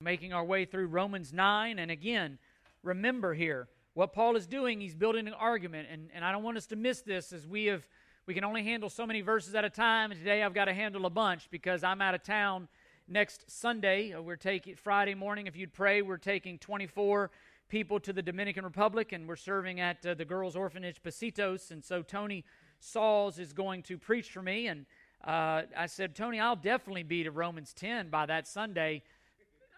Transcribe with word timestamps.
making 0.00 0.32
our 0.34 0.44
way 0.44 0.66
through 0.66 0.88
Romans 0.88 1.32
9. 1.32 1.78
And 1.78 1.90
again, 1.90 2.38
remember 2.82 3.32
here, 3.32 3.68
what 3.94 4.12
Paul 4.12 4.36
is 4.36 4.46
doing, 4.46 4.78
he's 4.78 4.94
building 4.94 5.26
an 5.26 5.32
argument. 5.32 5.88
And, 5.90 6.10
and 6.14 6.22
I 6.22 6.32
don't 6.32 6.42
want 6.42 6.58
us 6.58 6.66
to 6.66 6.76
miss 6.76 7.00
this 7.00 7.32
as 7.32 7.46
we 7.46 7.66
have 7.66 7.88
we 8.26 8.34
can 8.34 8.42
only 8.42 8.64
handle 8.64 8.90
so 8.90 9.06
many 9.06 9.20
verses 9.20 9.54
at 9.54 9.64
a 9.64 9.70
time. 9.70 10.10
And 10.10 10.18
today 10.18 10.42
I've 10.42 10.52
got 10.52 10.64
to 10.64 10.74
handle 10.74 11.06
a 11.06 11.10
bunch 11.10 11.48
because 11.48 11.84
I'm 11.84 12.02
out 12.02 12.12
of 12.12 12.24
town 12.24 12.66
next 13.06 13.48
Sunday. 13.48 14.12
Uh, 14.12 14.20
we're 14.20 14.34
taking 14.34 14.74
Friday 14.74 15.14
morning, 15.14 15.46
if 15.46 15.56
you'd 15.56 15.72
pray, 15.72 16.02
we're 16.02 16.16
taking 16.16 16.58
24 16.58 17.30
people 17.68 18.00
to 18.00 18.12
the 18.12 18.22
Dominican 18.22 18.64
Republic 18.64 19.12
and 19.12 19.28
we're 19.28 19.36
serving 19.36 19.78
at 19.78 20.04
uh, 20.04 20.14
the 20.14 20.24
girls' 20.24 20.56
orphanage 20.56 21.00
Pasitos. 21.02 21.70
And 21.70 21.84
so 21.84 22.02
Tony 22.02 22.44
Sauls 22.80 23.38
is 23.38 23.52
going 23.52 23.84
to 23.84 23.96
preach 23.96 24.30
for 24.30 24.42
me. 24.42 24.66
And 24.66 24.86
uh, 25.24 25.62
I 25.76 25.86
said, 25.86 26.16
Tony, 26.16 26.40
I'll 26.40 26.56
definitely 26.56 27.04
be 27.04 27.22
to 27.22 27.30
Romans 27.30 27.72
10 27.74 28.10
by 28.10 28.26
that 28.26 28.48
Sunday. 28.48 29.04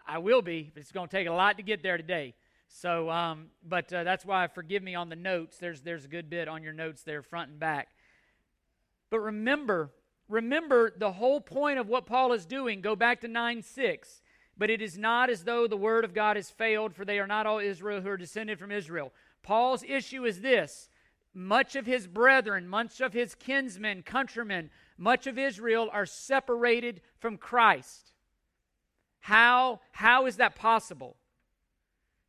I 0.09 0.17
will 0.17 0.41
be, 0.41 0.71
but 0.73 0.81
it's 0.81 0.91
going 0.91 1.07
to 1.07 1.15
take 1.15 1.27
a 1.27 1.31
lot 1.31 1.57
to 1.57 1.63
get 1.63 1.83
there 1.83 1.97
today. 1.97 2.33
So, 2.67 3.09
um, 3.09 3.47
but 3.67 3.91
uh, 3.93 4.03
that's 4.03 4.25
why 4.25 4.47
forgive 4.47 4.83
me 4.83 4.95
on 4.95 5.09
the 5.09 5.15
notes. 5.15 5.57
There's 5.57 5.81
there's 5.81 6.05
a 6.05 6.07
good 6.07 6.29
bit 6.29 6.47
on 6.47 6.63
your 6.63 6.73
notes 6.73 7.03
there, 7.03 7.21
front 7.21 7.51
and 7.51 7.59
back. 7.59 7.89
But 9.09 9.19
remember, 9.19 9.91
remember 10.27 10.91
the 10.97 11.11
whole 11.13 11.41
point 11.41 11.79
of 11.79 11.87
what 11.87 12.05
Paul 12.05 12.33
is 12.33 12.45
doing. 12.45 12.81
Go 12.81 12.95
back 12.95 13.21
to 13.21 13.27
nine 13.27 13.61
six. 13.61 14.21
But 14.57 14.69
it 14.69 14.81
is 14.81 14.97
not 14.97 15.29
as 15.29 15.45
though 15.45 15.67
the 15.67 15.77
word 15.77 16.03
of 16.03 16.13
God 16.13 16.35
has 16.35 16.49
failed, 16.49 16.93
for 16.93 17.05
they 17.05 17.19
are 17.19 17.27
not 17.27 17.47
all 17.47 17.59
Israel 17.59 18.01
who 18.01 18.09
are 18.09 18.17
descended 18.17 18.59
from 18.59 18.71
Israel. 18.71 19.13
Paul's 19.41 19.83
issue 19.83 20.25
is 20.25 20.41
this: 20.41 20.89
much 21.33 21.75
of 21.75 21.85
his 21.85 22.07
brethren, 22.07 22.67
much 22.67 22.99
of 22.99 23.13
his 23.13 23.35
kinsmen, 23.35 24.03
countrymen, 24.03 24.69
much 24.97 25.27
of 25.27 25.37
Israel 25.37 25.89
are 25.93 26.05
separated 26.05 27.01
from 27.19 27.37
Christ. 27.37 28.11
How, 29.19 29.81
how 29.91 30.25
is 30.25 30.37
that 30.37 30.55
possible? 30.55 31.15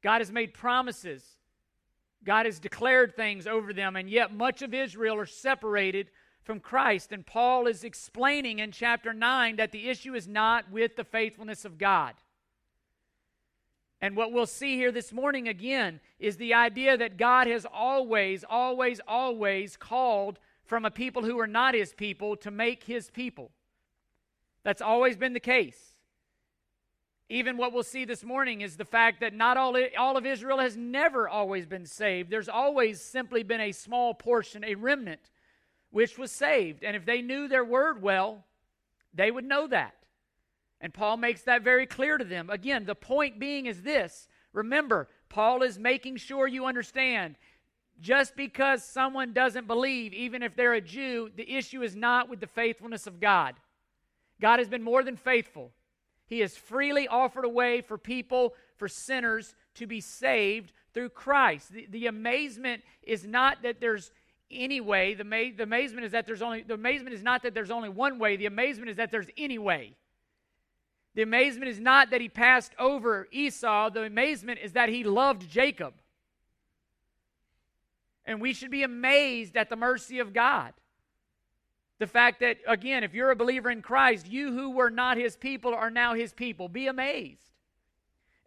God 0.02 0.20
has 0.20 0.32
made 0.32 0.54
promises. 0.54 1.24
God 2.24 2.46
has 2.46 2.58
declared 2.58 3.16
things 3.16 3.46
over 3.46 3.72
them, 3.72 3.96
and 3.96 4.08
yet 4.08 4.34
much 4.34 4.62
of 4.62 4.74
Israel 4.74 5.16
are 5.16 5.26
separated 5.26 6.10
from 6.42 6.60
Christ. 6.60 7.12
And 7.12 7.26
Paul 7.26 7.66
is 7.66 7.84
explaining 7.84 8.58
in 8.58 8.72
chapter 8.72 9.12
9 9.12 9.56
that 9.56 9.72
the 9.72 9.88
issue 9.88 10.14
is 10.14 10.28
not 10.28 10.70
with 10.70 10.96
the 10.96 11.04
faithfulness 11.04 11.64
of 11.64 11.78
God. 11.78 12.14
And 14.02 14.16
what 14.16 14.32
we'll 14.32 14.46
see 14.46 14.76
here 14.76 14.92
this 14.92 15.12
morning 15.12 15.48
again 15.48 16.00
is 16.18 16.36
the 16.36 16.54
idea 16.54 16.96
that 16.96 17.18
God 17.18 17.46
has 17.46 17.66
always, 17.66 18.44
always, 18.48 19.00
always 19.06 19.76
called 19.76 20.38
from 20.64 20.84
a 20.84 20.90
people 20.90 21.22
who 21.22 21.38
are 21.38 21.46
not 21.46 21.74
his 21.74 21.92
people 21.92 22.36
to 22.36 22.50
make 22.50 22.84
his 22.84 23.10
people. 23.10 23.50
That's 24.62 24.80
always 24.80 25.16
been 25.16 25.34
the 25.34 25.40
case. 25.40 25.94
Even 27.30 27.56
what 27.56 27.72
we'll 27.72 27.84
see 27.84 28.04
this 28.04 28.24
morning 28.24 28.60
is 28.60 28.76
the 28.76 28.84
fact 28.84 29.20
that 29.20 29.32
not 29.32 29.56
all, 29.56 29.76
all 29.96 30.16
of 30.16 30.26
Israel 30.26 30.58
has 30.58 30.76
never 30.76 31.28
always 31.28 31.64
been 31.64 31.86
saved. 31.86 32.28
There's 32.28 32.48
always 32.48 33.00
simply 33.00 33.44
been 33.44 33.60
a 33.60 33.70
small 33.70 34.14
portion, 34.14 34.64
a 34.64 34.74
remnant, 34.74 35.30
which 35.90 36.18
was 36.18 36.32
saved. 36.32 36.82
And 36.82 36.96
if 36.96 37.06
they 37.06 37.22
knew 37.22 37.46
their 37.46 37.64
word 37.64 38.02
well, 38.02 38.44
they 39.14 39.30
would 39.30 39.44
know 39.44 39.68
that. 39.68 39.94
And 40.80 40.92
Paul 40.92 41.18
makes 41.18 41.42
that 41.42 41.62
very 41.62 41.86
clear 41.86 42.18
to 42.18 42.24
them. 42.24 42.50
Again, 42.50 42.84
the 42.84 42.96
point 42.96 43.38
being 43.38 43.66
is 43.66 43.82
this 43.82 44.26
remember, 44.52 45.08
Paul 45.28 45.62
is 45.62 45.78
making 45.78 46.16
sure 46.16 46.48
you 46.48 46.66
understand 46.66 47.36
just 48.00 48.34
because 48.34 48.82
someone 48.82 49.32
doesn't 49.32 49.68
believe, 49.68 50.12
even 50.14 50.42
if 50.42 50.56
they're 50.56 50.72
a 50.72 50.80
Jew, 50.80 51.30
the 51.36 51.48
issue 51.48 51.82
is 51.82 51.94
not 51.94 52.28
with 52.28 52.40
the 52.40 52.48
faithfulness 52.48 53.06
of 53.06 53.20
God. 53.20 53.54
God 54.40 54.58
has 54.58 54.68
been 54.68 54.82
more 54.82 55.04
than 55.04 55.16
faithful. 55.16 55.70
He 56.30 56.38
has 56.38 56.56
freely 56.56 57.08
offered 57.08 57.44
a 57.44 57.48
way 57.48 57.80
for 57.80 57.98
people, 57.98 58.54
for 58.76 58.86
sinners, 58.86 59.56
to 59.74 59.86
be 59.86 60.00
saved 60.00 60.72
through 60.94 61.08
Christ. 61.08 61.72
The, 61.72 61.86
the 61.90 62.06
amazement 62.06 62.82
is 63.02 63.26
not 63.26 63.62
that 63.64 63.80
there's 63.80 64.12
any 64.48 64.80
way. 64.80 65.14
The, 65.14 65.24
ma- 65.24 65.50
the 65.56 65.64
amazement 65.64 66.06
is 66.06 66.12
that 66.12 66.26
there's 66.26 66.40
only 66.40 66.62
the 66.62 66.74
amazement 66.74 67.14
is 67.14 67.22
not 67.24 67.42
that 67.42 67.52
there's 67.52 67.72
only 67.72 67.88
one 67.88 68.20
way. 68.20 68.36
The 68.36 68.46
amazement 68.46 68.90
is 68.90 68.96
that 68.96 69.10
there's 69.10 69.26
any 69.36 69.58
way. 69.58 69.96
The 71.16 71.22
amazement 71.22 71.68
is 71.68 71.80
not 71.80 72.10
that 72.10 72.20
he 72.20 72.28
passed 72.28 72.72
over 72.78 73.26
Esau. 73.32 73.90
The 73.90 74.02
amazement 74.02 74.60
is 74.62 74.72
that 74.74 74.88
he 74.88 75.02
loved 75.02 75.50
Jacob. 75.50 75.94
And 78.24 78.40
we 78.40 78.52
should 78.52 78.70
be 78.70 78.84
amazed 78.84 79.56
at 79.56 79.68
the 79.68 79.76
mercy 79.76 80.20
of 80.20 80.32
God. 80.32 80.74
The 82.00 82.08
fact 82.08 82.40
that, 82.40 82.56
again, 82.66 83.04
if 83.04 83.14
you're 83.14 83.30
a 83.30 83.36
believer 83.36 83.70
in 83.70 83.82
Christ, 83.82 84.26
you 84.26 84.52
who 84.52 84.70
were 84.70 84.90
not 84.90 85.16
his 85.16 85.36
people 85.36 85.72
are 85.72 85.90
now 85.90 86.14
his 86.14 86.32
people. 86.32 86.68
Be 86.68 86.88
amazed. 86.88 87.50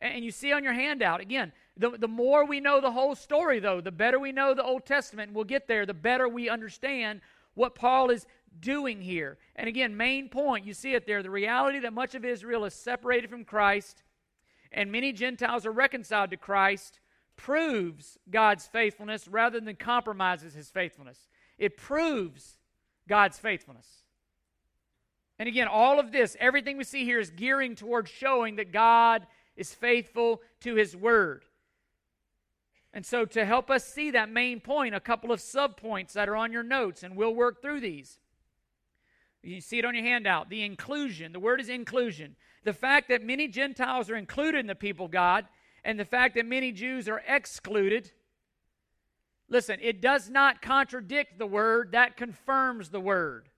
And 0.02 0.26
you 0.26 0.32
see 0.32 0.52
on 0.52 0.66
your 0.66 0.74
handout, 0.74 1.22
again, 1.22 1.54
the, 1.78 1.92
the 1.92 2.10
more 2.10 2.46
we 2.46 2.60
know 2.60 2.82
the 2.82 2.92
whole 2.92 3.16
story, 3.16 3.60
though, 3.60 3.80
the 3.80 3.92
better 3.92 4.20
we 4.20 4.34
know 4.34 4.54
the 4.54 4.64
Old 4.64 4.86
Testament, 4.86 5.32
we'll 5.32 5.46
get 5.46 5.68
there, 5.68 5.86
the 5.86 5.94
better 5.94 6.28
we 6.28 6.50
understand 6.50 7.22
what 7.54 7.74
Paul 7.76 8.10
is 8.10 8.26
doing 8.60 9.02
here. 9.02 9.38
And 9.56 9.70
again, 9.70 9.96
main 9.96 10.28
point, 10.28 10.66
you 10.66 10.74
see 10.74 10.94
it 10.94 11.08
there 11.08 11.24
the 11.24 11.30
reality 11.30 11.80
that 11.80 11.94
much 11.94 12.16
of 12.16 12.26
Israel 12.26 12.66
is 12.66 12.74
separated 12.74 13.30
from 13.30 13.46
Christ 13.46 14.04
and 14.74 14.92
many 14.92 15.14
Gentiles 15.14 15.66
are 15.66 15.72
reconciled 15.72 16.32
to 16.32 16.38
Christ 16.38 17.00
proves 17.36 18.18
God's 18.30 18.66
faithfulness 18.66 19.28
rather 19.28 19.60
than 19.60 19.76
compromises 19.76 20.54
his 20.54 20.70
faithfulness. 20.70 21.28
It 21.58 21.78
proves 21.78 22.58
God's 23.08 23.38
faithfulness. 23.38 24.04
And 25.40 25.48
again, 25.48 25.68
all 25.68 26.00
of 26.00 26.12
this, 26.12 26.38
everything 26.40 26.78
we 26.78 26.84
see 26.84 27.04
here 27.04 27.20
is 27.20 27.32
gearing 27.32 27.76
towards 27.76 28.10
showing 28.10 28.56
that 28.58 28.72
God 28.72 29.26
is 29.56 29.74
faithful 29.74 30.42
to 30.62 30.76
his 30.76 30.96
word. 30.96 31.46
And 32.94 33.06
so, 33.06 33.26
to 33.26 33.44
help 33.44 33.72
us 33.72 33.84
see 33.84 34.12
that 34.12 34.30
main 34.30 34.60
point, 34.60 34.94
a 34.94 35.00
couple 35.00 35.32
of 35.32 35.40
subpoints 35.40 36.14
that 36.14 36.30
are 36.30 36.36
on 36.36 36.52
your 36.52 36.64
notes, 36.64 37.02
and 37.02 37.16
we'll 37.16 37.34
work 37.34 37.62
through 37.62 37.80
these. 37.80 38.20
You 39.42 39.62
see 39.62 39.80
it 39.80 39.86
on 39.86 39.96
your 39.96 40.06
handout. 40.06 40.50
The 40.50 40.64
inclusion. 40.64 41.34
The 41.34 41.40
word 41.40 41.60
is 41.60 41.70
inclusion. 41.70 42.36
The 42.64 42.72
fact 42.72 43.10
that 43.10 43.24
many 43.24 43.48
Gentiles 43.48 44.10
are 44.10 44.16
included 44.16 44.60
in 44.60 44.68
the 44.68 44.76
people 44.76 45.08
of 45.08 45.12
God, 45.12 45.48
and 45.84 46.00
the 46.00 46.06
fact 46.06 46.36
that 46.36 46.46
many 46.46 46.72
Jews 46.72 47.10
are 47.10 47.22
excluded 47.28 48.12
Listen, 49.54 49.78
it 49.84 50.02
does 50.02 50.32
not 50.32 50.64
contradict 50.64 51.38
the 51.38 51.46
word, 51.46 51.92
that 51.92 52.18
confirms 52.18 52.90
the 52.90 53.00
word. 53.00 53.50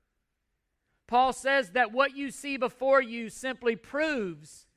Paul 1.07 1.31
says 1.31 1.69
that 1.69 1.93
what 1.93 2.17
you 2.17 2.31
see 2.31 2.57
before 2.57 3.01
you 3.01 3.29
simply 3.29 3.77
proves 3.77 4.67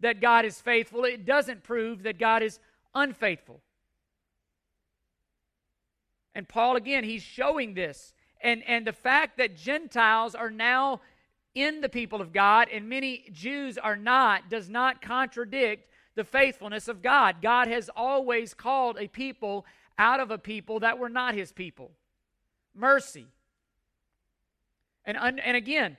that 0.00 0.20
God 0.20 0.44
is 0.44 0.60
faithful, 0.60 1.04
it 1.04 1.24
doesn't 1.24 1.62
prove 1.62 2.02
that 2.02 2.18
God 2.18 2.42
is 2.42 2.60
unfaithful. 2.94 3.62
And 6.34 6.46
Paul, 6.46 6.76
again, 6.76 7.04
he's 7.04 7.22
showing 7.22 7.72
this. 7.72 8.12
And, 8.42 8.62
and 8.64 8.86
the 8.86 8.92
fact 8.92 9.38
that 9.38 9.56
Gentiles 9.56 10.34
are 10.34 10.50
now 10.50 11.00
in 11.54 11.80
the 11.80 11.88
people 11.88 12.20
of 12.20 12.34
God 12.34 12.68
and 12.70 12.86
many 12.86 13.30
Jews 13.32 13.78
are 13.78 13.96
not 13.96 14.50
does 14.50 14.68
not 14.68 15.00
contradict 15.00 15.88
the 16.16 16.24
faithfulness 16.24 16.86
of 16.86 17.00
God. 17.00 17.36
God 17.40 17.66
has 17.66 17.88
always 17.96 18.52
called 18.52 18.98
a 19.00 19.08
people 19.08 19.64
out 19.98 20.20
of 20.20 20.30
a 20.30 20.38
people 20.38 20.80
that 20.80 20.98
were 20.98 21.08
not 21.08 21.34
his 21.34 21.52
people. 21.52 21.90
Mercy. 22.74 23.26
And, 25.04 25.16
and 25.16 25.56
again, 25.56 25.96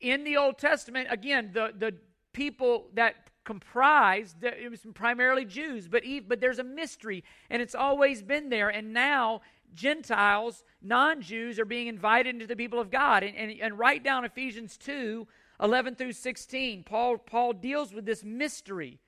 in 0.00 0.24
the 0.24 0.36
Old 0.36 0.58
Testament, 0.58 1.08
again, 1.10 1.50
the, 1.52 1.72
the 1.76 1.94
people 2.32 2.88
that 2.94 3.30
comprised, 3.44 4.44
it 4.44 4.70
was 4.70 4.80
primarily 4.94 5.44
Jews, 5.44 5.88
but, 5.88 6.04
Eve, 6.04 6.28
but 6.28 6.40
there's 6.40 6.58
a 6.58 6.64
mystery, 6.64 7.24
and 7.48 7.60
it's 7.60 7.74
always 7.74 8.22
been 8.22 8.50
there. 8.50 8.68
And 8.68 8.92
now 8.92 9.40
Gentiles, 9.74 10.62
non 10.82 11.22
Jews, 11.22 11.58
are 11.58 11.64
being 11.64 11.86
invited 11.86 12.34
into 12.34 12.46
the 12.46 12.56
people 12.56 12.78
of 12.78 12.90
God. 12.90 13.22
And, 13.22 13.36
and, 13.36 13.52
and 13.60 13.78
right 13.78 14.02
down 14.02 14.24
Ephesians 14.24 14.76
2 14.76 15.26
11 15.62 15.94
through 15.94 16.12
16, 16.12 16.84
Paul, 16.84 17.18
Paul 17.18 17.52
deals 17.52 17.92
with 17.92 18.06
this 18.06 18.24
mystery 18.24 18.98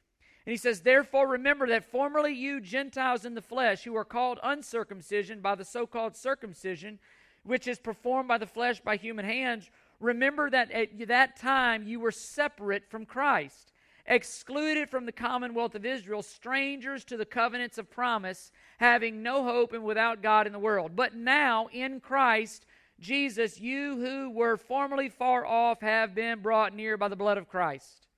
and 0.44 0.50
he 0.52 0.56
says, 0.56 0.80
Therefore, 0.80 1.28
remember 1.28 1.68
that 1.68 1.90
formerly 1.90 2.32
you 2.32 2.60
Gentiles 2.60 3.24
in 3.24 3.34
the 3.34 3.42
flesh, 3.42 3.84
who 3.84 3.96
are 3.96 4.04
called 4.04 4.40
uncircumcision 4.42 5.40
by 5.40 5.54
the 5.54 5.64
so 5.64 5.86
called 5.86 6.16
circumcision, 6.16 6.98
which 7.44 7.68
is 7.68 7.78
performed 7.78 8.28
by 8.28 8.38
the 8.38 8.46
flesh 8.46 8.80
by 8.80 8.96
human 8.96 9.24
hands, 9.24 9.70
remember 10.00 10.50
that 10.50 10.70
at 10.72 11.06
that 11.06 11.36
time 11.36 11.86
you 11.86 12.00
were 12.00 12.10
separate 12.10 12.90
from 12.90 13.06
Christ, 13.06 13.72
excluded 14.06 14.90
from 14.90 15.06
the 15.06 15.12
commonwealth 15.12 15.76
of 15.76 15.86
Israel, 15.86 16.22
strangers 16.22 17.04
to 17.04 17.16
the 17.16 17.24
covenants 17.24 17.78
of 17.78 17.90
promise, 17.90 18.50
having 18.78 19.22
no 19.22 19.44
hope 19.44 19.72
and 19.72 19.84
without 19.84 20.22
God 20.22 20.48
in 20.48 20.52
the 20.52 20.58
world. 20.58 20.96
But 20.96 21.14
now 21.14 21.68
in 21.72 22.00
Christ, 22.00 22.66
Jesus, 22.98 23.60
you 23.60 23.96
who 23.96 24.30
were 24.30 24.56
formerly 24.56 25.08
far 25.08 25.46
off 25.46 25.80
have 25.82 26.16
been 26.16 26.40
brought 26.40 26.74
near 26.74 26.96
by 26.96 27.06
the 27.06 27.16
blood 27.16 27.38
of 27.38 27.48
Christ. 27.48 28.08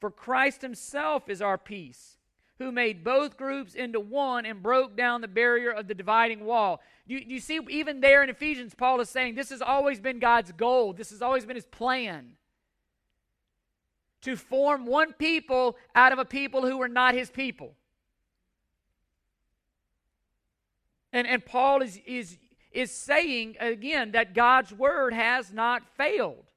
For 0.00 0.10
Christ 0.10 0.62
himself 0.62 1.28
is 1.28 1.42
our 1.42 1.58
peace, 1.58 2.16
who 2.58 2.72
made 2.72 3.04
both 3.04 3.36
groups 3.36 3.74
into 3.74 4.00
one 4.00 4.46
and 4.46 4.62
broke 4.62 4.96
down 4.96 5.20
the 5.20 5.28
barrier 5.28 5.70
of 5.70 5.88
the 5.88 5.94
dividing 5.94 6.44
wall. 6.44 6.80
You, 7.06 7.18
you 7.18 7.38
see, 7.38 7.60
even 7.68 8.00
there 8.00 8.22
in 8.22 8.30
Ephesians, 8.30 8.74
Paul 8.74 9.00
is 9.00 9.10
saying 9.10 9.34
this 9.34 9.50
has 9.50 9.62
always 9.62 10.00
been 10.00 10.18
God's 10.18 10.52
goal, 10.52 10.94
this 10.94 11.10
has 11.10 11.20
always 11.20 11.44
been 11.44 11.56
his 11.56 11.66
plan 11.66 12.32
to 14.22 14.36
form 14.36 14.86
one 14.86 15.12
people 15.14 15.76
out 15.94 16.12
of 16.12 16.18
a 16.18 16.24
people 16.24 16.62
who 16.66 16.78
were 16.78 16.88
not 16.88 17.14
his 17.14 17.30
people. 17.30 17.74
And, 21.12 21.26
and 21.26 21.44
Paul 21.44 21.82
is, 21.82 21.98
is, 22.06 22.38
is 22.70 22.90
saying 22.90 23.56
again 23.58 24.12
that 24.12 24.34
God's 24.34 24.72
word 24.72 25.12
has 25.12 25.52
not 25.52 25.82
failed. 25.96 26.49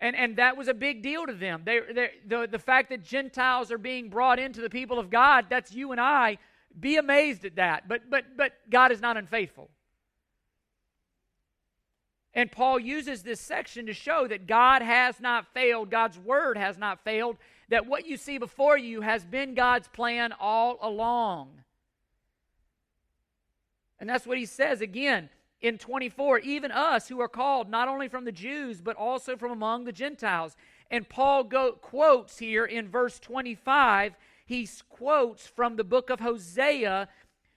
And, 0.00 0.16
and 0.16 0.36
that 0.36 0.56
was 0.56 0.68
a 0.68 0.74
big 0.74 1.02
deal 1.02 1.26
to 1.26 1.34
them. 1.34 1.62
They, 1.64 2.10
the, 2.26 2.48
the 2.50 2.58
fact 2.58 2.88
that 2.88 3.04
Gentiles 3.04 3.70
are 3.70 3.78
being 3.78 4.08
brought 4.08 4.38
into 4.38 4.62
the 4.62 4.70
people 4.70 4.98
of 4.98 5.10
God, 5.10 5.46
that's 5.50 5.72
you 5.72 5.92
and 5.92 6.00
I. 6.00 6.38
Be 6.78 6.96
amazed 6.96 7.44
at 7.44 7.56
that. 7.56 7.86
But, 7.86 8.08
but, 8.08 8.24
but 8.36 8.52
God 8.70 8.92
is 8.92 9.00
not 9.00 9.18
unfaithful. 9.18 9.68
And 12.32 12.50
Paul 12.50 12.78
uses 12.78 13.22
this 13.22 13.40
section 13.40 13.86
to 13.86 13.92
show 13.92 14.26
that 14.28 14.46
God 14.46 14.82
has 14.82 15.20
not 15.20 15.52
failed, 15.52 15.90
God's 15.90 16.18
word 16.18 16.56
has 16.56 16.78
not 16.78 17.02
failed, 17.04 17.36
that 17.68 17.86
what 17.86 18.06
you 18.06 18.16
see 18.16 18.38
before 18.38 18.78
you 18.78 19.00
has 19.00 19.24
been 19.24 19.54
God's 19.54 19.88
plan 19.88 20.32
all 20.38 20.78
along. 20.80 21.62
And 23.98 24.08
that's 24.08 24.26
what 24.26 24.38
he 24.38 24.46
says 24.46 24.80
again 24.80 25.28
in 25.60 25.78
24 25.78 26.38
even 26.40 26.70
us 26.70 27.08
who 27.08 27.20
are 27.20 27.28
called 27.28 27.68
not 27.68 27.88
only 27.88 28.08
from 28.08 28.24
the 28.24 28.32
Jews, 28.32 28.80
but 28.80 28.96
also 28.96 29.36
from 29.36 29.50
among 29.50 29.84
the 29.84 29.92
Gentiles. 29.92 30.56
And 30.90 31.08
Paul 31.08 31.44
go, 31.44 31.72
quotes 31.72 32.38
here 32.38 32.64
in 32.64 32.88
verse 32.88 33.18
25, 33.20 34.14
he 34.46 34.68
quotes 34.88 35.46
from 35.46 35.76
the 35.76 35.84
book 35.84 36.10
of 36.10 36.20
Hosea 36.20 37.08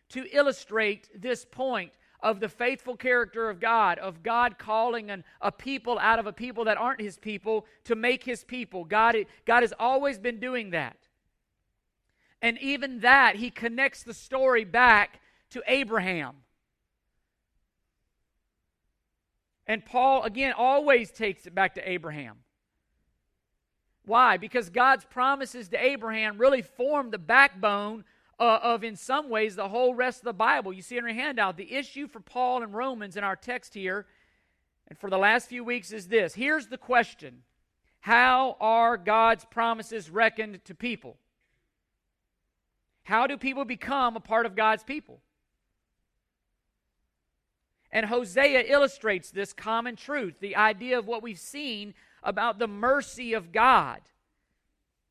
to 0.09 0.25
illustrate 0.31 1.09
this 1.19 1.45
point 1.45 1.93
of 2.21 2.39
the 2.39 2.49
faithful 2.49 2.95
character 2.95 3.49
of 3.49 3.59
God, 3.59 3.99
of 3.99 4.23
God 4.23 4.57
calling 4.57 5.09
an, 5.09 5.23
a 5.41 5.51
people 5.51 5.99
out 5.99 6.19
of 6.19 6.27
a 6.27 6.33
people 6.33 6.65
that 6.65 6.77
aren't 6.77 7.01
his 7.01 7.17
people 7.17 7.65
to 7.83 7.95
make 7.95 8.23
his 8.23 8.43
people. 8.43 8.85
God, 8.85 9.15
God 9.45 9.61
has 9.61 9.73
always 9.77 10.17
been 10.17 10.39
doing 10.39 10.69
that. 10.69 10.97
And 12.41 12.57
even 12.59 12.99
that, 12.99 13.37
he 13.37 13.49
connects 13.49 14.03
the 14.03 14.13
story 14.13 14.63
back 14.63 15.19
to 15.51 15.61
Abraham. 15.67 16.35
And 19.67 19.85
Paul, 19.85 20.23
again, 20.23 20.53
always 20.57 21.11
takes 21.11 21.45
it 21.45 21.55
back 21.55 21.75
to 21.75 21.89
Abraham. 21.89 22.37
Why? 24.05 24.37
Because 24.37 24.69
God's 24.69 25.05
promises 25.05 25.69
to 25.69 25.83
Abraham 25.83 26.37
really 26.37 26.61
form 26.61 27.11
the 27.11 27.17
backbone 27.17 28.03
uh, 28.39 28.59
of, 28.61 28.83
in 28.83 28.95
some 28.95 29.29
ways, 29.29 29.55
the 29.55 29.69
whole 29.69 29.95
rest 29.95 30.19
of 30.19 30.25
the 30.25 30.33
Bible. 30.33 30.73
You 30.73 30.81
see 30.81 30.97
in 30.97 31.05
your 31.05 31.13
handout, 31.13 31.55
the 31.55 31.73
issue 31.73 32.07
for 32.07 32.19
Paul 32.19 32.63
and 32.63 32.73
Romans 32.73 33.15
in 33.15 33.23
our 33.23 33.35
text 33.35 33.73
here, 33.73 34.05
and 34.87 34.99
for 34.99 35.09
the 35.09 35.17
last 35.17 35.47
few 35.47 35.63
weeks, 35.63 35.91
is 35.91 36.07
this. 36.07 36.33
Here's 36.33 36.67
the 36.67 36.77
question 36.77 37.43
How 38.01 38.57
are 38.59 38.97
God's 38.97 39.45
promises 39.45 40.09
reckoned 40.09 40.65
to 40.65 40.75
people? 40.75 41.17
How 43.03 43.27
do 43.27 43.37
people 43.37 43.65
become 43.65 44.15
a 44.15 44.21
part 44.21 44.45
of 44.45 44.55
God's 44.55 44.83
people? 44.83 45.21
And 47.93 48.07
Hosea 48.07 48.63
illustrates 48.67 49.29
this 49.29 49.53
common 49.53 49.95
truth 49.95 50.39
the 50.39 50.55
idea 50.55 50.97
of 50.97 51.05
what 51.05 51.21
we've 51.21 51.39
seen 51.39 51.93
about 52.23 52.57
the 52.57 52.67
mercy 52.67 53.33
of 53.33 53.51
God. 53.51 54.01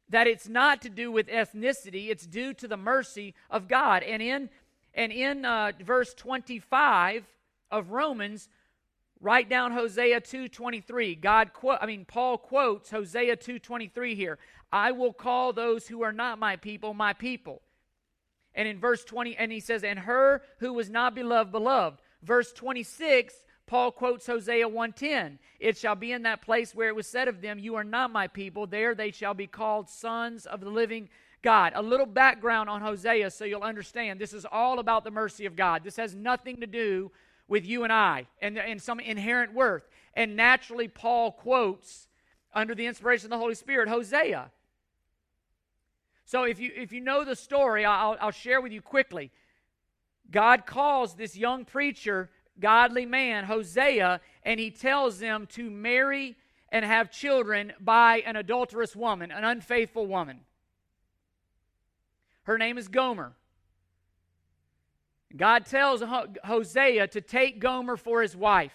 That 0.09 0.27
it's 0.27 0.49
not 0.49 0.83
to 0.83 0.91
do 0.91 1.13
with 1.13 1.29
ethnicity 1.29 2.11
it's 2.11 2.27
due 2.27 2.53
to 2.55 2.67
the 2.67 2.77
mercy 2.77 3.35
of 3.49 3.69
god. 3.69 4.03
And 4.03 4.21
in 4.21 4.51
and 4.95 5.13
in 5.13 5.45
uh, 5.45 5.73
verse 5.81 6.13
25 6.13 7.25
of 7.71 7.91
romans 7.93 8.49
write 9.21 9.49
down 9.49 9.73
hosea 9.73 10.21
2.23 10.21 11.19
god 11.19 11.55
quote 11.55 11.79
i 11.81 11.87
mean 11.87 12.05
paul 12.05 12.37
quotes 12.37 12.91
hosea 12.91 13.37
2.23 13.37 14.17
here. 14.17 14.39
I 14.73 14.91
will 14.91 15.13
call 15.13 15.53
those 15.53 15.87
who 15.87 16.03
are 16.03 16.13
not 16.13 16.39
my 16.39 16.57
people 16.57 16.95
my 16.95 17.13
people. 17.13 17.63
And 18.55 18.67
in 18.67 18.81
verse 18.81 19.05
20 19.05 19.37
and 19.37 19.53
he 19.53 19.61
says 19.61 19.85
and 19.85 20.01
her 20.01 20.43
who 20.59 20.73
was 20.73 20.91
not 20.91 21.15
beloved 21.15 21.53
beloved 21.53 22.02
verse 22.23 22.53
26 22.53 23.35
Paul 23.67 23.93
quotes 23.93 24.27
Hosea 24.27 24.69
1:10. 24.69 25.39
It 25.59 25.79
shall 25.79 25.95
be 25.95 26.13
in 26.13 26.25
that 26.25 26.43
place 26.43 26.75
where 26.75 26.89
it 26.89 26.95
was 26.95 27.07
said 27.07 27.27
of 27.27 27.41
them, 27.41 27.59
you 27.59 27.75
are 27.77 27.85
not 27.85 28.11
my 28.11 28.29
people, 28.29 28.67
there 28.67 28.95
they 28.95 29.11
shall 29.11 29.33
be 29.33 29.47
called 29.47 29.89
sons 29.89 30.45
of 30.45 30.61
the 30.61 30.69
living 30.69 31.09
God. 31.41 31.73
A 31.75 31.81
little 31.83 32.07
background 32.07 32.69
on 32.69 32.83
Hosea 32.83 33.31
so 33.31 33.47
you'll 33.47 33.63
understand. 33.63 34.21
This 34.21 34.35
is 34.35 34.45
all 34.45 34.79
about 34.79 35.05
the 35.05 35.11
mercy 35.11 35.47
of 35.47 35.57
God. 35.57 35.85
This 35.85 35.97
has 35.97 36.15
nothing 36.15 36.61
to 36.61 36.67
do 36.67 37.13
with 37.49 37.65
you 37.65 37.85
and 37.85 37.93
I 37.93 38.27
and, 38.41 38.59
and 38.59 38.81
some 38.81 39.01
inherent 39.01 39.55
worth. 39.55 39.89
And 40.15 40.37
naturally, 40.37 40.89
Paul 40.89 41.33
quotes, 41.33 42.09
under 42.55 42.75
the 42.75 42.87
inspiration 42.87 43.27
of 43.27 43.31
the 43.31 43.39
Holy 43.39 43.55
Spirit, 43.55 43.89
Hosea. 43.89 44.51
So 46.27 46.45
if 46.45 46.61
you, 46.61 46.71
if 46.77 46.93
you 46.93 47.01
know 47.01 47.25
the 47.25 47.37
story, 47.37 47.85
I'll, 47.87 48.17
I'll 48.21 48.31
share 48.31 48.61
with 48.61 48.73
you 48.73 48.83
quickly. 48.83 49.33
God 50.33 50.67
calls 50.67 51.15
this 51.15 51.37
young 51.37 51.65
preacher 51.65 52.31
godly 52.59 53.07
man, 53.07 53.45
Hosea, 53.45 54.21
and 54.43 54.59
he 54.59 54.71
tells 54.71 55.19
them 55.19 55.47
to 55.53 55.71
marry 55.71 56.37
and 56.71 56.85
have 56.85 57.11
children 57.11 57.73
by 57.79 58.23
an 58.27 58.37
adulterous 58.37 58.97
woman, 58.97 59.31
an 59.31 59.45
unfaithful 59.45 60.07
woman. 60.07 60.41
Her 62.45 62.59
name 62.59 62.79
is 62.79 62.89
Gomer. 62.89 63.35
God 65.37 65.67
tells 65.67 66.03
Hosea 66.45 67.07
to 67.09 67.21
take 67.21 67.61
Gomer 67.61 67.97
for 67.97 68.23
his 68.23 68.37
wife. 68.37 68.75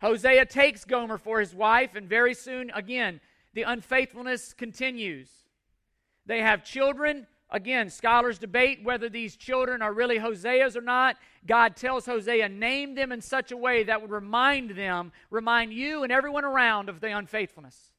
Hosea 0.00 0.46
takes 0.46 0.84
Gomer 0.84 1.18
for 1.18 1.40
his 1.40 1.54
wife, 1.54 1.94
and 1.94 2.08
very 2.08 2.34
soon, 2.34 2.70
again, 2.74 3.20
the 3.54 3.62
unfaithfulness 3.62 4.52
continues. 4.52 5.28
They 6.26 6.40
have 6.40 6.64
children, 6.64 7.26
Again, 7.52 7.90
scholars 7.90 8.38
debate 8.38 8.82
whether 8.82 9.10
these 9.10 9.36
children 9.36 9.82
are 9.82 9.92
really 9.92 10.16
Hosea's 10.16 10.74
or 10.74 10.80
not. 10.80 11.18
God 11.46 11.76
tells 11.76 12.06
Hosea, 12.06 12.48
name 12.48 12.94
them 12.94 13.12
in 13.12 13.20
such 13.20 13.52
a 13.52 13.56
way 13.58 13.84
that 13.84 14.00
would 14.00 14.10
remind 14.10 14.70
them, 14.70 15.12
remind 15.30 15.74
you 15.74 16.02
and 16.02 16.10
everyone 16.10 16.46
around 16.46 16.88
of 16.88 17.00
the 17.00 17.08
unfaithfulness. 17.08 17.92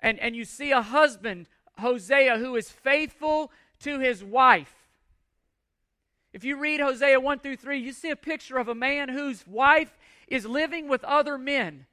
And, 0.00 0.18
and 0.18 0.34
you 0.34 0.44
see 0.44 0.72
a 0.72 0.82
husband, 0.82 1.46
Hosea, 1.78 2.38
who 2.38 2.56
is 2.56 2.68
faithful 2.68 3.52
to 3.80 4.00
his 4.00 4.24
wife. 4.24 4.74
If 6.32 6.42
you 6.42 6.56
read 6.56 6.80
Hosea 6.80 7.20
1 7.20 7.38
through 7.38 7.56
3, 7.56 7.78
you 7.78 7.92
see 7.92 8.10
a 8.10 8.16
picture 8.16 8.58
of 8.58 8.66
a 8.66 8.74
man 8.74 9.08
whose 9.08 9.46
wife 9.46 9.96
is 10.26 10.46
living 10.46 10.88
with 10.88 11.04
other 11.04 11.38
men. 11.38 11.86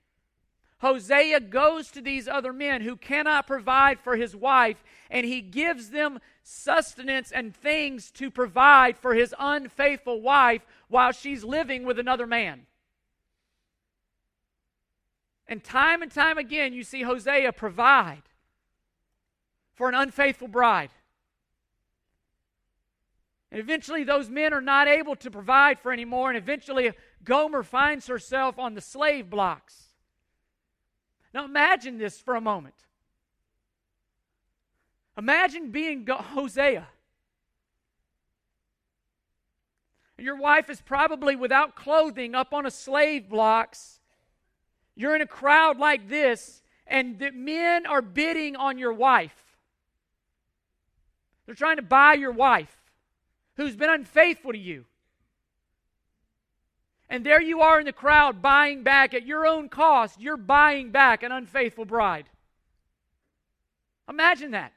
Hosea 0.82 1.40
goes 1.42 1.92
to 1.92 2.02
these 2.02 2.28
other 2.28 2.52
men 2.52 2.82
who 2.82 2.96
cannot 2.96 3.46
provide 3.46 4.00
for 4.00 4.16
his 4.16 4.36
wife, 4.36 4.84
and 5.12 5.28
he 5.28 5.40
gives 5.40 5.92
them 5.92 6.20
sustenance 6.42 7.32
and 7.32 7.56
things 7.56 8.10
to 8.12 8.32
provide 8.32 8.98
for 8.98 9.14
his 9.14 9.36
unfaithful 9.38 10.22
wife 10.22 10.64
while 10.88 11.12
she's 11.12 11.44
living 11.44 11.84
with 11.86 12.00
another 12.00 12.26
man. 12.26 12.66
And 15.48 15.64
time 15.64 16.02
and 16.02 16.12
time 16.12 16.40
again, 16.40 16.74
you 16.74 16.84
see 16.84 17.04
Hosea 17.04 17.52
provide 17.54 18.24
for 19.76 19.88
an 19.88 19.94
unfaithful 19.94 20.48
bride. 20.48 20.90
And 23.52 23.60
eventually, 23.60 24.04
those 24.04 24.32
men 24.32 24.52
are 24.52 24.62
not 24.62 24.88
able 24.88 25.16
to 25.18 25.30
provide 25.30 25.78
for 25.78 25.94
anymore, 25.94 26.30
and 26.30 26.38
eventually, 26.38 26.92
Gomer 27.24 27.62
finds 27.62 28.08
herself 28.08 28.58
on 28.58 28.74
the 28.74 28.82
slave 28.82 29.30
blocks. 29.30 29.91
Now 31.34 31.46
imagine 31.46 31.98
this 31.98 32.20
for 32.20 32.36
a 32.36 32.42
moment. 32.42 32.76
Imagine 35.18 35.72
being 35.72 36.06
Hosea. 36.08 36.88
Your 40.18 40.38
wife 40.38 40.70
is 40.70 40.82
probably 40.82 41.36
without 41.36 41.76
clothing 41.76 42.36
up 42.36 42.54
on 42.54 42.66
a 42.66 42.72
slave 42.72 43.28
blocks. 43.30 44.00
You're 44.96 45.16
in 45.16 45.22
a 45.22 45.28
crowd 45.28 45.78
like 45.78 46.10
this, 46.10 46.62
and 46.86 47.18
the 47.18 47.32
men 47.32 47.86
are 47.86 48.02
bidding 48.02 48.56
on 48.56 48.78
your 48.78 48.94
wife. 48.94 49.36
They're 51.46 51.56
trying 51.56 51.78
to 51.78 51.82
buy 51.82 52.14
your 52.14 52.32
wife 52.32 52.78
who's 53.56 53.76
been 53.76 53.90
unfaithful 53.90 54.52
to 54.52 54.58
you. 54.58 54.86
And 57.12 57.26
there 57.26 57.42
you 57.42 57.60
are 57.60 57.78
in 57.78 57.86
the 57.86 57.92
crowd 57.92 58.42
buying 58.42 58.84
back 58.84 59.14
at 59.14 59.28
your 59.28 59.46
own 59.46 59.68
cost, 59.68 60.22
you're 60.22 60.38
buying 60.38 60.92
back 60.92 61.24
an 61.24 61.34
unfaithful 61.34 61.84
bride. 61.84 62.30
Imagine 64.10 64.52
that. 64.52 64.72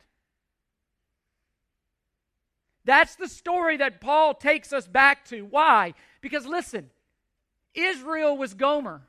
That's 2.84 3.14
the 3.14 3.28
story 3.28 3.76
that 3.76 4.00
Paul 4.00 4.34
takes 4.34 4.72
us 4.72 4.88
back 4.88 5.24
to. 5.26 5.42
Why? 5.42 5.94
Because 6.20 6.44
listen, 6.44 6.90
Israel 7.72 8.36
was 8.36 8.54
Gomer. 8.54 9.02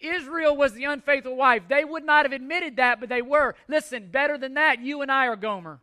Israel 0.00 0.56
was 0.56 0.72
the 0.72 0.84
unfaithful 0.84 1.36
wife. 1.36 1.64
They 1.68 1.84
would 1.84 2.06
not 2.06 2.24
have 2.24 2.32
admitted 2.32 2.76
that, 2.76 3.00
but 3.00 3.10
they 3.10 3.20
were. 3.20 3.54
Listen, 3.68 4.08
better 4.10 4.38
than 4.38 4.54
that, 4.54 4.80
you 4.80 5.02
and 5.02 5.12
I 5.12 5.26
are 5.26 5.36
Gomer. 5.36 5.80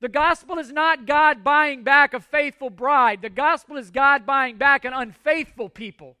The 0.00 0.08
gospel 0.08 0.58
is 0.58 0.70
not 0.70 1.06
God 1.06 1.42
buying 1.42 1.82
back 1.82 2.14
a 2.14 2.20
faithful 2.20 2.70
bride. 2.70 3.20
The 3.20 3.30
gospel 3.30 3.76
is 3.76 3.90
God 3.90 4.24
buying 4.24 4.56
back 4.56 4.84
an 4.84 4.92
unfaithful 4.92 5.68
people. 5.68 6.16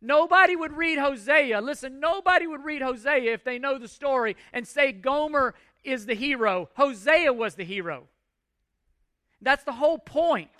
Nobody 0.00 0.54
would 0.54 0.76
read 0.76 0.98
Hosea. 0.98 1.60
Listen, 1.60 1.98
nobody 1.98 2.46
would 2.46 2.64
read 2.64 2.82
Hosea 2.82 3.32
if 3.32 3.42
they 3.42 3.58
know 3.58 3.78
the 3.78 3.88
story 3.88 4.36
and 4.52 4.66
say 4.66 4.92
Gomer 4.92 5.54
is 5.82 6.06
the 6.06 6.14
hero. 6.14 6.68
Hosea 6.76 7.32
was 7.32 7.56
the 7.56 7.64
hero. 7.64 8.04
That's 9.40 9.64
the 9.64 9.72
whole 9.72 9.98
point. 9.98 10.50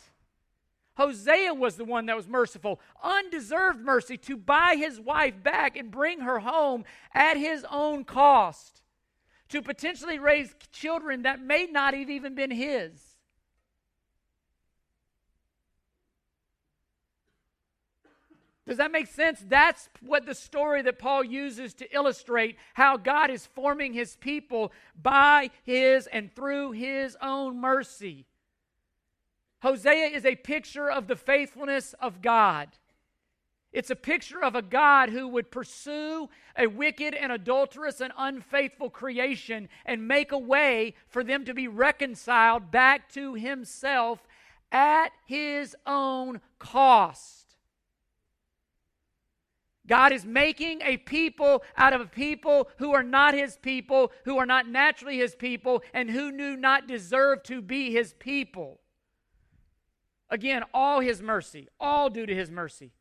Hosea 0.97 1.55
was 1.55 1.77
the 1.77 1.85
one 1.85 2.07
that 2.07 2.17
was 2.17 2.27
merciful, 2.27 2.81
undeserved 3.05 3.85
mercy 3.85 4.17
to 4.17 4.37
buy 4.37 4.75
his 4.77 4.99
wife 4.99 5.41
back 5.45 5.77
and 5.77 5.93
bring 5.93 6.21
her 6.21 6.41
home 6.41 6.85
at 7.15 7.37
his 7.37 7.65
own 7.71 8.05
cost, 8.05 8.83
to 9.49 9.63
potentially 9.63 10.19
raise 10.19 10.55
children 10.73 11.23
that 11.23 11.41
may 11.41 11.67
not 11.67 11.95
have 11.95 12.11
even 12.11 12.35
been 12.35 12.51
his. 12.51 13.09
Does 18.69 18.77
that 18.77 18.93
make 18.93 19.07
sense? 19.07 19.43
That's 19.49 19.89
what 20.03 20.27
the 20.27 20.35
story 20.35 20.83
that 20.83 20.99
Paul 20.99 21.25
uses 21.25 21.73
to 21.75 21.95
illustrate 21.95 22.57
how 22.75 22.99
God 22.99 23.31
is 23.31 23.47
forming 23.47 23.95
his 23.95 24.17
people 24.17 24.73
by 25.01 25.51
his 25.65 26.07
and 26.07 26.31
through 26.35 26.73
his 26.73 27.17
own 27.23 27.59
mercy. 27.59 28.27
Hosea 29.63 30.09
is 30.09 30.27
a 30.27 30.37
picture 30.37 30.91
of 30.91 31.07
the 31.07 31.17
faithfulness 31.17 31.95
of 31.99 32.21
God. 32.21 32.69
It's 33.73 33.91
a 33.91 33.97
picture 33.97 34.43
of 34.43 34.55
a 34.55 34.63
God 34.63 35.11
who 35.11 35.29
would 35.29 35.51
pursue 35.51 36.29
a 36.57 36.67
wicked 36.67 37.15
and 37.15 37.31
adulterous 37.31 38.01
and 38.01 38.13
unfaithful 38.17 38.89
creation 38.89 39.69
and 39.85 40.09
make 40.09 40.33
a 40.33 40.39
way 40.39 40.95
for 41.07 41.23
them 41.23 41.45
to 41.45 41.53
be 41.53 41.69
reconciled 41.69 42.71
back 42.71 43.13
to 43.13 43.35
himself 43.35 44.27
at 44.73 45.11
his 45.27 45.77
own 45.87 46.41
cost. 46.59 47.57
God 49.87 50.13
is 50.13 50.25
making 50.25 50.83
a 50.83 50.99
people 50.99 51.63
out 51.77 51.95
of 51.95 52.01
a 52.01 52.07
people 52.07 52.69
who 52.77 52.93
are 52.93 53.03
not 53.03 53.35
his 53.35 53.57
people, 53.57 54.13
who 54.25 54.39
are 54.39 54.47
not 54.47 54.69
naturally 54.69 55.17
his 55.19 55.35
people, 55.35 55.83
and 55.95 56.11
who 56.11 56.31
do 56.37 56.57
not 56.57 56.87
deserve 56.87 57.43
to 57.45 57.63
be 57.63 57.91
his 57.91 58.13
people. 58.19 58.81
Again, 60.29 60.63
all 60.75 61.01
his 61.01 61.23
mercy, 61.23 61.69
all 61.81 62.11
due 62.11 62.27
to 62.27 62.35
his 62.35 62.51
mercy. 62.51 62.93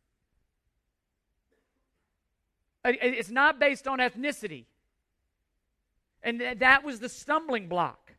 It's 2.84 3.30
not 3.30 3.60
based 3.60 3.88
on 3.88 4.00
ethnicity. 4.00 4.66
And 6.24 6.42
that 6.60 6.84
was 6.84 7.00
the 7.00 7.10
stumbling 7.10 7.68
block. 7.68 8.14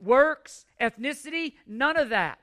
Works, 0.00 0.64
ethnicity, 0.80 1.54
none 1.66 1.96
of 1.96 2.08
that. 2.08 2.38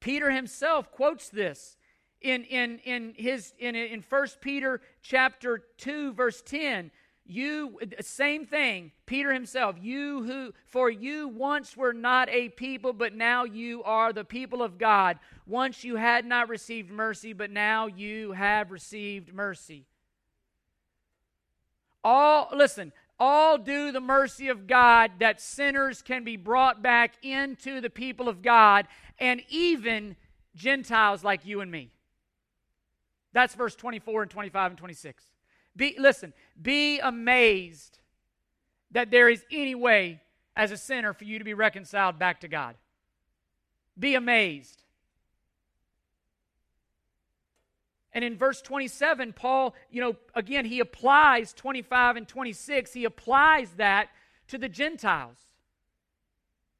Peter 0.00 0.30
himself 0.30 0.90
quotes 0.90 1.28
this 1.28 1.76
in, 2.20 2.44
in, 2.44 2.78
in, 2.80 3.14
his, 3.16 3.52
in, 3.58 3.74
in 3.74 4.04
1 4.08 4.28
Peter 4.40 4.80
chapter 5.02 5.62
2, 5.78 6.12
verse 6.12 6.42
10. 6.42 6.90
You, 7.28 7.78
uh, 7.82 8.02
same 8.02 8.46
thing, 8.46 8.92
Peter 9.04 9.32
himself, 9.32 9.76
you 9.80 10.22
who, 10.22 10.52
for 10.64 10.88
you 10.88 11.28
once 11.28 11.76
were 11.76 11.92
not 11.92 12.28
a 12.28 12.50
people, 12.50 12.92
but 12.92 13.14
now 13.14 13.44
you 13.44 13.82
are 13.82 14.12
the 14.12 14.24
people 14.24 14.62
of 14.62 14.78
God. 14.78 15.18
Once 15.46 15.82
you 15.82 15.96
had 15.96 16.24
not 16.24 16.48
received 16.48 16.90
mercy, 16.90 17.32
but 17.32 17.50
now 17.50 17.86
you 17.86 18.32
have 18.32 18.70
received 18.70 19.34
mercy. 19.34 19.86
All, 22.04 22.48
listen, 22.54 22.92
all 23.18 23.58
due 23.58 23.90
the 23.90 24.00
mercy 24.00 24.48
of 24.48 24.68
God 24.68 25.12
that 25.18 25.40
sinners 25.40 26.02
can 26.02 26.22
be 26.22 26.36
brought 26.36 26.82
back 26.82 27.14
into 27.22 27.80
the 27.80 27.90
people 27.90 28.28
of 28.28 28.42
God, 28.42 28.86
and 29.18 29.42
even 29.48 30.14
Gentiles 30.54 31.24
like 31.24 31.44
you 31.44 31.60
and 31.60 31.70
me. 31.70 31.90
That's 33.32 33.54
verse 33.54 33.74
24 33.74 34.22
and 34.22 34.30
25 34.30 34.72
and 34.72 34.78
26. 34.78 35.24
Be, 35.76 35.94
listen, 35.98 36.32
be 36.60 36.98
amazed 36.98 37.98
that 38.90 39.10
there 39.10 39.28
is 39.28 39.44
any 39.50 39.74
way 39.74 40.22
as 40.56 40.70
a 40.70 40.76
sinner 40.76 41.12
for 41.12 41.24
you 41.24 41.38
to 41.38 41.44
be 41.44 41.54
reconciled 41.54 42.18
back 42.18 42.40
to 42.40 42.48
God. 42.48 42.76
Be 43.98 44.14
amazed. 44.14 44.82
And 48.12 48.24
in 48.24 48.38
verse 48.38 48.62
27, 48.62 49.34
Paul, 49.34 49.74
you 49.90 50.00
know, 50.00 50.16
again, 50.34 50.64
he 50.64 50.80
applies 50.80 51.52
25 51.52 52.16
and 52.16 52.26
26, 52.26 52.94
he 52.94 53.04
applies 53.04 53.72
that 53.72 54.08
to 54.48 54.56
the 54.56 54.70
Gentiles. 54.70 55.36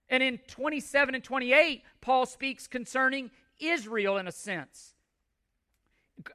And 0.08 0.22
in 0.22 0.38
27 0.46 1.14
and 1.14 1.22
28, 1.22 1.82
Paul 2.00 2.24
speaks 2.24 2.66
concerning 2.66 3.30
Israel 3.58 4.16
in 4.16 4.26
a 4.26 4.32
sense. 4.32 4.95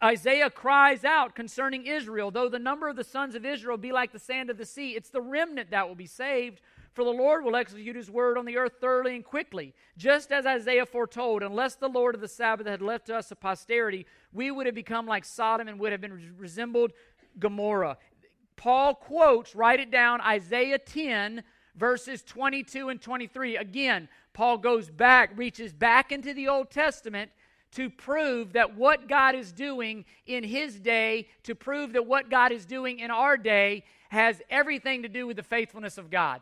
Isaiah 0.03 0.49
cries 0.49 1.03
out 1.03 1.35
concerning 1.35 1.85
Israel, 1.85 2.31
though 2.31 2.49
the 2.49 2.59
number 2.59 2.87
of 2.87 2.95
the 2.95 3.03
sons 3.03 3.35
of 3.35 3.45
Israel 3.45 3.77
be 3.77 3.91
like 3.91 4.11
the 4.11 4.19
sand 4.19 4.49
of 4.49 4.57
the 4.57 4.65
sea, 4.65 4.91
it's 4.91 5.09
the 5.09 5.21
remnant 5.21 5.71
that 5.71 5.87
will 5.87 5.95
be 5.95 6.05
saved. 6.05 6.61
For 6.93 7.05
the 7.05 7.11
Lord 7.11 7.45
will 7.45 7.55
execute 7.55 7.95
his 7.95 8.11
word 8.11 8.37
on 8.37 8.45
the 8.45 8.57
earth 8.57 8.73
thoroughly 8.81 9.15
and 9.15 9.23
quickly. 9.23 9.73
Just 9.97 10.31
as 10.31 10.45
Isaiah 10.45 10.85
foretold, 10.85 11.41
unless 11.41 11.75
the 11.75 11.87
Lord 11.87 12.15
of 12.15 12.21
the 12.21 12.27
Sabbath 12.27 12.67
had 12.67 12.81
left 12.81 13.07
to 13.07 13.15
us 13.15 13.31
a 13.31 13.35
posterity, 13.35 14.05
we 14.33 14.51
would 14.51 14.65
have 14.65 14.75
become 14.75 15.05
like 15.05 15.23
Sodom 15.23 15.69
and 15.69 15.79
would 15.79 15.93
have 15.93 16.01
been 16.01 16.35
resembled 16.37 16.91
Gomorrah. 17.39 17.97
Paul 18.57 18.93
quotes, 18.93 19.55
write 19.55 19.79
it 19.79 19.89
down, 19.89 20.19
Isaiah 20.21 20.77
10, 20.77 21.43
verses 21.75 22.21
22 22.23 22.89
and 22.89 23.01
23. 23.01 23.55
Again, 23.55 24.09
Paul 24.33 24.57
goes 24.57 24.89
back, 24.89 25.31
reaches 25.37 25.73
back 25.73 26.11
into 26.11 26.33
the 26.33 26.49
Old 26.49 26.71
Testament 26.71 27.31
to 27.71 27.89
prove 27.89 28.53
that 28.53 28.75
what 28.75 29.07
God 29.07 29.35
is 29.35 29.51
doing 29.51 30.05
in 30.25 30.43
his 30.43 30.79
day, 30.79 31.27
to 31.43 31.55
prove 31.55 31.93
that 31.93 32.05
what 32.05 32.29
God 32.29 32.51
is 32.51 32.65
doing 32.65 32.99
in 32.99 33.11
our 33.11 33.37
day, 33.37 33.83
has 34.09 34.41
everything 34.49 35.03
to 35.03 35.09
do 35.09 35.25
with 35.25 35.37
the 35.37 35.43
faithfulness 35.43 35.97
of 35.97 36.09
God. 36.09 36.41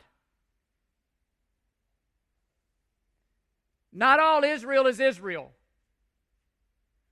Not 3.94 4.20
all 4.20 4.44
Israel 4.44 4.88
is 4.88 5.00
Israel. 5.00 5.52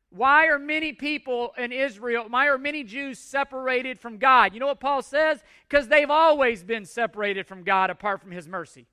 Why 0.10 0.48
are 0.48 0.58
many 0.58 0.94
people 0.94 1.54
in 1.58 1.72
Israel, 1.72 2.26
why 2.30 2.48
are 2.48 2.58
many 2.58 2.84
Jews 2.84 3.20
separated 3.20 4.00
from 4.00 4.18
God? 4.18 4.54
You 4.54 4.60
know 4.60 4.68
what 4.68 4.80
Paul 4.80 5.02
says? 5.02 5.44
Because 5.68 5.90
they've 5.90 6.10
always 6.10 6.64
been 6.64 6.86
separated 6.86 7.46
from 7.46 7.64
God 7.64 7.90
apart 7.90 8.22
from 8.22 8.32
his 8.32 8.48
mercy. 8.48 8.88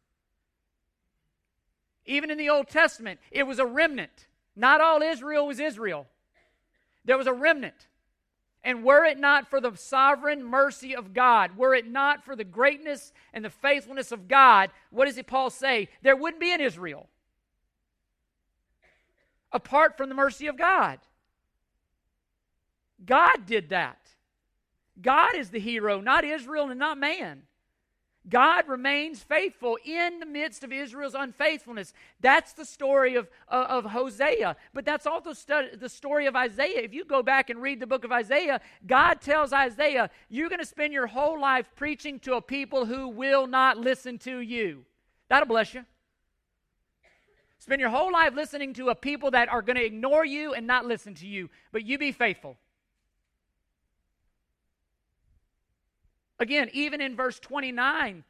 Even 2.05 2.31
in 2.31 2.37
the 2.37 2.51
Old 2.51 2.69
Testament, 2.69 3.21
it 3.31 3.45
was 3.45 3.59
a 3.59 3.65
remnant. 3.65 4.27
Not 4.57 4.81
all 4.81 5.03
Israel 5.03 5.47
was 5.47 5.61
Israel, 5.61 6.07
there 7.05 7.19
was 7.19 7.27
a 7.27 7.33
remnant. 7.33 7.89
And 8.67 8.83
were 8.83 9.05
it 9.05 9.19
not 9.19 9.51
for 9.51 9.61
the 9.61 9.77
sovereign 9.77 10.43
mercy 10.43 10.97
of 10.97 11.13
God, 11.13 11.55
were 11.59 11.75
it 11.75 11.87
not 11.87 12.25
for 12.25 12.35
the 12.35 12.45
greatness 12.45 13.13
and 13.35 13.45
the 13.45 13.51
faithfulness 13.51 14.11
of 14.11 14.27
God, 14.27 14.71
what 14.91 15.05
does 15.05 15.19
it 15.19 15.27
Paul 15.27 15.51
say? 15.51 15.91
There 16.01 16.17
wouldn't 16.17 16.41
be 16.41 16.55
an 16.55 16.63
Israel 16.63 17.09
apart 19.53 19.97
from 19.97 20.09
the 20.09 20.15
mercy 20.15 20.47
of 20.47 20.57
God. 20.57 20.99
God 23.05 23.47
did 23.47 23.69
that. 23.69 23.99
God 25.01 25.37
is 25.37 25.51
the 25.51 25.61
hero, 25.61 26.01
not 26.01 26.25
Israel 26.25 26.71
and 26.71 26.79
not 26.79 26.99
man. 26.99 27.43
God 28.29 28.69
remains 28.69 29.23
faithful 29.23 29.79
in 29.85 30.19
the 30.19 30.27
midst 30.27 30.65
of 30.65 30.73
Israel's 30.73 31.15
unfaithfulness. 31.15 31.93
That's 32.21 32.55
the 32.55 32.65
story 32.65 33.17
of, 33.17 33.29
uh, 33.49 33.67
of 33.69 33.85
Hosea. 33.85 34.57
But 34.73 34.87
that's 34.87 35.07
also 35.07 35.35
stu- 35.35 35.77
the 35.79 35.91
story 35.91 36.27
of 36.27 36.35
Isaiah. 36.35 36.81
If 36.81 36.95
you 36.95 37.05
go 37.05 37.23
back 37.23 37.51
and 37.51 37.61
read 37.61 37.81
the 37.81 37.87
book 37.87 38.05
of 38.05 38.13
Isaiah, 38.13 38.61
God 38.87 39.21
tells 39.21 39.53
Isaiah, 39.53 40.09
You're 40.31 40.49
going 40.49 40.61
to 40.61 40.67
spend 40.67 40.93
your 40.95 41.07
whole 41.07 41.39
life 41.39 41.71
preaching 41.77 42.19
to 42.21 42.35
a 42.35 42.41
people 42.41 42.87
who 42.87 43.09
will 43.09 43.47
not 43.47 43.77
listen 43.77 44.19
to 44.21 44.39
you. 44.39 44.87
That'll 45.29 45.49
bless 45.49 45.75
you. 45.75 45.85
Spend 47.59 47.81
your 47.81 47.91
whole 47.91 48.13
life 48.13 48.35
listening 48.35 48.75
to 48.75 48.89
a 48.89 48.95
people 48.95 49.31
that 49.33 49.49
are 49.49 49.63
going 49.63 49.77
to 49.77 49.85
ignore 49.85 50.25
you 50.25 50.55
and 50.55 50.67
not 50.67 50.87
listen 50.87 51.15
to 51.15 51.27
you, 51.27 51.49
but 51.73 51.85
you 51.85 51.99
be 51.99 52.13
faithful. 52.13 52.57
Again, 56.39 56.71
even 56.73 57.01
in 57.01 57.17
verse 57.17 57.39
29 57.39 58.25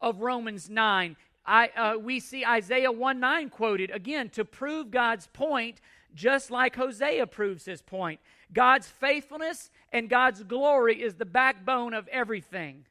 of 0.00 0.20
Romans 0.20 0.68
9, 0.68 1.16
I, 1.46 1.68
uh, 1.68 1.98
we 1.98 2.20
see 2.20 2.44
Isaiah 2.44 2.92
1 2.92 3.20
9 3.20 3.48
quoted 3.48 3.90
again 3.90 4.28
to 4.30 4.44
prove 4.44 4.90
God's 4.90 5.26
point, 5.28 5.80
just 6.14 6.50
like 6.50 6.76
Hosea 6.76 7.26
proves 7.26 7.64
his 7.64 7.80
point. 7.80 8.20
God's 8.52 8.86
faithfulness 8.86 9.70
and 9.92 10.10
God's 10.10 10.42
glory 10.42 11.02
is 11.02 11.14
the 11.14 11.24
backbone 11.24 11.94
of 11.94 12.06
everything. 12.08 12.84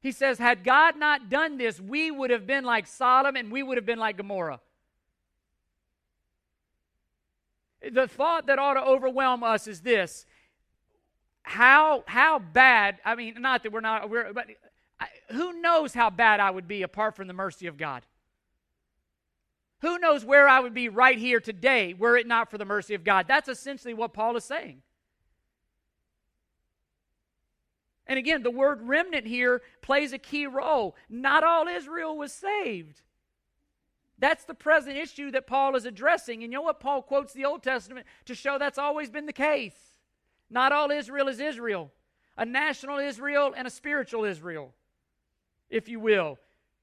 He 0.00 0.12
says, 0.12 0.38
Had 0.38 0.64
God 0.64 0.96
not 0.96 1.28
done 1.28 1.58
this, 1.58 1.80
we 1.80 2.10
would 2.10 2.30
have 2.30 2.46
been 2.46 2.64
like 2.64 2.86
Sodom 2.86 3.36
and 3.36 3.50
we 3.50 3.62
would 3.62 3.76
have 3.76 3.86
been 3.86 3.98
like 3.98 4.16
Gomorrah. 4.16 4.60
The 7.92 8.08
thought 8.08 8.46
that 8.46 8.58
ought 8.58 8.74
to 8.74 8.82
overwhelm 8.82 9.42
us 9.42 9.68
is 9.68 9.80
this 9.82 10.24
how 11.48 12.04
how 12.06 12.38
bad 12.38 12.98
i 13.04 13.14
mean 13.14 13.34
not 13.38 13.62
that 13.62 13.72
we're 13.72 13.80
not 13.80 14.10
we're 14.10 14.32
but 14.32 14.46
who 15.30 15.60
knows 15.60 15.94
how 15.94 16.10
bad 16.10 16.40
I 16.40 16.50
would 16.50 16.68
be 16.68 16.82
apart 16.82 17.16
from 17.16 17.26
the 17.26 17.34
mercy 17.34 17.66
of 17.66 17.76
God? 17.76 18.02
Who 19.80 19.98
knows 19.98 20.24
where 20.24 20.48
I 20.48 20.60
would 20.60 20.74
be 20.74 20.88
right 20.88 21.18
here 21.18 21.40
today 21.40 21.94
were 21.94 22.16
it 22.16 22.26
not 22.26 22.50
for 22.50 22.58
the 22.58 22.64
mercy 22.64 22.94
of 22.94 23.04
God? 23.04 23.26
That's 23.28 23.48
essentially 23.48 23.94
what 23.94 24.14
Paul 24.14 24.36
is 24.36 24.44
saying. 24.44 24.82
And 28.06 28.18
again, 28.18 28.42
the 28.42 28.50
word 28.50 28.82
remnant 28.82 29.26
here 29.26 29.62
plays 29.82 30.12
a 30.12 30.18
key 30.18 30.46
role. 30.46 30.94
Not 31.08 31.42
all 31.42 31.66
Israel 31.66 32.16
was 32.16 32.32
saved. 32.32 33.02
That's 34.18 34.44
the 34.44 34.54
present 34.54 34.96
issue 34.96 35.30
that 35.32 35.46
Paul 35.46 35.74
is 35.76 35.84
addressing. 35.84 36.42
And 36.42 36.52
you 36.52 36.58
know 36.58 36.62
what? 36.62 36.80
Paul 36.80 37.02
quotes 37.02 37.32
the 37.32 37.44
Old 37.44 37.62
Testament 37.62 38.06
to 38.24 38.34
show 38.34 38.58
that's 38.58 38.78
always 38.78 39.10
been 39.10 39.26
the 39.26 39.32
case. 39.32 39.85
Not 40.50 40.72
all 40.72 40.90
Israel 40.90 41.28
is 41.28 41.40
Israel, 41.40 41.90
a 42.36 42.44
national 42.44 42.98
Israel 42.98 43.54
and 43.56 43.66
a 43.66 43.70
spiritual 43.70 44.24
Israel, 44.24 44.74
if 45.70 45.88
you 45.88 46.00
will. 46.00 46.38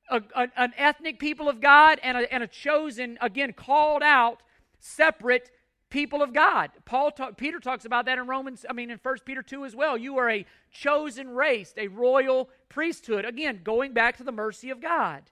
A, 0.09 0.21
a, 0.35 0.49
an 0.57 0.73
ethnic 0.77 1.17
people 1.17 1.47
of 1.47 1.61
God 1.61 1.99
and 2.03 2.17
a, 2.17 2.33
and 2.33 2.43
a 2.43 2.47
chosen, 2.47 3.17
again, 3.21 3.53
called 3.53 4.03
out, 4.03 4.43
separate 4.79 5.49
people 5.89 6.21
of 6.21 6.33
God. 6.33 6.71
Paul 6.85 7.11
talk, 7.11 7.37
Peter 7.37 7.59
talks 7.59 7.85
about 7.85 8.05
that 8.05 8.17
in 8.17 8.27
Romans, 8.27 8.65
I 8.69 8.73
mean 8.73 8.89
in 8.89 8.99
1 9.01 9.15
Peter 9.25 9.41
2 9.41 9.63
as 9.63 9.75
well. 9.75 9.97
You 9.97 10.17
are 10.17 10.29
a 10.29 10.45
chosen 10.71 11.29
race, 11.29 11.73
a 11.77 11.87
royal 11.87 12.49
priesthood. 12.67 13.23
Again, 13.25 13.61
going 13.63 13.93
back 13.93 14.17
to 14.17 14.23
the 14.23 14.31
mercy 14.31 14.71
of 14.71 14.81
God. 14.81 15.23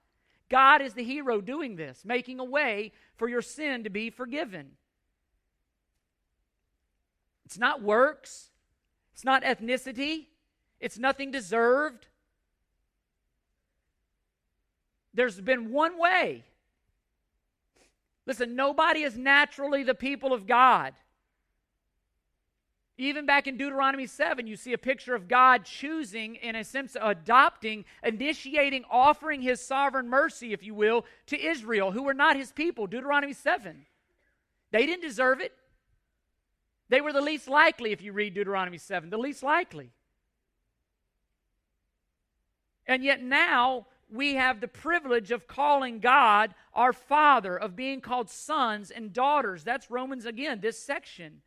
God 0.49 0.81
is 0.81 0.93
the 0.93 1.03
hero 1.03 1.41
doing 1.41 1.77
this, 1.77 2.03
making 2.05 2.39
a 2.39 2.43
way 2.43 2.91
for 3.15 3.27
your 3.27 3.41
sin 3.41 3.83
to 3.85 3.89
be 3.89 4.09
forgiven. 4.09 4.73
It's 7.51 7.59
not 7.59 7.81
works, 7.81 8.49
it's 9.13 9.25
not 9.25 9.43
ethnicity, 9.43 10.27
it's 10.79 10.97
nothing 10.97 11.31
deserved. 11.31 12.07
There's 15.13 15.41
been 15.41 15.73
one 15.73 15.99
way. 15.99 16.45
Listen, 18.25 18.55
nobody 18.55 19.01
is 19.01 19.17
naturally 19.17 19.83
the 19.83 19.93
people 19.93 20.31
of 20.31 20.47
God. 20.47 20.93
Even 22.97 23.25
back 23.25 23.47
in 23.47 23.57
Deuteronomy 23.57 24.07
7, 24.07 24.47
you 24.47 24.55
see 24.55 24.71
a 24.71 24.77
picture 24.77 25.13
of 25.13 25.27
God 25.27 25.65
choosing, 25.65 26.35
in 26.35 26.55
a 26.55 26.63
sense, 26.63 26.95
adopting, 27.01 27.83
initiating, 28.01 28.85
offering 28.89 29.41
his 29.41 29.59
sovereign 29.59 30.07
mercy, 30.07 30.53
if 30.53 30.63
you 30.63 30.73
will, 30.73 31.03
to 31.25 31.37
Israel, 31.37 31.91
who 31.91 32.03
were 32.03 32.13
not 32.13 32.37
his 32.37 32.53
people. 32.53 32.87
Deuteronomy 32.87 33.33
7. 33.33 33.85
They 34.71 34.85
didn't 34.85 35.01
deserve 35.01 35.41
it. 35.41 35.51
They 36.91 36.99
were 36.99 37.13
the 37.13 37.21
least 37.21 37.47
likely, 37.47 37.93
if 37.93 38.01
you 38.01 38.11
read 38.11 38.33
Deuteronomy 38.33 38.77
7, 38.77 39.09
the 39.09 39.17
least 39.17 39.43
likely. 39.43 39.91
And 42.85 43.01
yet 43.01 43.23
now 43.23 43.87
we 44.09 44.35
have 44.35 44.59
the 44.59 44.67
privilege 44.67 45.31
of 45.31 45.47
calling 45.47 45.99
God 45.99 46.53
our 46.73 46.91
Father, 46.91 47.55
of 47.55 47.77
being 47.77 48.01
called 48.01 48.29
sons 48.29 48.91
and 48.91 49.13
daughters. 49.13 49.63
That's 49.63 49.89
Romans, 49.89 50.25
again, 50.25 50.59
this 50.59 50.77
section. 50.77 51.41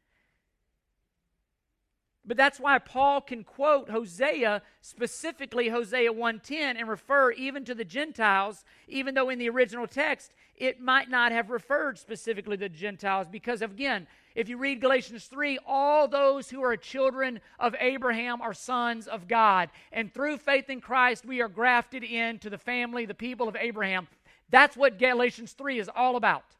But 2.27 2.39
that's 2.39 2.59
why 2.59 2.79
Paul 2.79 3.21
can 3.21 3.45
quote 3.45 3.91
Hosea, 3.91 4.63
specifically 4.81 5.69
Hosea 5.69 6.11
1:10 6.11 6.79
and 6.79 6.89
refer 6.89 7.33
even 7.33 7.67
to 7.67 7.75
the 7.75 7.85
Gentiles, 7.85 8.65
even 8.89 9.15
though 9.15 9.29
in 9.29 9.39
the 9.39 9.51
original 9.51 9.87
text 9.87 10.33
it 10.57 10.81
might 10.81 11.11
not 11.11 11.33
have 11.33 11.51
referred 11.51 11.99
specifically 11.99 12.57
to 12.57 12.63
the 12.63 12.69
Gentiles 12.69 13.29
because 13.29 13.61
again, 13.61 14.07
if 14.35 14.49
you 14.49 14.57
read 14.57 14.81
Galatians 14.81 15.27
3, 15.27 15.59
all 15.67 16.09
those 16.09 16.49
who 16.49 16.63
are 16.63 16.77
children 16.77 17.41
of 17.59 17.75
Abraham 17.79 18.41
are 18.41 18.55
sons 18.55 19.07
of 19.07 19.29
God, 19.29 19.69
and 19.93 20.13
through 20.13 20.39
faith 20.39 20.71
in 20.71 20.81
Christ 20.81 21.27
we 21.27 21.43
are 21.43 21.49
grafted 21.49 22.03
into 22.03 22.49
the 22.49 22.59
family, 22.59 23.05
the 23.05 23.15
people 23.15 23.49
of 23.49 23.57
Abraham. 23.57 24.09
That's 24.49 24.77
what 24.77 24.99
Galatians 24.99 25.53
3 25.53 25.79
is 25.79 25.91
all 25.95 26.17
about. 26.17 26.57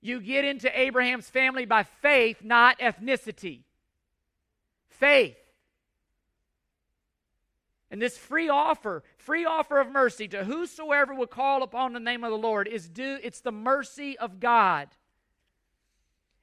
You 0.00 0.20
get 0.20 0.44
into 0.44 0.78
Abraham's 0.78 1.28
family 1.28 1.66
by 1.66 1.82
faith, 1.82 2.42
not 2.42 2.78
ethnicity 2.78 3.64
faith. 4.98 5.36
And 7.90 8.02
this 8.02 8.18
free 8.18 8.48
offer, 8.48 9.02
free 9.16 9.44
offer 9.46 9.78
of 9.78 9.90
mercy 9.90 10.28
to 10.28 10.44
whosoever 10.44 11.14
will 11.14 11.26
call 11.26 11.62
upon 11.62 11.92
the 11.92 12.00
name 12.00 12.22
of 12.22 12.30
the 12.30 12.36
Lord 12.36 12.68
is 12.68 12.88
due, 12.88 13.18
it's 13.22 13.40
the 13.40 13.52
mercy 13.52 14.18
of 14.18 14.40
God. 14.40 14.88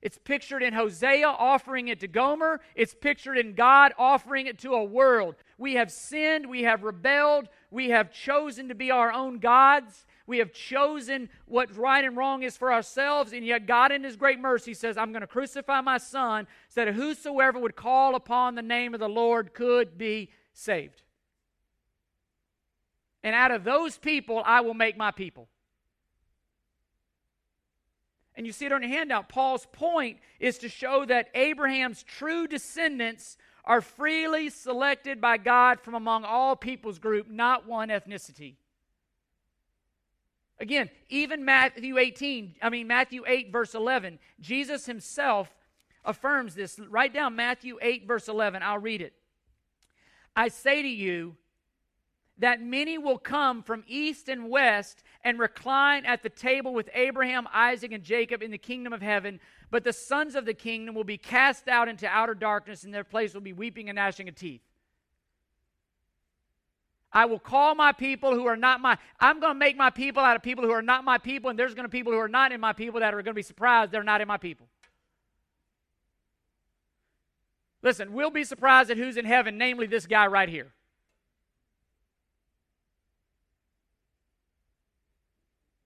It's 0.01 0.19
pictured 0.19 0.61
in 0.61 0.73
Hosea 0.73 1.27
offering 1.27 1.87
it 1.87 1.99
to 2.01 2.07
Gomer. 2.07 2.61
It's 2.75 2.93
pictured 2.93 3.39
in 3.39 3.55
God 3.55 3.91
offering 3.97 4.45
it 4.45 4.59
to 4.59 4.73
a 4.73 4.83
world. 4.83 5.35
We 5.57 5.75
have 5.75 5.91
sinned, 5.91 6.47
we 6.47 6.61
have 6.61 6.83
rebelled, 6.83 7.49
we 7.71 7.89
have 7.89 8.13
chosen 8.13 8.67
to 8.67 8.75
be 8.75 8.91
our 8.91 9.11
own 9.11 9.39
gods, 9.39 10.05
we 10.27 10.39
have 10.39 10.51
chosen 10.53 11.29
what 11.45 11.75
right 11.77 12.03
and 12.03 12.17
wrong 12.17 12.43
is 12.43 12.57
for 12.57 12.73
ourselves, 12.73 13.31
and 13.31 13.45
yet 13.45 13.67
God, 13.67 13.91
in 13.91 14.03
His 14.03 14.15
great 14.15 14.39
mercy, 14.39 14.73
says, 14.73 14.97
I'm 14.97 15.11
going 15.11 15.21
to 15.21 15.27
crucify 15.27 15.81
my 15.81 15.97
Son 15.97 16.47
so 16.69 16.83
that 16.83 16.93
whosoever 16.93 17.59
would 17.59 17.75
call 17.75 18.15
upon 18.15 18.55
the 18.55 18.61
name 18.61 18.93
of 18.93 18.99
the 18.99 19.09
Lord 19.09 19.53
could 19.53 19.97
be 19.97 20.29
saved. 20.53 21.03
And 23.23 23.35
out 23.35 23.51
of 23.51 23.63
those 23.63 23.97
people, 23.97 24.41
I 24.45 24.61
will 24.61 24.73
make 24.73 24.97
my 24.97 25.11
people. 25.11 25.47
And 28.35 28.45
you 28.45 28.51
see 28.51 28.65
it 28.65 28.71
on 28.71 28.81
your 28.81 28.91
handout. 28.91 29.29
Paul's 29.29 29.65
point 29.71 30.17
is 30.39 30.57
to 30.59 30.69
show 30.69 31.05
that 31.05 31.29
Abraham's 31.33 32.03
true 32.03 32.47
descendants 32.47 33.37
are 33.63 33.81
freely 33.81 34.49
selected 34.49 35.21
by 35.21 35.37
God 35.37 35.79
from 35.79 35.95
among 35.95 36.23
all 36.23 36.55
peoples 36.55 36.99
group, 36.99 37.29
not 37.29 37.67
one 37.67 37.89
ethnicity. 37.89 38.55
Again, 40.59 40.89
even 41.09 41.43
Matthew 41.43 41.97
18, 41.97 42.55
I 42.61 42.69
mean, 42.69 42.87
Matthew 42.87 43.23
8, 43.27 43.51
verse 43.51 43.75
11, 43.75 44.19
Jesus 44.39 44.85
himself 44.85 45.49
affirms 46.05 46.55
this. 46.55 46.79
Write 46.89 47.13
down 47.13 47.35
Matthew 47.35 47.77
8, 47.81 48.07
verse 48.07 48.27
11. 48.27 48.63
I'll 48.63 48.79
read 48.79 49.01
it. 49.01 49.13
I 50.35 50.47
say 50.47 50.81
to 50.81 50.87
you 50.87 51.35
that 52.37 52.61
many 52.61 52.97
will 52.97 53.17
come 53.17 53.63
from 53.63 53.83
east 53.87 54.29
and 54.29 54.49
west 54.49 55.03
and 55.23 55.39
recline 55.39 56.05
at 56.05 56.23
the 56.23 56.29
table 56.29 56.73
with 56.73 56.89
Abraham, 56.93 57.47
Isaac, 57.53 57.91
and 57.91 58.03
Jacob 58.03 58.41
in 58.41 58.51
the 58.51 58.57
kingdom 58.57 58.93
of 58.93 59.01
heaven, 59.01 59.39
but 59.71 59.83
the 59.83 59.93
sons 59.93 60.35
of 60.35 60.45
the 60.45 60.53
kingdom 60.53 60.95
will 60.95 61.05
be 61.05 61.17
cast 61.17 61.67
out 61.67 61.87
into 61.87 62.07
outer 62.07 62.33
darkness, 62.33 62.83
and 62.83 62.93
their 62.93 63.03
place 63.03 63.33
will 63.33 63.41
be 63.41 63.53
weeping 63.53 63.89
and 63.89 63.95
gnashing 63.95 64.27
of 64.29 64.35
teeth. 64.35 64.61
I 67.15 67.23
will 67.23 67.39
call 67.39 67.75
my 67.75 67.93
people 67.93 68.35
who 68.35 68.45
are 68.45 68.57
not 68.57 68.81
my. 68.81 68.97
I'm 69.21 69.39
going 69.39 69.53
to 69.53 69.57
make 69.57 69.77
my 69.77 69.89
people 69.89 70.21
out 70.21 70.35
of 70.35 70.43
people 70.43 70.65
who 70.65 70.71
are 70.71 70.81
not 70.81 71.05
my 71.05 71.17
people, 71.17 71.49
and 71.49 71.57
there's 71.57 71.73
going 71.73 71.85
to 71.85 71.89
be 71.89 71.97
people 71.97 72.11
who 72.11 72.19
are 72.19 72.27
not 72.27 72.51
in 72.51 72.59
my 72.59 72.73
people 72.73 72.99
that 72.99 73.13
are 73.13 73.21
going 73.21 73.33
to 73.33 73.33
be 73.33 73.41
surprised 73.41 73.93
they're 73.93 74.03
not 74.03 74.19
in 74.19 74.27
my 74.27 74.35
people. 74.35 74.67
Listen, 77.81 78.11
we'll 78.11 78.31
be 78.31 78.43
surprised 78.43 78.91
at 78.91 78.97
who's 78.97 79.15
in 79.15 79.23
heaven, 79.23 79.57
namely 79.57 79.87
this 79.87 80.05
guy 80.05 80.27
right 80.27 80.49
here. 80.49 80.73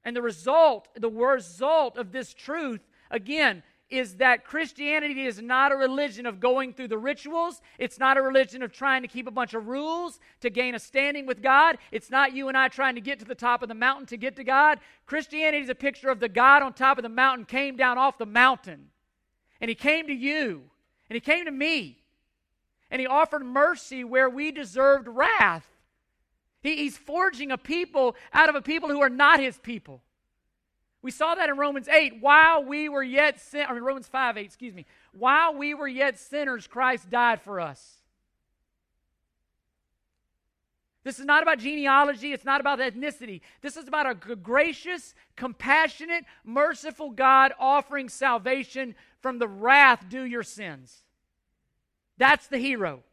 And 0.03 0.15
the 0.15 0.21
result, 0.23 0.87
the 0.95 1.09
result 1.09 1.95
of 1.95 2.11
this 2.11 2.33
truth, 2.33 2.79
again, 3.11 3.61
is 3.89 4.17
that 4.17 4.45
Christianity 4.45 5.25
is 5.25 5.41
not 5.41 5.71
a 5.71 5.75
religion 5.75 6.25
of 6.25 6.39
going 6.39 6.73
through 6.73 6.89
the 6.89 6.97
rituals. 6.97 7.61
It's 7.79 7.97
not 7.97 8.17
a 8.17 8.21
religion 8.21 8.61
of 8.61 8.71
trying 8.71 9.01
to 9.01 9.07
keep 9.07 9.27
a 9.27 9.31
bunch 9.31 9.53
of 9.53 9.67
rules 9.67 10.19
to 10.41 10.49
gain 10.49 10.75
a 10.75 10.79
standing 10.79 11.25
with 11.25 11.41
God. 11.41 11.77
It's 11.91 12.11
not 12.11 12.33
you 12.33 12.47
and 12.47 12.57
I 12.57 12.67
trying 12.67 12.95
to 12.95 13.01
get 13.01 13.19
to 13.19 13.25
the 13.25 13.35
top 13.35 13.63
of 13.63 13.67
the 13.67 13.75
mountain 13.75 14.05
to 14.07 14.17
get 14.17 14.35
to 14.35 14.43
God. 14.43 14.79
Christianity 15.05 15.63
is 15.63 15.69
a 15.69 15.75
picture 15.75 16.09
of 16.09 16.19
the 16.19 16.29
God 16.29 16.61
on 16.61 16.73
top 16.73 16.97
of 16.97 17.03
the 17.03 17.09
mountain 17.09 17.45
came 17.45 17.75
down 17.75 17.97
off 17.97 18.17
the 18.17 18.25
mountain. 18.25 18.89
And 19.59 19.69
he 19.69 19.75
came 19.75 20.07
to 20.07 20.13
you, 20.13 20.63
and 21.09 21.15
he 21.15 21.19
came 21.19 21.45
to 21.45 21.51
me, 21.51 21.97
and 22.91 23.01
he 23.01 23.07
offered 23.07 23.43
mercy 23.43 24.03
where 24.03 24.29
we 24.29 24.51
deserved 24.51 25.07
wrath. 25.07 25.67
He, 26.61 26.77
he's 26.77 26.97
forging 26.97 27.51
a 27.51 27.57
people 27.57 28.15
out 28.33 28.49
of 28.49 28.55
a 28.55 28.61
people 28.61 28.89
who 28.89 29.01
are 29.01 29.09
not 29.09 29.39
his 29.39 29.57
people. 29.57 30.01
We 31.01 31.11
saw 31.11 31.35
that 31.35 31.49
in 31.49 31.57
Romans 31.57 31.87
8. 31.87 32.17
While 32.19 32.63
we 32.65 32.89
were 32.89 33.03
yet 33.03 33.39
sin, 33.39 33.65
or 33.69 33.75
Romans 33.75 34.07
5 34.07 34.37
8, 34.37 34.45
excuse 34.45 34.73
me. 34.73 34.85
While 35.13 35.55
we 35.55 35.73
were 35.73 35.87
yet 35.87 36.19
sinners, 36.19 36.67
Christ 36.67 37.09
died 37.09 37.41
for 37.41 37.59
us. 37.59 37.99
This 41.03 41.19
is 41.19 41.25
not 41.25 41.41
about 41.41 41.59
genealogy. 41.59 42.33
It's 42.33 42.43
not 42.43 42.59
about 42.59 42.79
ethnicity. 42.79 43.41
This 43.61 43.77
is 43.77 43.87
about 43.87 44.09
a 44.09 44.35
gracious, 44.35 45.15
compassionate, 45.37 46.25
merciful 46.43 47.11
God 47.11 47.53
offering 47.57 48.09
salvation 48.09 48.95
from 49.21 49.39
the 49.39 49.47
wrath 49.47 50.09
due 50.09 50.23
your 50.23 50.43
sins. 50.43 51.03
That's 52.17 52.47
the 52.47 52.57
hero. 52.57 53.03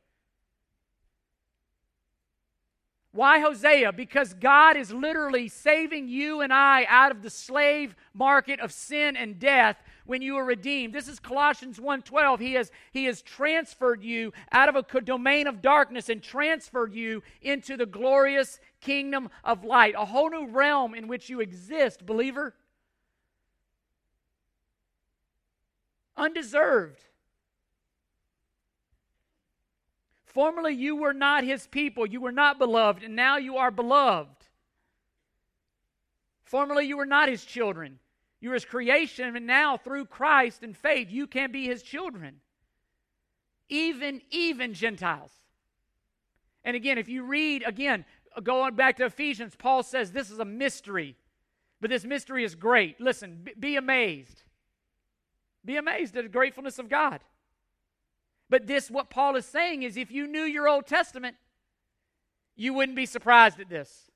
Why 3.17 3.41
Hosea? 3.41 3.93
Because 3.93 4.35
God 4.35 4.77
is 4.77 4.93
literally 4.93 5.49
saving 5.49 6.07
you 6.07 6.43
and 6.43 6.53
I 6.53 6.85
out 6.87 7.11
of 7.11 7.23
the 7.23 7.31
slave 7.31 7.97
market 8.13 8.61
of 8.61 8.71
sin 8.71 9.17
and 9.17 9.39
death 9.39 9.83
when 10.05 10.21
you 10.21 10.37
are 10.37 10.45
redeemed. 10.45 10.93
This 10.93 11.09
is 11.09 11.19
Colossians 11.19 11.81
1:12. 11.81 12.41
He 12.41 12.53
has 12.53 12.71
he 12.93 13.07
has 13.07 13.23
transferred 13.23 14.03
you 14.03 14.35
out 14.53 14.69
of 14.69 14.77
a 14.77 15.01
domain 15.01 15.47
of 15.47 15.63
darkness 15.63 16.11
and 16.11 16.23
transferred 16.23 16.93
you 16.93 17.23
into 17.41 17.79
the 17.79 17.87
glorious 17.87 18.61
kingdom 18.83 19.31
of 19.43 19.65
light, 19.65 19.95
a 19.97 20.05
whole 20.05 20.29
new 20.29 20.47
realm 20.47 20.95
in 20.95 21.09
which 21.09 21.31
you 21.31 21.41
exist, 21.41 22.05
believer. 22.05 22.55
Undeserved. 26.19 27.06
Formerly 30.37 30.75
you 30.75 30.97
were 30.97 31.15
not 31.15 31.45
his 31.45 31.67
people, 31.67 32.05
you 32.05 32.21
were 32.21 32.31
not 32.31 32.59
beloved, 32.59 33.03
and 33.03 33.17
now 33.17 33.39
you 33.39 33.57
are 33.57 33.71
beloved. 33.71 34.37
Formerly 36.45 36.85
you 36.85 36.99
were 36.99 37.07
not 37.07 37.31
his 37.31 37.43
children. 37.43 37.99
You 38.43 38.51
were 38.51 38.57
his 38.57 38.67
creation, 38.67 39.35
and 39.35 39.47
now 39.47 39.79
through 39.79 40.05
Christ 40.05 40.63
and 40.63 40.77
faith, 40.77 41.11
you 41.11 41.27
can 41.27 41.53
be 41.53 41.65
his 41.65 41.83
children. 41.83 42.43
Even, 43.71 44.21
even 44.31 44.75
Gentiles. 44.75 45.33
And 46.65 46.77
again, 46.77 46.99
if 46.99 47.09
you 47.09 47.23
read, 47.23 47.63
again, 47.67 48.05
going 48.43 48.75
back 48.75 48.99
to 48.99 49.07
Ephesians, 49.07 49.55
Paul 49.57 49.83
says 49.83 50.13
this 50.13 50.31
is 50.31 50.39
a 50.39 50.45
mystery, 50.45 51.17
but 51.81 51.89
this 51.89 52.05
mystery 52.05 52.45
is 52.45 52.55
great. 52.55 53.01
Listen, 53.01 53.47
be 53.59 53.77
amazed. 53.77 54.43
Be 55.65 55.79
amazed 55.79 56.15
at 56.15 56.25
the 56.25 56.29
gratefulness 56.29 56.79
of 56.79 56.91
God. 56.91 57.21
But 58.49 58.67
this, 58.67 58.91
what 58.91 59.11
Paul 59.11 59.37
is 59.37 59.47
saying 59.47 59.83
is 59.83 59.97
if 59.97 60.11
you 60.11 60.27
knew 60.27 60.43
your 60.43 60.69
Old 60.69 60.87
Testament, 60.87 61.37
you 62.55 62.73
wouldn't 62.73 62.97
be 62.97 63.07
surprised 63.07 63.61
at 63.61 63.69
this. 63.69 64.11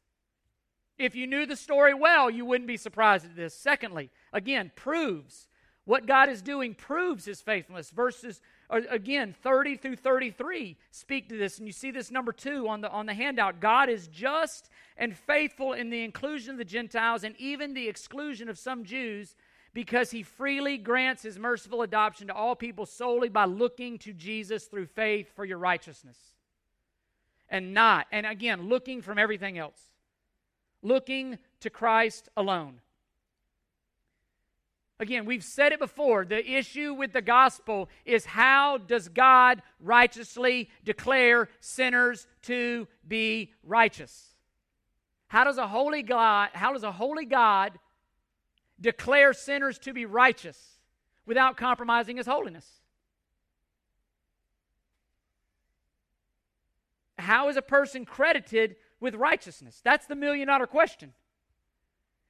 If 0.98 1.14
you 1.14 1.26
knew 1.26 1.46
the 1.46 1.56
story 1.56 1.94
well, 1.94 2.30
you 2.30 2.44
wouldn't 2.44 2.68
be 2.68 2.76
surprised 2.76 3.24
at 3.24 3.34
this. 3.34 3.54
Secondly, 3.54 4.10
again, 4.32 4.70
proves 4.76 5.48
what 5.84 6.06
God 6.06 6.28
is 6.28 6.42
doing, 6.42 6.74
proves 6.74 7.24
his 7.24 7.40
faithfulness. 7.40 7.90
Verses, 7.90 8.40
uh, 8.68 8.82
again, 8.90 9.34
30 9.42 9.76
through 9.76 9.96
33 9.96 10.76
speak 10.90 11.28
to 11.30 11.38
this. 11.38 11.58
And 11.58 11.66
you 11.66 11.72
see 11.72 11.90
this 11.90 12.10
number 12.10 12.32
two 12.32 12.68
on 12.68 12.82
the, 12.82 12.90
on 12.90 13.06
the 13.06 13.14
handout. 13.14 13.60
God 13.60 13.88
is 13.88 14.06
just 14.08 14.68
and 14.96 15.16
faithful 15.16 15.72
in 15.72 15.90
the 15.90 16.04
inclusion 16.04 16.52
of 16.52 16.58
the 16.58 16.64
Gentiles 16.64 17.24
and 17.24 17.34
even 17.38 17.74
the 17.74 17.88
exclusion 17.88 18.48
of 18.48 18.58
some 18.58 18.84
Jews 18.84 19.34
because 19.72 20.10
he 20.10 20.22
freely 20.22 20.76
grants 20.78 21.22
his 21.22 21.38
merciful 21.38 21.82
adoption 21.82 22.26
to 22.26 22.34
all 22.34 22.56
people 22.56 22.86
solely 22.86 23.28
by 23.28 23.44
looking 23.44 23.98
to 23.98 24.12
Jesus 24.12 24.64
through 24.64 24.86
faith 24.86 25.30
for 25.34 25.44
your 25.44 25.58
righteousness. 25.58 26.18
And 27.48 27.74
not, 27.74 28.06
and 28.12 28.26
again, 28.26 28.68
looking 28.68 29.02
from 29.02 29.18
everything 29.18 29.58
else. 29.58 29.80
Looking 30.82 31.38
to 31.60 31.70
Christ 31.70 32.28
alone. 32.36 32.80
Again, 34.98 35.24
we've 35.24 35.44
said 35.44 35.72
it 35.72 35.78
before. 35.78 36.26
The 36.26 36.46
issue 36.46 36.92
with 36.92 37.12
the 37.12 37.22
gospel 37.22 37.88
is 38.04 38.26
how 38.26 38.76
does 38.76 39.08
God 39.08 39.62
righteously 39.80 40.68
declare 40.84 41.48
sinners 41.60 42.26
to 42.42 42.86
be 43.08 43.52
righteous? 43.64 44.34
How 45.28 45.44
does 45.44 45.58
a 45.58 45.66
holy 45.66 46.02
God, 46.02 46.50
how 46.52 46.72
does 46.72 46.82
a 46.82 46.92
holy 46.92 47.24
God 47.24 47.78
declare 48.80 49.32
sinners 49.32 49.78
to 49.80 49.92
be 49.92 50.04
righteous 50.04 50.78
without 51.26 51.56
compromising 51.56 52.16
his 52.16 52.26
holiness? 52.26 52.66
How 57.18 57.48
is 57.48 57.56
a 57.56 57.62
person 57.62 58.04
credited 58.04 58.76
with 58.98 59.14
righteousness? 59.14 59.80
That's 59.84 60.06
the 60.06 60.16
million 60.16 60.48
dollar 60.48 60.66
question. 60.66 61.12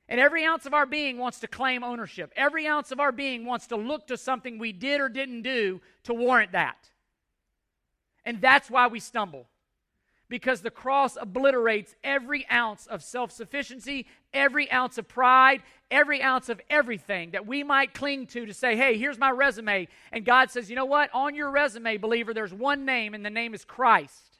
And 0.08 0.18
every 0.18 0.44
ounce 0.44 0.66
of 0.66 0.74
our 0.74 0.86
being 0.86 1.18
wants 1.18 1.38
to 1.40 1.46
claim 1.46 1.84
ownership. 1.84 2.32
Every 2.34 2.66
ounce 2.66 2.90
of 2.90 2.98
our 2.98 3.12
being 3.12 3.44
wants 3.44 3.68
to 3.68 3.76
look 3.76 4.08
to 4.08 4.16
something 4.16 4.58
we 4.58 4.72
did 4.72 5.00
or 5.00 5.08
didn't 5.08 5.42
do 5.42 5.80
to 6.02 6.12
warrant 6.12 6.50
that. 6.52 6.90
And 8.24 8.40
that's 8.40 8.68
why 8.68 8.88
we 8.88 8.98
stumble 8.98 9.46
because 10.30 10.62
the 10.62 10.70
cross 10.70 11.18
obliterates 11.20 11.94
every 12.02 12.48
ounce 12.50 12.86
of 12.86 13.02
self 13.02 13.32
sufficiency, 13.32 14.06
every 14.32 14.70
ounce 14.70 14.96
of 14.96 15.08
pride, 15.08 15.60
every 15.90 16.22
ounce 16.22 16.48
of 16.48 16.60
everything 16.70 17.32
that 17.32 17.46
we 17.46 17.62
might 17.62 17.92
cling 17.92 18.26
to 18.28 18.46
to 18.46 18.54
say, 18.54 18.76
hey, 18.76 18.96
here's 18.96 19.18
my 19.18 19.30
resume. 19.30 19.88
And 20.12 20.24
God 20.24 20.50
says, 20.50 20.70
you 20.70 20.76
know 20.76 20.86
what? 20.86 21.10
On 21.12 21.34
your 21.34 21.50
resume, 21.50 21.98
believer, 21.98 22.32
there's 22.32 22.54
one 22.54 22.86
name, 22.86 23.12
and 23.12 23.26
the 23.26 23.30
name 23.30 23.52
is 23.52 23.64
Christ. 23.64 24.38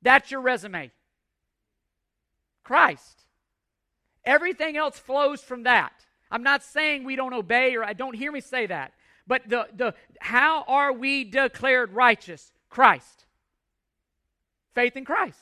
That's 0.00 0.30
your 0.30 0.40
resume. 0.40 0.90
Christ. 2.64 3.24
Everything 4.24 4.76
else 4.76 4.98
flows 4.98 5.42
from 5.42 5.64
that. 5.64 5.92
I'm 6.30 6.42
not 6.42 6.64
saying 6.64 7.04
we 7.04 7.14
don't 7.14 7.34
obey 7.34 7.76
or 7.76 7.84
I 7.84 7.92
don't 7.92 8.16
hear 8.16 8.32
me 8.32 8.40
say 8.40 8.66
that. 8.66 8.92
But 9.28 9.48
the, 9.48 9.68
the 9.76 9.94
how 10.18 10.64
are 10.66 10.92
we 10.92 11.24
declared 11.24 11.92
righteous? 11.92 12.52
Christ 12.68 13.25
faith 14.76 14.96
in 14.96 15.04
Christ. 15.04 15.40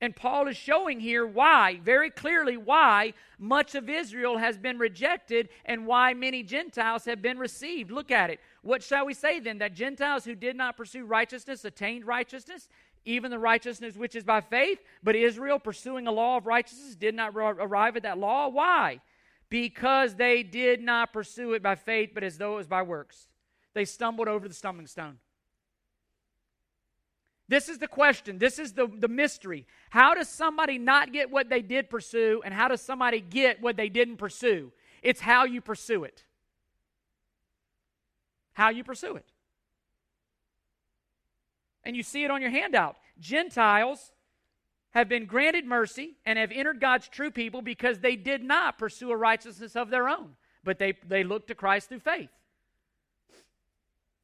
And 0.00 0.16
Paul 0.16 0.48
is 0.48 0.56
showing 0.56 1.00
here 1.00 1.26
why, 1.26 1.80
very 1.82 2.10
clearly, 2.10 2.56
why 2.56 3.14
much 3.38 3.74
of 3.74 3.88
Israel 3.88 4.38
has 4.38 4.58
been 4.58 4.78
rejected 4.78 5.48
and 5.64 5.86
why 5.86 6.12
many 6.12 6.42
Gentiles 6.42 7.04
have 7.04 7.22
been 7.22 7.38
received. 7.38 7.90
Look 7.90 8.10
at 8.10 8.30
it. 8.30 8.40
What 8.62 8.82
shall 8.82 9.06
we 9.06 9.14
say 9.14 9.40
then? 9.40 9.58
That 9.58 9.74
Gentiles 9.74 10.24
who 10.24 10.34
did 10.34 10.56
not 10.56 10.76
pursue 10.76 11.04
righteousness 11.04 11.64
attained 11.64 12.06
righteousness, 12.06 12.68
even 13.04 13.30
the 13.30 13.38
righteousness 13.38 13.96
which 13.96 14.14
is 14.14 14.24
by 14.24 14.40
faith, 14.40 14.80
but 15.02 15.14
Israel, 15.14 15.58
pursuing 15.58 16.06
a 16.06 16.12
law 16.12 16.36
of 16.36 16.46
righteousness, 16.46 16.94
did 16.94 17.14
not 17.14 17.34
arrive 17.34 17.96
at 17.96 18.02
that 18.02 18.18
law. 18.18 18.48
Why? 18.48 19.00
Because 19.48 20.14
they 20.14 20.42
did 20.42 20.82
not 20.82 21.12
pursue 21.12 21.52
it 21.54 21.62
by 21.62 21.74
faith, 21.74 22.10
but 22.12 22.24
as 22.24 22.36
though 22.36 22.54
it 22.54 22.56
was 22.56 22.66
by 22.66 22.82
works. 22.82 23.28
They 23.74 23.84
stumbled 23.84 24.28
over 24.28 24.46
the 24.48 24.54
stumbling 24.54 24.88
stone. 24.88 25.18
This 27.48 27.68
is 27.68 27.78
the 27.78 27.86
question. 27.86 28.38
This 28.38 28.58
is 28.58 28.72
the, 28.72 28.88
the 28.88 29.08
mystery. 29.08 29.66
How 29.90 30.14
does 30.14 30.28
somebody 30.28 30.78
not 30.78 31.12
get 31.12 31.30
what 31.30 31.48
they 31.48 31.62
did 31.62 31.88
pursue, 31.88 32.42
and 32.44 32.52
how 32.52 32.68
does 32.68 32.80
somebody 32.80 33.20
get 33.20 33.60
what 33.60 33.76
they 33.76 33.88
didn't 33.88 34.16
pursue? 34.16 34.72
It's 35.02 35.20
how 35.20 35.44
you 35.44 35.60
pursue 35.60 36.04
it. 36.04 36.24
How 38.54 38.70
you 38.70 38.82
pursue 38.82 39.16
it. 39.16 39.26
And 41.84 41.94
you 41.94 42.02
see 42.02 42.24
it 42.24 42.30
on 42.32 42.40
your 42.40 42.50
handout. 42.50 42.96
Gentiles 43.20 44.12
have 44.90 45.08
been 45.08 45.26
granted 45.26 45.64
mercy 45.64 46.16
and 46.24 46.38
have 46.38 46.50
entered 46.50 46.80
God's 46.80 47.06
true 47.08 47.30
people 47.30 47.62
because 47.62 48.00
they 48.00 48.16
did 48.16 48.42
not 48.42 48.78
pursue 48.78 49.12
a 49.12 49.16
righteousness 49.16 49.76
of 49.76 49.90
their 49.90 50.08
own, 50.08 50.30
but 50.64 50.78
they, 50.78 50.94
they 51.06 51.22
looked 51.22 51.48
to 51.48 51.54
Christ 51.54 51.90
through 51.90 52.00
faith. 52.00 52.30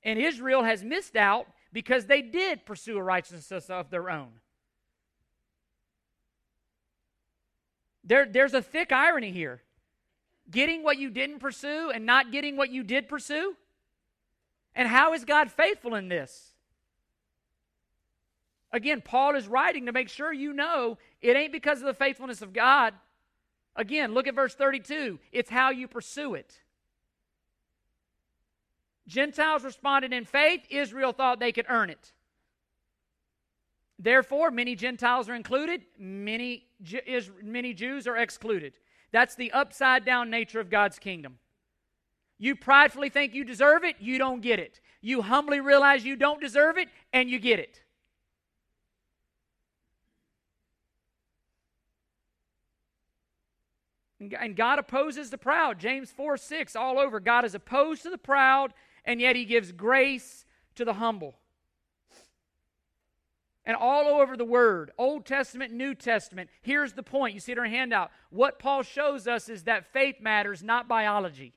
And 0.02 0.18
Israel 0.18 0.64
has 0.64 0.82
missed 0.82 1.14
out 1.14 1.46
because 1.72 2.06
they 2.06 2.22
did 2.22 2.66
pursue 2.66 2.98
a 2.98 3.02
righteousness 3.02 3.70
of 3.70 3.90
their 3.90 4.10
own. 4.10 4.28
There, 8.04 8.26
there's 8.26 8.54
a 8.54 8.62
thick 8.62 8.92
irony 8.92 9.30
here. 9.30 9.62
Getting 10.50 10.82
what 10.82 10.98
you 10.98 11.08
didn't 11.08 11.38
pursue 11.38 11.90
and 11.90 12.04
not 12.04 12.32
getting 12.32 12.56
what 12.56 12.70
you 12.70 12.82
did 12.82 13.08
pursue. 13.08 13.56
And 14.74 14.88
how 14.88 15.12
is 15.14 15.24
God 15.24 15.50
faithful 15.50 15.94
in 15.94 16.08
this? 16.08 16.50
Again, 18.72 19.02
Paul 19.02 19.36
is 19.36 19.46
writing 19.46 19.86
to 19.86 19.92
make 19.92 20.08
sure 20.08 20.32
you 20.32 20.52
know 20.52 20.98
it 21.20 21.36
ain't 21.36 21.52
because 21.52 21.80
of 21.80 21.86
the 21.86 21.94
faithfulness 21.94 22.42
of 22.42 22.52
God. 22.52 22.94
Again, 23.76 24.14
look 24.14 24.26
at 24.26 24.34
verse 24.34 24.54
32. 24.54 25.18
It's 25.30 25.50
how 25.50 25.70
you 25.70 25.88
pursue 25.88 26.34
it. 26.34 26.61
Gentiles 29.06 29.64
responded 29.64 30.12
in 30.12 30.24
faith, 30.24 30.62
Israel 30.70 31.12
thought 31.12 31.40
they 31.40 31.52
could 31.52 31.66
earn 31.68 31.90
it. 31.90 32.12
Therefore, 33.98 34.50
many 34.50 34.74
Gentiles 34.74 35.28
are 35.28 35.34
included, 35.34 35.82
many, 35.98 36.66
is, 37.06 37.30
many 37.42 37.72
Jews 37.72 38.06
are 38.06 38.16
excluded. 38.16 38.74
That's 39.12 39.34
the 39.34 39.52
upside 39.52 40.04
down 40.04 40.30
nature 40.30 40.60
of 40.60 40.70
God's 40.70 40.98
kingdom. 40.98 41.38
You 42.38 42.56
pridefully 42.56 43.10
think 43.10 43.34
you 43.34 43.44
deserve 43.44 43.84
it, 43.84 43.96
you 44.00 44.18
don't 44.18 44.40
get 44.40 44.58
it. 44.58 44.80
You 45.00 45.22
humbly 45.22 45.60
realize 45.60 46.04
you 46.04 46.16
don't 46.16 46.40
deserve 46.40 46.78
it, 46.78 46.88
and 47.12 47.30
you 47.30 47.38
get 47.38 47.60
it. 47.60 47.82
And 54.38 54.56
God 54.56 54.78
opposes 54.78 55.30
the 55.30 55.38
proud. 55.38 55.78
James 55.78 56.10
4 56.10 56.36
6, 56.36 56.76
all 56.76 56.98
over. 56.98 57.20
God 57.20 57.44
is 57.44 57.54
opposed 57.54 58.02
to 58.02 58.10
the 58.10 58.18
proud 58.18 58.72
and 59.04 59.20
yet 59.20 59.36
he 59.36 59.44
gives 59.44 59.72
grace 59.72 60.44
to 60.74 60.84
the 60.84 60.94
humble. 60.94 61.36
And 63.64 63.76
all 63.76 64.06
over 64.06 64.36
the 64.36 64.44
Word, 64.44 64.90
Old 64.98 65.24
Testament, 65.24 65.72
New 65.72 65.94
Testament, 65.94 66.50
here's 66.62 66.94
the 66.94 67.02
point. 67.02 67.34
You 67.34 67.40
see 67.40 67.52
it 67.52 67.58
in 67.58 67.64
our 67.64 67.70
handout. 67.70 68.10
What 68.30 68.58
Paul 68.58 68.82
shows 68.82 69.28
us 69.28 69.48
is 69.48 69.64
that 69.64 69.92
faith 69.92 70.20
matters, 70.20 70.62
not 70.62 70.88
biology. 70.88 71.54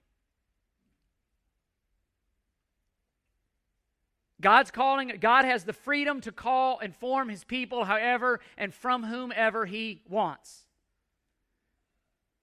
God's 4.39 4.69
calling, 4.69 5.13
God 5.19 5.45
has 5.45 5.63
the 5.63 5.73
freedom 5.73 6.21
to 6.21 6.31
call 6.31 6.77
and 6.79 6.95
form 6.95 7.29
his 7.29 7.43
people 7.43 7.85
however 7.85 8.39
and 8.57 8.71
from 8.71 9.03
whomever 9.03 9.65
he 9.65 10.03
wants. 10.07 10.65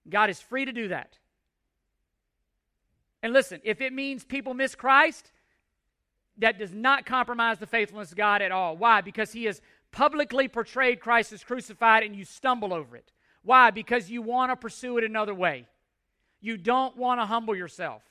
God 0.09 0.29
is 0.29 0.41
free 0.41 0.65
to 0.65 0.73
do 0.73 0.89
that. 0.89 1.17
And 3.23 3.33
listen, 3.33 3.61
if 3.63 3.81
it 3.81 3.93
means 3.93 4.23
people 4.23 4.53
miss 4.53 4.75
Christ, 4.75 5.31
that 6.37 6.59
does 6.59 6.73
not 6.73 7.05
compromise 7.05 7.57
the 7.57 7.65
faithfulness 7.65 8.11
of 8.11 8.17
God 8.17 8.41
at 8.41 8.51
all. 8.51 8.75
Why? 8.77 9.01
Because 9.01 9.31
he 9.31 9.45
has 9.45 9.61
publicly 9.91 10.47
portrayed 10.47 10.99
Christ 10.99 11.31
as 11.31 11.43
crucified 11.43 12.03
and 12.03 12.15
you 12.15 12.25
stumble 12.25 12.73
over 12.73 12.97
it. 12.97 13.11
Why? 13.41 13.71
Because 13.71 14.09
you 14.09 14.21
want 14.21 14.51
to 14.51 14.55
pursue 14.55 14.97
it 14.97 15.03
another 15.03 15.33
way. 15.33 15.67
You 16.41 16.57
don't 16.57 16.97
want 16.97 17.21
to 17.21 17.25
humble 17.25 17.55
yourself. 17.55 18.03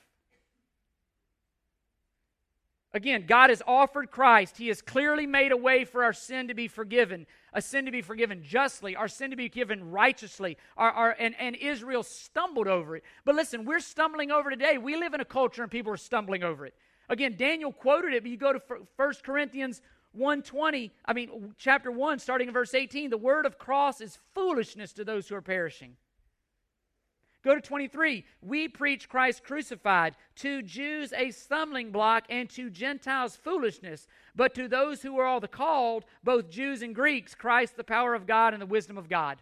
Again, 2.95 3.25
God 3.25 3.49
has 3.49 3.63
offered 3.65 4.11
Christ. 4.11 4.57
He 4.57 4.67
has 4.67 4.81
clearly 4.81 5.25
made 5.25 5.51
a 5.51 5.57
way 5.57 5.83
for 5.83 6.03
our 6.03 6.13
sin 6.13 6.47
to 6.49 6.53
be 6.53 6.67
forgiven, 6.67 7.25
a 7.51 7.61
sin 7.61 7.85
to 7.85 7.91
be 7.91 8.03
forgiven 8.03 8.43
justly, 8.43 8.95
our 8.95 9.07
sin 9.07 9.31
to 9.31 9.35
be 9.35 9.49
forgiven 9.49 9.89
righteously. 9.89 10.57
Our, 10.77 10.91
our, 10.91 11.15
and, 11.17 11.33
and 11.39 11.55
Israel 11.55 12.03
stumbled 12.03 12.67
over 12.67 12.95
it. 12.97 13.03
But 13.25 13.33
listen, 13.33 13.65
we're 13.65 13.79
stumbling 13.79 14.29
over 14.31 14.51
today. 14.51 14.77
We 14.77 14.95
live 14.95 15.15
in 15.15 15.21
a 15.21 15.25
culture 15.25 15.63
and 15.63 15.71
people 15.71 15.91
are 15.91 15.97
stumbling 15.97 16.43
over 16.43 16.67
it. 16.67 16.75
Again, 17.09 17.35
Daniel 17.35 17.73
quoted 17.73 18.13
it, 18.13 18.21
but 18.21 18.29
you 18.29 18.37
go 18.37 18.53
to 18.53 18.61
1 18.95 19.13
Corinthians 19.23 19.81
120, 20.13 20.91
I 21.05 21.13
mean, 21.13 21.55
chapter 21.57 21.91
1, 21.91 22.19
starting 22.19 22.47
in 22.47 22.53
verse 22.53 22.75
18, 22.75 23.09
the 23.09 23.17
word 23.17 23.47
of 23.47 23.57
cross 23.57 24.01
is 24.01 24.19
foolishness 24.35 24.93
to 24.93 25.03
those 25.03 25.27
who 25.27 25.35
are 25.35 25.41
perishing. 25.41 25.97
Go 27.43 27.55
to 27.55 27.61
23. 27.61 28.25
We 28.41 28.67
preach 28.69 29.09
Christ 29.09 29.43
crucified, 29.43 30.15
to 30.37 30.61
Jews 30.61 31.11
a 31.11 31.31
stumbling 31.31 31.91
block, 31.91 32.23
and 32.29 32.49
to 32.51 32.69
Gentiles 32.69 33.35
foolishness. 33.35 34.07
But 34.33 34.55
to 34.55 34.69
those 34.69 35.01
who 35.01 35.19
are 35.19 35.25
all 35.25 35.41
the 35.41 35.49
called, 35.49 36.05
both 36.23 36.49
Jews 36.49 36.81
and 36.81 36.95
Greeks, 36.95 37.35
Christ 37.35 37.75
the 37.75 37.83
power 37.83 38.13
of 38.13 38.25
God 38.25 38.53
and 38.53 38.61
the 38.61 38.67
wisdom 38.67 38.97
of 38.97 39.09
God. 39.09 39.41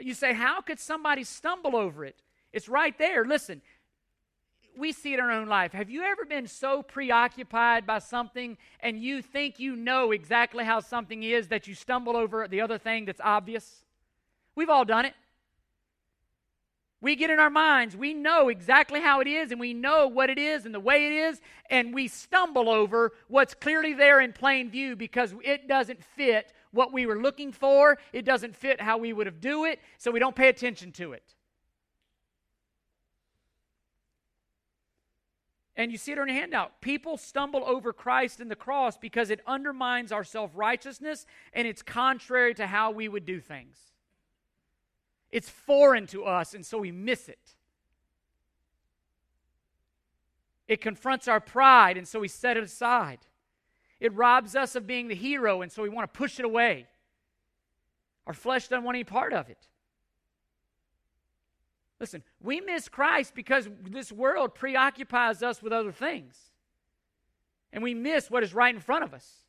You 0.00 0.14
say, 0.14 0.32
how 0.32 0.62
could 0.62 0.80
somebody 0.80 1.24
stumble 1.24 1.76
over 1.76 2.04
it? 2.04 2.22
It's 2.52 2.68
right 2.68 2.96
there. 2.98 3.24
Listen, 3.24 3.62
we 4.76 4.92
see 4.92 5.12
it 5.12 5.18
in 5.18 5.24
our 5.24 5.30
own 5.30 5.48
life. 5.48 5.72
Have 5.72 5.90
you 5.90 6.02
ever 6.02 6.24
been 6.24 6.46
so 6.46 6.82
preoccupied 6.82 7.86
by 7.86 7.98
something 7.98 8.56
and 8.80 9.02
you 9.02 9.22
think 9.22 9.58
you 9.58 9.76
know 9.76 10.12
exactly 10.12 10.64
how 10.64 10.80
something 10.80 11.22
is 11.22 11.48
that 11.48 11.66
you 11.66 11.74
stumble 11.74 12.16
over 12.16 12.48
the 12.48 12.60
other 12.60 12.78
thing 12.78 13.04
that's 13.04 13.20
obvious? 13.20 13.84
We've 14.54 14.70
all 14.70 14.84
done 14.84 15.04
it. 15.04 15.14
We 17.00 17.16
get 17.16 17.30
in 17.30 17.40
our 17.40 17.50
minds, 17.50 17.96
we 17.96 18.14
know 18.14 18.48
exactly 18.48 19.00
how 19.00 19.18
it 19.18 19.26
is, 19.26 19.50
and 19.50 19.58
we 19.58 19.74
know 19.74 20.06
what 20.06 20.30
it 20.30 20.38
is 20.38 20.64
and 20.64 20.72
the 20.72 20.78
way 20.78 21.06
it 21.06 21.12
is, 21.12 21.40
and 21.68 21.92
we 21.92 22.06
stumble 22.06 22.68
over 22.68 23.10
what's 23.26 23.54
clearly 23.54 23.92
there 23.92 24.20
in 24.20 24.32
plain 24.32 24.70
view 24.70 24.94
because 24.94 25.34
it 25.42 25.66
doesn't 25.66 26.04
fit 26.04 26.52
what 26.70 26.92
we 26.92 27.04
were 27.06 27.20
looking 27.20 27.50
for. 27.50 27.98
It 28.12 28.24
doesn't 28.24 28.54
fit 28.54 28.80
how 28.80 28.98
we 28.98 29.12
would 29.12 29.26
have 29.26 29.40
do 29.40 29.64
it, 29.64 29.80
so 29.98 30.12
we 30.12 30.20
don't 30.20 30.36
pay 30.36 30.48
attention 30.48 30.92
to 30.92 31.12
it. 31.12 31.34
And 35.76 35.90
you 35.90 35.96
see 35.96 36.12
it 36.12 36.18
on 36.18 36.28
your 36.28 36.36
handout. 36.36 36.80
People 36.80 37.16
stumble 37.16 37.64
over 37.64 37.92
Christ 37.92 38.40
and 38.40 38.50
the 38.50 38.56
cross 38.56 38.98
because 38.98 39.30
it 39.30 39.40
undermines 39.46 40.12
our 40.12 40.24
self 40.24 40.50
righteousness 40.54 41.26
and 41.52 41.66
it's 41.66 41.82
contrary 41.82 42.54
to 42.54 42.66
how 42.66 42.90
we 42.90 43.08
would 43.08 43.24
do 43.24 43.40
things. 43.40 43.78
It's 45.30 45.48
foreign 45.48 46.06
to 46.08 46.24
us, 46.24 46.52
and 46.52 46.64
so 46.64 46.76
we 46.76 46.92
miss 46.92 47.28
it. 47.28 47.54
It 50.68 50.82
confronts 50.82 51.26
our 51.26 51.40
pride, 51.40 51.96
and 51.96 52.06
so 52.06 52.20
we 52.20 52.28
set 52.28 52.58
it 52.58 52.62
aside. 52.62 53.20
It 53.98 54.12
robs 54.14 54.54
us 54.54 54.76
of 54.76 54.86
being 54.86 55.08
the 55.08 55.14
hero, 55.14 55.62
and 55.62 55.72
so 55.72 55.82
we 55.82 55.88
want 55.88 56.12
to 56.12 56.18
push 56.18 56.38
it 56.38 56.44
away. 56.44 56.86
Our 58.26 58.34
flesh 58.34 58.68
doesn't 58.68 58.84
want 58.84 58.96
any 58.96 59.04
part 59.04 59.32
of 59.32 59.48
it. 59.48 59.68
Listen, 62.02 62.24
we 62.40 62.60
miss 62.60 62.88
Christ 62.88 63.32
because 63.32 63.68
this 63.88 64.10
world 64.10 64.56
preoccupies 64.56 65.40
us 65.40 65.62
with 65.62 65.72
other 65.72 65.92
things. 65.92 66.36
And 67.72 67.80
we 67.80 67.94
miss 67.94 68.28
what 68.28 68.42
is 68.42 68.52
right 68.52 68.74
in 68.74 68.80
front 68.80 69.04
of 69.04 69.14
us. 69.14 69.44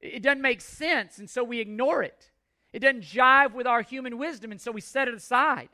It 0.00 0.22
doesn't 0.22 0.40
make 0.40 0.60
sense, 0.60 1.18
and 1.18 1.28
so 1.28 1.42
we 1.42 1.58
ignore 1.58 2.04
it. 2.04 2.30
It 2.72 2.78
doesn't 2.78 3.02
jive 3.02 3.52
with 3.52 3.66
our 3.66 3.82
human 3.82 4.16
wisdom, 4.16 4.52
and 4.52 4.60
so 4.60 4.70
we 4.70 4.80
set 4.80 5.08
it 5.08 5.14
aside. 5.14 5.70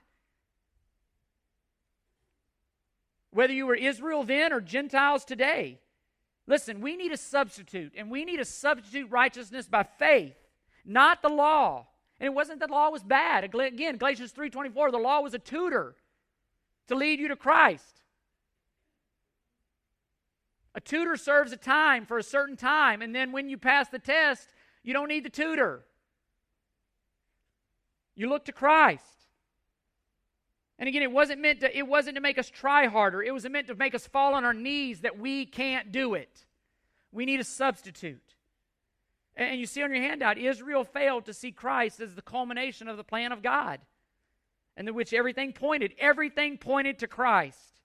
Whether 3.30 3.52
you 3.52 3.66
were 3.66 3.74
Israel 3.74 4.22
then 4.24 4.50
or 4.50 4.62
Gentiles 4.62 5.26
today, 5.26 5.78
listen, 6.46 6.80
we 6.80 6.96
need 6.96 7.12
a 7.12 7.18
substitute, 7.18 7.92
and 7.94 8.10
we 8.10 8.24
need 8.24 8.40
a 8.40 8.46
substitute 8.46 9.10
righteousness 9.10 9.68
by 9.68 9.82
faith, 9.82 10.36
not 10.86 11.20
the 11.20 11.28
law. 11.28 11.87
And 12.20 12.26
it 12.26 12.34
wasn't 12.34 12.60
that 12.60 12.68
the 12.68 12.74
law 12.74 12.90
was 12.90 13.04
bad. 13.04 13.44
Again, 13.44 13.96
Galatians 13.96 14.32
3:24, 14.32 14.90
the 14.90 14.98
law 14.98 15.20
was 15.20 15.34
a 15.34 15.38
tutor 15.38 15.94
to 16.88 16.94
lead 16.94 17.20
you 17.20 17.28
to 17.28 17.36
Christ. 17.36 18.02
A 20.74 20.80
tutor 20.80 21.16
serves 21.16 21.52
a 21.52 21.56
time 21.56 22.06
for 22.06 22.18
a 22.18 22.22
certain 22.22 22.56
time, 22.56 23.02
and 23.02 23.14
then 23.14 23.32
when 23.32 23.48
you 23.48 23.56
pass 23.56 23.88
the 23.88 23.98
test, 23.98 24.48
you 24.82 24.92
don't 24.92 25.08
need 25.08 25.24
the 25.24 25.30
tutor. 25.30 25.84
You 28.14 28.28
look 28.28 28.44
to 28.46 28.52
Christ. 28.52 29.04
And 30.78 30.88
again, 30.88 31.02
it 31.02 31.10
wasn't 31.10 31.40
meant 31.40 31.60
to, 31.60 31.76
it 31.76 31.86
wasn't 31.86 32.14
to 32.14 32.20
make 32.20 32.38
us 32.38 32.48
try 32.48 32.86
harder. 32.86 33.22
It 33.22 33.34
was 33.34 33.48
meant 33.48 33.66
to 33.66 33.74
make 33.74 33.94
us 33.94 34.06
fall 34.06 34.34
on 34.34 34.44
our 34.44 34.54
knees 34.54 35.00
that 35.00 35.18
we 35.18 35.46
can't 35.46 35.90
do 35.90 36.14
it. 36.14 36.44
We 37.10 37.26
need 37.26 37.40
a 37.40 37.44
substitute. 37.44 38.34
And 39.38 39.60
you 39.60 39.66
see 39.66 39.84
on 39.84 39.94
your 39.94 40.02
handout, 40.02 40.36
Israel 40.36 40.82
failed 40.82 41.24
to 41.26 41.32
see 41.32 41.52
Christ 41.52 42.00
as 42.00 42.16
the 42.16 42.22
culmination 42.22 42.88
of 42.88 42.96
the 42.96 43.04
plan 43.04 43.30
of 43.30 43.40
God, 43.40 43.78
and 44.76 44.88
in 44.88 44.94
which 44.94 45.14
everything 45.14 45.52
pointed, 45.52 45.94
everything 45.98 46.58
pointed 46.58 46.98
to 46.98 47.06
Christ. 47.06 47.80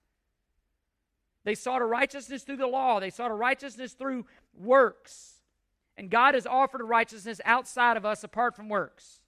They 1.44 1.54
sought 1.54 1.80
a 1.80 1.86
righteousness 1.86 2.42
through 2.42 2.56
the 2.56 2.66
law, 2.66 2.98
they 2.98 3.10
sought 3.10 3.30
a 3.30 3.34
righteousness 3.34 3.92
through 3.92 4.26
works. 4.58 5.30
And 5.96 6.10
God 6.10 6.34
has 6.34 6.44
offered 6.44 6.80
a 6.80 6.84
righteousness 6.84 7.40
outside 7.44 7.96
of 7.96 8.04
us 8.04 8.24
apart 8.24 8.56
from 8.56 8.68
works. 8.68 9.20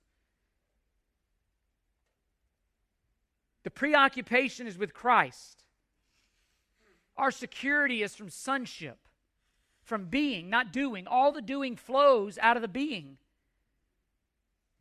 The 3.62 3.70
preoccupation 3.70 4.66
is 4.66 4.76
with 4.76 4.92
Christ. 4.92 5.62
Our 7.16 7.30
security 7.30 8.02
is 8.02 8.16
from 8.16 8.30
sonship 8.30 9.05
from 9.87 10.07
being, 10.07 10.51
not 10.51 10.72
doing. 10.72 11.07
All 11.07 11.33
the 11.33 11.40
doing 11.40 11.77
flows 11.77 12.38
out 12.42 12.57
of 12.57 12.62
the 12.62 12.68
being. 12.68 13.16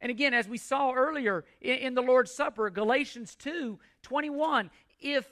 And 0.02 0.10
again, 0.10 0.34
as 0.34 0.48
we 0.48 0.58
saw 0.58 0.92
earlier 0.92 1.46
in, 1.62 1.78
in 1.78 1.94
the 1.94 2.02
Lord's 2.02 2.32
Supper, 2.32 2.70
Galatians 2.70 3.36
2 3.36 3.80
21, 4.02 4.70
if 5.00 5.32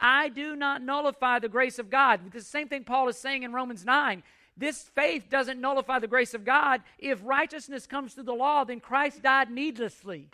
I 0.00 0.28
do 0.28 0.56
not 0.56 0.82
nullify 0.82 1.38
the 1.38 1.48
grace 1.48 1.78
of 1.78 1.90
God, 1.90 2.32
the 2.32 2.40
same 2.40 2.68
thing 2.68 2.84
Paul 2.84 3.08
is 3.08 3.18
saying 3.18 3.42
in 3.42 3.52
Romans 3.52 3.84
9. 3.84 4.22
This 4.56 4.82
faith 4.94 5.30
doesn't 5.30 5.60
nullify 5.60 5.98
the 5.98 6.06
grace 6.06 6.34
of 6.34 6.44
God. 6.44 6.82
If 6.98 7.20
righteousness 7.24 7.86
comes 7.86 8.12
through 8.12 8.24
the 8.24 8.34
law, 8.34 8.64
then 8.64 8.80
Christ 8.80 9.22
died 9.22 9.50
needlessly. 9.50 10.28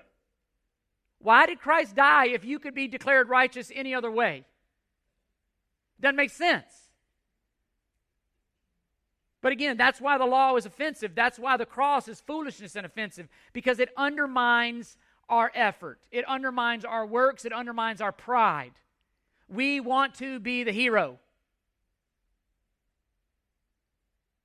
Why 1.21 1.47
did 1.47 1.61
Christ 1.61 1.95
die 1.95 2.29
if 2.29 2.45
you 2.45 2.59
could 2.59 2.75
be 2.75 2.89
declared 2.89 3.29
righteous 3.29 3.71
any 3.75 3.95
other 3.95 4.11
way? 4.11 4.45
Doesn't 6.01 6.17
make 6.17 6.31
sense. 6.31 6.88
But 9.41 9.53
again, 9.53 9.77
that's 9.77 10.01
why 10.01 10.19
the 10.19 10.27
law 10.27 10.57
is 10.57 10.67
offensive. 10.67 11.15
That's 11.15 11.39
why 11.39 11.57
the 11.57 11.67
cross 11.67 12.09
is 12.09 12.21
foolishness 12.21 12.75
and 12.75 12.85
offensive, 12.85 13.29
because 13.53 13.79
it 13.79 13.91
undermines 13.97 14.97
our 15.29 15.53
effort, 15.55 16.01
it 16.11 16.25
undermines 16.27 16.85
our 16.85 17.07
works, 17.07 17.45
it 17.45 17.53
undermines 17.53 18.01
our 18.01 18.13
pride. 18.13 18.73
We 19.49 19.79
want 19.79 20.15
to 20.17 20.41
be 20.41 20.65
the 20.65 20.73
hero. 20.73 21.19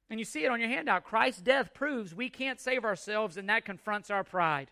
And 0.09 0.19
you 0.19 0.25
see 0.25 0.43
it 0.43 0.51
on 0.51 0.59
your 0.59 0.69
handout. 0.69 1.05
Christ's 1.05 1.41
death 1.41 1.73
proves 1.73 2.13
we 2.13 2.29
can't 2.29 2.59
save 2.59 2.85
ourselves, 2.85 3.37
and 3.37 3.49
that 3.49 3.65
confronts 3.65 4.11
our 4.11 4.23
pride. 4.23 4.69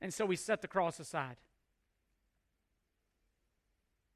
And 0.00 0.12
so 0.12 0.26
we 0.26 0.36
set 0.36 0.60
the 0.60 0.68
cross 0.68 0.98
aside. 0.98 1.36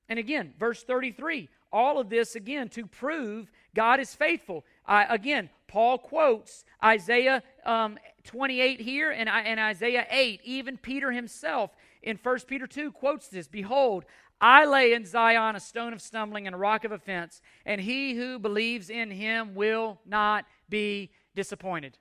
And 0.09 0.19
again, 0.19 0.55
verse 0.59 0.83
33 0.83 1.49
all 1.73 1.99
of 1.99 2.09
this 2.09 2.35
again 2.35 2.69
to 2.71 2.87
prove 2.87 3.51
God 3.75 4.01
is 4.01 4.15
faithful. 4.15 4.65
Again, 4.91 5.51
Paul 5.69 5.99
quotes 5.99 6.65
Isaiah 6.83 7.43
um, 7.65 7.97
28 8.25 8.81
here 8.81 9.11
and, 9.11 9.29
and 9.29 9.61
Isaiah 9.61 10.07
8. 10.11 10.41
Even 10.45 10.77
Peter 10.77 11.13
himself 11.13 11.71
in 12.03 12.19
1 12.21 12.41
Peter 12.49 12.67
2 12.67 12.91
quotes 12.91 13.29
this 13.29 13.47
Behold, 13.47 14.05
I 14.41 14.65
lay 14.65 14.93
in 14.93 15.05
Zion 15.05 15.55
a 15.55 15.61
stone 15.61 15.93
of 15.93 16.03
stumbling 16.03 16.47
and 16.47 16.55
a 16.55 16.59
rock 16.59 16.85
of 16.85 16.93
offense, 16.93 17.41
and 17.65 17.81
he 17.81 18.15
who 18.15 18.39
believes 18.39 18.91
in 18.91 19.11
him 19.11 19.55
will 19.55 20.01
not 20.05 20.45
be 20.69 21.13
disappointed. 21.35 21.99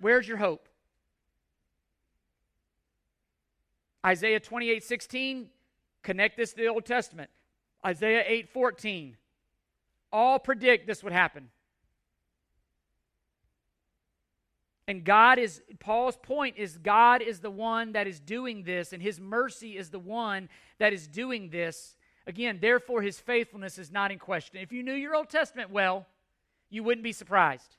Where's 0.00 0.28
your 0.28 0.36
hope? 0.36 0.68
Isaiah 4.04 4.40
28 4.40 4.84
16 4.84 5.48
Connect 6.02 6.36
this 6.36 6.52
to 6.52 6.56
the 6.56 6.68
Old 6.68 6.86
Testament. 6.86 7.30
Isaiah 7.84 8.24
8:14. 8.26 9.16
All 10.10 10.38
predict 10.38 10.86
this 10.86 11.02
would 11.02 11.12
happen. 11.12 11.50
And 14.88 15.04
God 15.04 15.38
is, 15.38 15.60
Paul's 15.80 16.16
point 16.16 16.56
is 16.56 16.78
God 16.78 17.20
is 17.20 17.40
the 17.40 17.50
one 17.50 17.92
that 17.92 18.06
is 18.06 18.18
doing 18.18 18.62
this, 18.62 18.94
and 18.94 19.02
his 19.02 19.20
mercy 19.20 19.76
is 19.76 19.90
the 19.90 19.98
one 19.98 20.48
that 20.78 20.94
is 20.94 21.06
doing 21.06 21.50
this. 21.50 21.94
Again, 22.26 22.58
therefore, 22.58 23.02
his 23.02 23.20
faithfulness 23.20 23.78
is 23.78 23.92
not 23.92 24.10
in 24.10 24.18
question. 24.18 24.60
If 24.60 24.72
you 24.72 24.82
knew 24.82 24.94
your 24.94 25.14
Old 25.14 25.28
Testament 25.28 25.70
well, 25.70 26.06
you 26.70 26.82
wouldn't 26.82 27.04
be 27.04 27.12
surprised. 27.12 27.76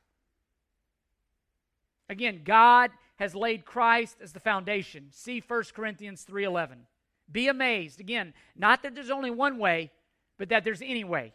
Again, 2.10 2.42
God 2.44 2.92
has 3.16 3.34
laid 3.34 3.66
Christ 3.66 4.18
as 4.22 4.32
the 4.32 4.40
foundation. 4.40 5.08
See 5.12 5.40
1 5.40 5.74
Corinthians 5.74 6.24
3:11. 6.26 6.86
Be 7.32 7.48
amazed. 7.48 8.00
Again, 8.00 8.36
not 8.56 8.84
that 8.84 8.94
there's 8.94 9.10
only 9.10 9.32
one 9.32 9.58
way, 9.58 9.92
but 10.38 10.50
that 10.50 10.64
there's 10.64 10.82
any 10.84 11.04
way. 11.04 11.34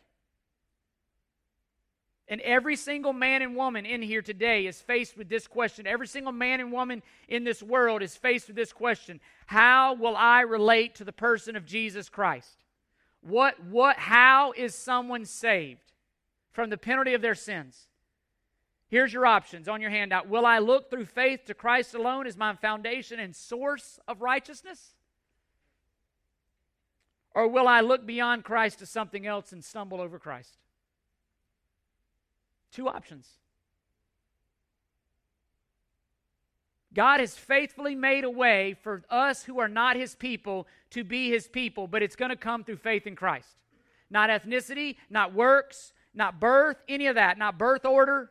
And 2.26 2.40
every 2.40 2.76
single 2.76 3.12
man 3.12 3.42
and 3.42 3.54
woman 3.54 3.84
in 3.84 4.00
here 4.00 4.22
today 4.22 4.66
is 4.66 4.80
faced 4.80 5.16
with 5.16 5.28
this 5.28 5.46
question. 5.46 5.86
Every 5.86 6.06
single 6.06 6.32
man 6.32 6.60
and 6.60 6.72
woman 6.72 7.02
in 7.28 7.44
this 7.44 7.62
world 7.62 8.02
is 8.02 8.16
faced 8.16 8.46
with 8.46 8.56
this 8.56 8.72
question 8.72 9.20
How 9.46 9.94
will 9.94 10.16
I 10.16 10.40
relate 10.40 10.94
to 10.96 11.04
the 11.04 11.12
person 11.12 11.54
of 11.54 11.66
Jesus 11.66 12.08
Christ? 12.08 12.64
What, 13.20 13.62
what, 13.64 13.96
how 13.96 14.52
is 14.52 14.74
someone 14.74 15.24
saved 15.24 15.92
from 16.52 16.70
the 16.70 16.78
penalty 16.78 17.14
of 17.14 17.22
their 17.22 17.34
sins? 17.34 17.88
Here's 18.88 19.12
your 19.12 19.26
options 19.26 19.66
on 19.66 19.80
your 19.80 19.90
handout. 19.90 20.28
Will 20.28 20.46
I 20.46 20.58
look 20.58 20.90
through 20.90 21.06
faith 21.06 21.46
to 21.46 21.54
Christ 21.54 21.94
alone 21.94 22.26
as 22.26 22.36
my 22.36 22.54
foundation 22.54 23.18
and 23.18 23.34
source 23.34 23.98
of 24.06 24.22
righteousness? 24.22 24.94
Or 27.34 27.48
will 27.48 27.66
I 27.66 27.80
look 27.80 28.06
beyond 28.06 28.44
Christ 28.44 28.78
to 28.78 28.86
something 28.86 29.26
else 29.26 29.52
and 29.52 29.64
stumble 29.64 30.00
over 30.00 30.18
Christ? 30.18 30.58
Two 32.74 32.88
options. 32.88 33.28
God 36.92 37.20
has 37.20 37.36
faithfully 37.36 37.94
made 37.94 38.24
a 38.24 38.30
way 38.30 38.76
for 38.82 39.02
us 39.08 39.44
who 39.44 39.60
are 39.60 39.68
not 39.68 39.96
his 39.96 40.16
people 40.16 40.66
to 40.90 41.04
be 41.04 41.30
his 41.30 41.46
people, 41.46 41.86
but 41.86 42.02
it's 42.02 42.16
going 42.16 42.30
to 42.30 42.36
come 42.36 42.64
through 42.64 42.76
faith 42.76 43.06
in 43.06 43.14
Christ. 43.14 43.48
Not 44.10 44.28
ethnicity, 44.28 44.96
not 45.08 45.32
works, 45.32 45.92
not 46.14 46.40
birth, 46.40 46.76
any 46.88 47.06
of 47.06 47.14
that, 47.14 47.38
not 47.38 47.58
birth 47.58 47.84
order. 47.84 48.30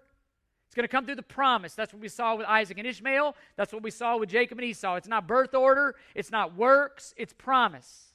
It's 0.65 0.75
going 0.75 0.83
to 0.83 0.91
come 0.91 1.05
through 1.05 1.15
the 1.15 1.23
promise. 1.23 1.73
That's 1.73 1.93
what 1.93 2.01
we 2.01 2.09
saw 2.09 2.35
with 2.35 2.45
Isaac 2.45 2.77
and 2.77 2.87
Ishmael. 2.87 3.35
That's 3.55 3.71
what 3.71 3.81
we 3.81 3.91
saw 3.91 4.17
with 4.17 4.27
Jacob 4.27 4.59
and 4.59 4.67
Esau. 4.67 4.95
It's 4.95 5.07
not 5.07 5.25
birth 5.25 5.53
order, 5.55 5.95
it's 6.15 6.31
not 6.31 6.55
works, 6.55 7.13
it's 7.15 7.31
promise. 7.31 8.11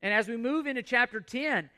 And 0.00 0.14
as 0.14 0.28
we 0.28 0.36
move 0.38 0.66
into 0.66 0.82
chapter 0.82 1.20
10, 1.20 1.68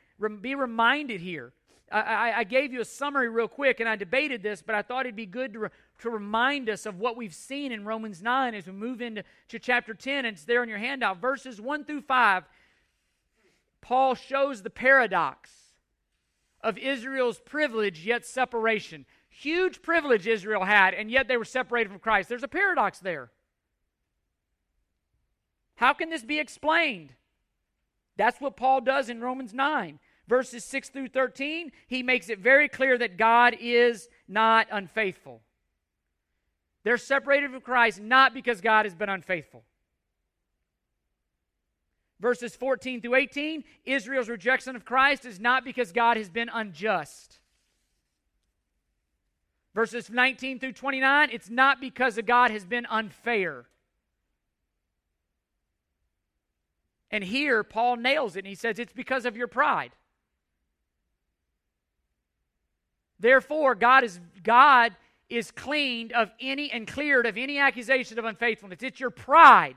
be 0.41 0.55
reminded 0.55 1.21
here. 1.21 1.53
I, 1.91 2.33
I, 2.37 2.43
gave 2.43 2.73
you 2.73 2.81
a 2.81 2.85
summary 2.85 3.29
real 3.29 3.47
quick 3.47 3.79
and 3.79 3.87
I 3.87 3.95
debated 3.95 4.41
this, 4.41 4.61
but 4.61 4.73
I 4.73 4.81
thought 4.81 5.05
it'd 5.05 5.15
be 5.15 5.27
good 5.27 5.53
to, 5.53 5.59
re, 5.59 5.69
to 5.99 6.09
remind 6.09 6.67
us 6.67 6.87
of 6.87 6.99
what 6.99 7.15
we've 7.15 7.33
seen 7.33 7.71
in 7.71 7.85
Romans 7.85 8.23
9 8.23 8.55
as 8.55 8.65
we 8.65 8.73
move 8.73 9.01
into 9.01 9.23
to 9.49 9.59
chapter 9.59 9.93
10, 9.93 10.25
and 10.25 10.35
it's 10.35 10.45
there 10.45 10.63
in 10.63 10.69
your 10.69 10.79
handout. 10.79 11.21
Verses 11.21 11.61
1 11.61 11.85
through 11.85 12.01
5, 12.01 12.43
Paul 13.81 14.15
shows 14.15 14.63
the 14.63 14.71
paradox 14.71 15.51
of 16.61 16.77
Israel's 16.79 17.39
privilege 17.39 18.03
yet 18.03 18.25
separation. 18.25 19.05
Huge 19.29 19.83
privilege 19.83 20.25
Israel 20.25 20.65
had, 20.65 20.95
and 20.95 21.11
yet 21.11 21.27
they 21.27 21.37
were 21.37 21.45
separated 21.45 21.89
from 21.89 21.99
Christ. 21.99 22.29
There's 22.29 22.41
a 22.41 22.47
paradox 22.47 22.99
there. 22.99 23.29
How 25.75 25.93
can 25.93 26.09
this 26.09 26.23
be 26.23 26.39
explained? 26.39 27.13
That's 28.17 28.41
what 28.41 28.57
Paul 28.57 28.81
does 28.81 29.09
in 29.09 29.21
Romans 29.21 29.53
9. 29.53 29.99
Verses 30.27 30.63
6 30.65 30.89
through 30.89 31.09
13, 31.09 31.71
he 31.87 32.01
makes 32.01 32.29
it 32.29 32.39
very 32.39 32.67
clear 32.67 32.97
that 32.97 33.17
God 33.17 33.55
is 33.59 34.09
not 34.27 34.67
unfaithful. 34.71 35.41
They're 36.83 36.97
separated 36.97 37.51
from 37.51 37.61
Christ 37.61 37.99
not 37.99 38.33
because 38.33 38.61
God 38.61 38.85
has 38.85 38.95
been 38.95 39.09
unfaithful. 39.09 39.63
Verses 42.19 42.55
14 42.55 43.01
through 43.01 43.15
18, 43.15 43.63
Israel's 43.85 44.29
rejection 44.29 44.75
of 44.75 44.85
Christ 44.85 45.25
is 45.25 45.39
not 45.39 45.65
because 45.65 45.91
God 45.91 46.17
has 46.17 46.29
been 46.29 46.49
unjust. 46.51 47.39
Verses 49.75 50.09
19 50.09 50.59
through 50.59 50.71
29, 50.71 51.29
it's 51.31 51.49
not 51.49 51.81
because 51.81 52.17
God 52.25 52.49
has 52.49 52.65
been 52.65 52.85
unfair. 52.89 53.65
And 57.11 57.23
here, 57.23 57.63
Paul 57.63 57.97
nails 57.97 58.35
it 58.35 58.39
and 58.39 58.47
he 58.47 58.55
says, 58.55 58.79
It's 58.79 58.93
because 58.93 59.25
of 59.25 59.35
your 59.35 59.47
pride. 59.47 59.91
Therefore, 63.19 63.75
God 63.75 64.03
is, 64.03 64.19
God 64.43 64.95
is 65.29 65.51
cleaned 65.51 66.11
of 66.11 66.29
any 66.39 66.71
and 66.71 66.87
cleared 66.87 67.25
of 67.25 67.37
any 67.37 67.57
accusation 67.57 68.19
of 68.19 68.25
unfaithfulness. 68.25 68.79
It's 68.81 68.99
your 68.99 69.09
pride. 69.09 69.75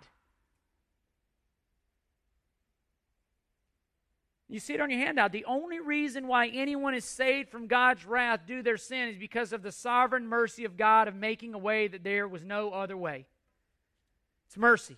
You 4.51 4.61
see 4.61 4.74
it 4.74 4.81
on 4.81 4.90
your 4.90 5.01
handout. 5.01 5.33
The 5.33 5.44
only 5.44 5.79
reason 5.79 6.27
why 6.27 6.48
anyone 6.48 6.94
is 6.94 7.05
saved 7.05 7.51
from 7.51 7.66
God's 7.66 8.07
wrath 8.07 8.40
due 8.46 8.62
their 8.62 8.79
sin 8.79 9.11
is 9.11 9.18
because 9.18 9.53
of 9.53 9.62
the 9.62 9.72
sovereign 9.72 10.27
mercy 10.27 10.64
of 10.64 10.77
God 10.77 11.07
of 11.07 11.14
making 11.14 11.53
a 11.53 11.59
way 11.59 11.87
that 11.87 12.03
there 12.03 12.27
was 12.27 12.42
no 12.42 12.70
other 12.70 12.96
way. 12.96 13.27
It's 14.46 14.57
mercy. 14.57 14.96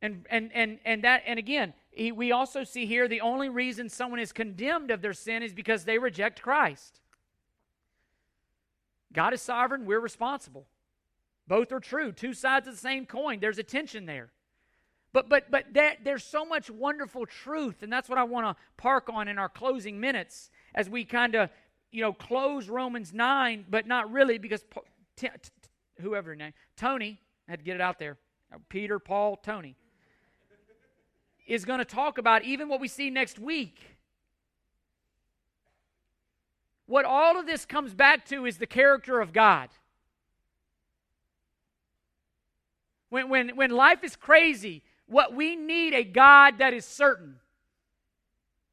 And, 0.00 0.24
and, 0.30 0.50
and, 0.54 0.78
and, 0.84 1.02
that, 1.02 1.24
and 1.26 1.38
again, 1.38 1.72
he, 1.96 2.12
we 2.12 2.32
also 2.32 2.64
see 2.64 2.86
here 2.86 3.08
the 3.08 3.20
only 3.20 3.48
reason 3.48 3.88
someone 3.88 4.20
is 4.20 4.32
condemned 4.32 4.90
of 4.90 5.02
their 5.02 5.12
sin 5.12 5.42
is 5.42 5.52
because 5.52 5.84
they 5.84 5.98
reject 5.98 6.42
Christ. 6.42 7.00
God 9.12 9.32
is 9.32 9.42
sovereign, 9.42 9.86
we're 9.86 10.00
responsible. 10.00 10.66
Both 11.46 11.72
are 11.72 11.80
true, 11.80 12.10
two 12.12 12.32
sides 12.32 12.66
of 12.66 12.74
the 12.74 12.80
same 12.80 13.06
coin. 13.06 13.38
There's 13.40 13.58
a 13.58 13.62
tension 13.62 14.06
there. 14.06 14.30
But 15.12 15.28
but 15.28 15.50
but 15.50 15.66
that, 15.74 15.98
there's 16.02 16.24
so 16.24 16.44
much 16.44 16.68
wonderful 16.68 17.24
truth, 17.24 17.82
and 17.82 17.92
that's 17.92 18.08
what 18.08 18.18
I 18.18 18.24
want 18.24 18.46
to 18.46 18.62
park 18.76 19.08
on 19.12 19.28
in 19.28 19.38
our 19.38 19.48
closing 19.48 20.00
minutes 20.00 20.50
as 20.74 20.90
we 20.90 21.04
kind 21.04 21.36
of 21.36 21.50
you 21.92 22.00
know 22.00 22.12
close 22.12 22.68
Romans 22.68 23.12
nine, 23.12 23.64
but 23.70 23.86
not 23.86 24.10
really 24.10 24.38
because 24.38 24.64
t- 25.16 25.28
t- 25.40 25.50
whoever 26.00 26.34
name 26.34 26.52
Tony 26.76 27.20
I 27.46 27.52
had 27.52 27.60
to 27.60 27.64
get 27.64 27.76
it 27.76 27.80
out 27.80 27.98
there. 27.98 28.16
Peter, 28.68 28.98
Paul, 28.98 29.36
Tony 29.36 29.76
is 31.46 31.64
going 31.64 31.78
to 31.78 31.84
talk 31.84 32.18
about 32.18 32.44
even 32.44 32.68
what 32.68 32.80
we 32.80 32.88
see 32.88 33.10
next 33.10 33.38
week. 33.38 33.96
What 36.86 37.04
all 37.04 37.38
of 37.38 37.46
this 37.46 37.64
comes 37.64 37.94
back 37.94 38.26
to 38.26 38.46
is 38.46 38.58
the 38.58 38.66
character 38.66 39.20
of 39.20 39.32
God. 39.32 39.70
When, 43.08 43.28
when, 43.28 43.56
when 43.56 43.70
life 43.70 44.02
is 44.02 44.16
crazy, 44.16 44.82
what 45.06 45.34
we 45.34 45.56
need 45.56 45.94
a 45.94 46.04
God 46.04 46.58
that 46.58 46.74
is 46.74 46.84
certain. 46.84 47.36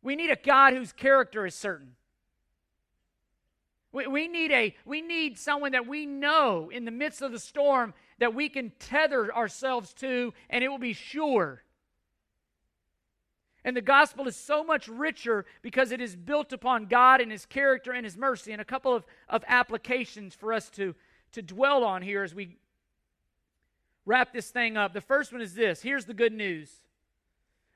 We 0.02 0.16
need 0.16 0.32
a 0.32 0.36
God 0.36 0.74
whose 0.74 0.92
character 0.92 1.46
is 1.46 1.56
certain. 1.56 1.96
We, 3.92 4.08
we, 4.08 4.28
need 4.28 4.52
a 4.52 4.76
we 4.86 5.02
need 5.02 5.38
someone 5.38 5.74
that 5.74 5.86
we 5.86 6.06
know 6.06 6.70
in 6.72 6.86
the 6.86 6.92
midst 6.92 7.22
of 7.22 7.32
the 7.32 7.40
storm 7.40 7.94
that 8.20 8.34
we 8.34 8.50
can 8.50 8.72
tether 8.80 9.34
ourselves 9.36 9.94
to 9.96 10.34
and 10.50 10.64
it 10.64 10.70
will 10.70 10.80
be 10.80 10.94
sure. 10.94 11.64
And 13.64 13.78
the 13.78 13.82
gospel 13.82 14.28
is 14.28 14.36
so 14.36 14.64
much 14.64 14.88
richer 14.88 15.46
because 15.62 15.92
it 15.92 16.02
is 16.02 16.16
built 16.16 16.52
upon 16.52 16.86
God 16.86 17.22
and 17.22 17.32
His 17.32 17.46
character 17.46 17.92
and 17.92 18.06
His 18.06 18.18
mercy. 18.18 18.52
And 18.52 18.62
a 18.62 18.66
couple 18.66 18.96
of, 18.96 19.06
of 19.30 19.44
applications 19.48 20.34
for 20.34 20.52
us 20.52 20.70
to, 20.72 20.96
to 21.34 21.42
dwell 21.42 21.84
on 21.84 22.02
here 22.02 22.24
as 22.24 22.34
we 22.34 22.58
wrap 24.06 24.34
this 24.34 24.50
thing 24.50 24.78
up. 24.78 24.94
The 24.94 25.02
first 25.02 25.32
one 25.32 25.42
is 25.42 25.54
this 25.54 25.82
here's 25.82 26.06
the 26.06 26.14
good 26.14 26.34
news 26.34 26.82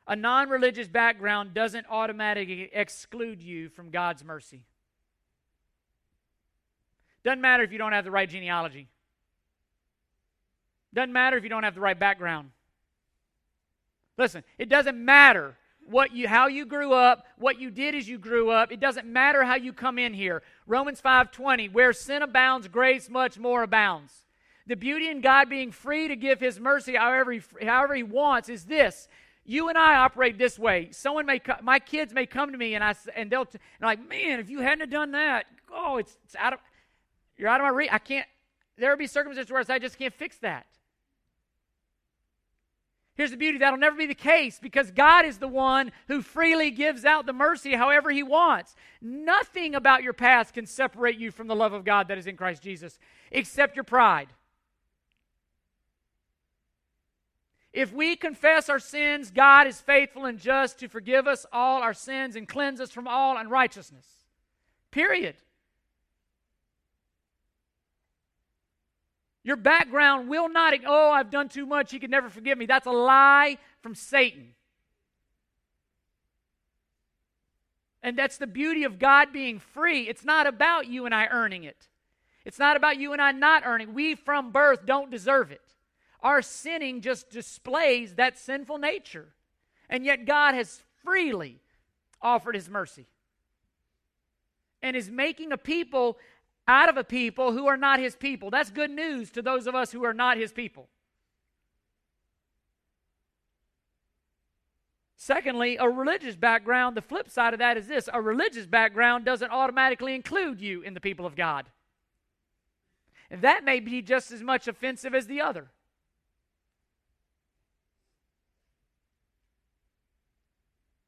a 0.08 0.16
non 0.16 0.50
religious 0.50 0.88
background 0.88 1.54
doesn't 1.54 1.86
automatically 1.90 2.70
exclude 2.74 3.42
you 3.42 3.70
from 3.70 3.90
God's 3.90 4.24
mercy. 4.24 4.64
Doesn't 7.24 7.42
matter 7.42 7.64
if 7.64 7.72
you 7.72 7.80
don't 7.80 7.92
have 7.92 8.06
the 8.06 8.12
right 8.12 8.30
genealogy. 8.30 8.88
Doesn't 10.94 11.12
matter 11.12 11.38
if 11.38 11.44
you 11.44 11.50
don't 11.50 11.64
have 11.64 11.74
the 11.74 11.82
right 11.82 12.00
background. 12.00 12.52
Listen, 14.18 14.44
it 14.58 14.70
doesn't 14.70 14.98
matter 14.98 15.58
what 15.86 16.14
you 16.14 16.28
how 16.28 16.48
you 16.48 16.66
grew 16.66 16.94
up, 16.94 17.26
what 17.38 17.60
you 17.60 17.70
did 17.70 17.96
as 17.96 18.08
you 18.08 18.18
grew 18.18 18.50
up. 18.50 18.72
It 18.72 18.80
doesn't 18.80 19.08
matter 19.08 19.44
how 19.44 19.56
you 19.56 19.74
come 19.74 20.00
in 20.00 20.14
here. 20.14 20.42
Romans 20.68 21.02
5:20, 21.02 21.72
where 21.72 21.94
sin 21.94 22.22
abounds, 22.22 22.68
grace 22.68 23.10
much 23.10 23.38
more 23.38 23.64
abounds. 23.64 24.26
The 24.68 24.76
beauty 24.76 25.08
in 25.08 25.22
God 25.22 25.50
being 25.50 25.72
free 25.72 26.08
to 26.08 26.16
give 26.16 26.40
his 26.40 26.60
mercy 26.60 26.96
however 26.96 27.32
he, 27.34 27.42
however 27.62 27.94
he 27.94 28.04
wants 28.04 28.50
is 28.50 28.66
this. 28.66 29.08
You 29.44 29.70
and 29.70 29.78
I 29.78 29.96
operate 29.98 30.40
this 30.40 30.58
way. 30.58 30.90
Someone 30.92 31.28
may 31.28 31.40
my 31.62 31.78
kids 31.78 32.14
may 32.14 32.26
come 32.26 32.52
to 32.52 32.58
me 32.58 32.74
and 32.74 32.84
I 32.84 32.96
and 33.16 33.32
they'll 33.32 33.48
and 33.52 33.60
like, 33.82 34.08
"Man, 34.08 34.40
if 34.40 34.50
you 34.50 34.62
hadn't 34.62 34.90
done 34.90 35.12
that, 35.12 35.46
oh, 35.72 35.98
it's, 35.98 36.18
it's 36.26 36.36
out 36.36 36.54
of 36.54 36.60
you're 37.38 37.50
out 37.50 37.60
of 37.60 37.66
my 37.66 37.70
reach. 37.70 37.90
I 37.92 38.00
can't 38.00 38.26
there'll 38.78 38.98
be 38.98 39.08
circumstances 39.08 39.52
where 39.52 39.64
I 39.70 39.80
just 39.80 40.00
can't 40.00 40.14
fix 40.14 40.38
that. 40.38 40.66
Here's 43.16 43.32
the 43.32 43.38
beauty 43.38 43.60
that'll 43.60 43.80
never 43.80 43.96
be 43.96 44.06
the 44.06 44.14
case 44.14 44.60
because 44.62 44.92
God 44.92 45.26
is 45.26 45.38
the 45.38 45.48
one 45.48 45.94
who 46.10 46.22
freely 46.22 46.70
gives 46.70 47.06
out 47.06 47.26
the 47.26 47.34
mercy 47.34 47.74
however 47.74 48.12
He 48.12 48.24
wants. 48.24 48.76
Nothing 49.02 49.74
about 49.74 50.04
your 50.04 50.14
past 50.14 50.54
can 50.54 50.66
separate 50.66 51.18
you 51.18 51.32
from 51.32 51.48
the 51.48 51.56
love 51.56 51.72
of 51.72 51.86
God 51.86 52.10
that 52.10 52.18
is 52.18 52.28
in 52.28 52.36
Christ 52.36 52.62
Jesus 52.62 53.00
except 53.32 53.78
your 53.78 53.86
pride. 53.86 54.28
If 57.72 57.94
we 57.94 58.16
confess 58.16 58.70
our 58.70 58.80
sins, 58.80 59.32
God 59.32 59.68
is 59.68 59.82
faithful 59.82 60.26
and 60.26 60.40
just 60.40 60.80
to 60.80 60.88
forgive 60.88 61.28
us 61.28 61.46
all 61.52 61.82
our 61.82 61.94
sins 61.94 62.36
and 62.36 62.48
cleanse 62.48 62.80
us 62.80 62.92
from 62.92 63.08
all 63.08 63.38
unrighteousness. 63.38 64.06
Period. 64.92 65.36
Your 69.46 69.56
background 69.56 70.28
will 70.28 70.50
not, 70.50 70.74
oh, 70.88 71.12
I've 71.12 71.30
done 71.30 71.50
too 71.50 71.68
much, 71.68 71.92
he 71.92 72.00
can 72.00 72.10
never 72.10 72.30
forgive 72.30 72.58
me. 72.58 72.66
That's 72.66 72.88
a 72.88 72.92
lie 72.92 73.60
from 73.84 73.94
Satan. 73.94 74.56
And 78.02 78.18
that's 78.18 78.38
the 78.38 78.48
beauty 78.48 78.84
of 78.84 78.98
God 78.98 79.32
being 79.32 79.60
free. 79.60 80.10
It's 80.10 80.26
not 80.26 80.48
about 80.48 80.88
you 80.88 81.06
and 81.06 81.14
I 81.14 81.28
earning 81.28 81.64
it. 81.64 81.88
It's 82.44 82.58
not 82.58 82.76
about 82.76 82.98
you 82.98 83.14
and 83.14 83.22
I 83.22 83.32
not 83.34 83.64
earning. 83.68 83.94
We 83.94 84.16
from 84.16 84.52
birth 84.52 84.84
don't 84.88 85.12
deserve 85.12 85.52
it. 85.52 85.62
Our 86.22 86.42
sinning 86.42 87.02
just 87.02 87.30
displays 87.30 88.16
that 88.16 88.40
sinful 88.40 88.80
nature. 88.80 89.28
And 89.92 90.04
yet 90.04 90.26
God 90.26 90.56
has 90.56 90.82
freely 91.04 91.60
offered 92.20 92.56
his 92.56 92.68
mercy 92.68 93.06
and 94.82 94.96
is 94.96 95.10
making 95.10 95.52
a 95.52 95.58
people 95.58 96.18
out 96.68 96.90
of 96.90 96.98
a 96.98 97.04
people 97.04 97.52
who 97.52 97.68
are 97.68 97.78
not 97.78 98.00
his 98.00 98.16
people. 98.16 98.50
That's 98.50 98.72
good 98.72 98.92
news 98.92 99.30
to 99.32 99.42
those 99.42 99.68
of 99.68 99.76
us 99.76 99.92
who 99.92 100.04
are 100.04 100.14
not 100.14 100.38
his 100.38 100.52
people. 100.52 100.90
Secondly, 105.16 105.78
a 105.78 105.90
religious 105.90 106.36
background, 106.36 106.96
the 106.96 107.02
flip 107.02 107.30
side 107.30 107.54
of 107.54 107.60
that 107.60 107.78
is 107.78 107.88
this 107.88 108.08
a 108.14 108.22
religious 108.22 108.68
background 108.68 109.26
doesn't 109.26 109.50
automatically 109.50 110.14
include 110.14 110.62
you 110.62 110.82
in 110.82 110.94
the 110.94 111.02
people 111.02 111.26
of 111.26 111.36
God. 111.36 111.66
And 113.32 113.42
that 113.42 113.64
may 113.64 113.80
be 113.80 114.04
just 114.04 114.32
as 114.32 114.44
much 114.44 114.68
offensive 114.68 115.16
as 115.16 115.26
the 115.26 115.42
other. 115.42 115.72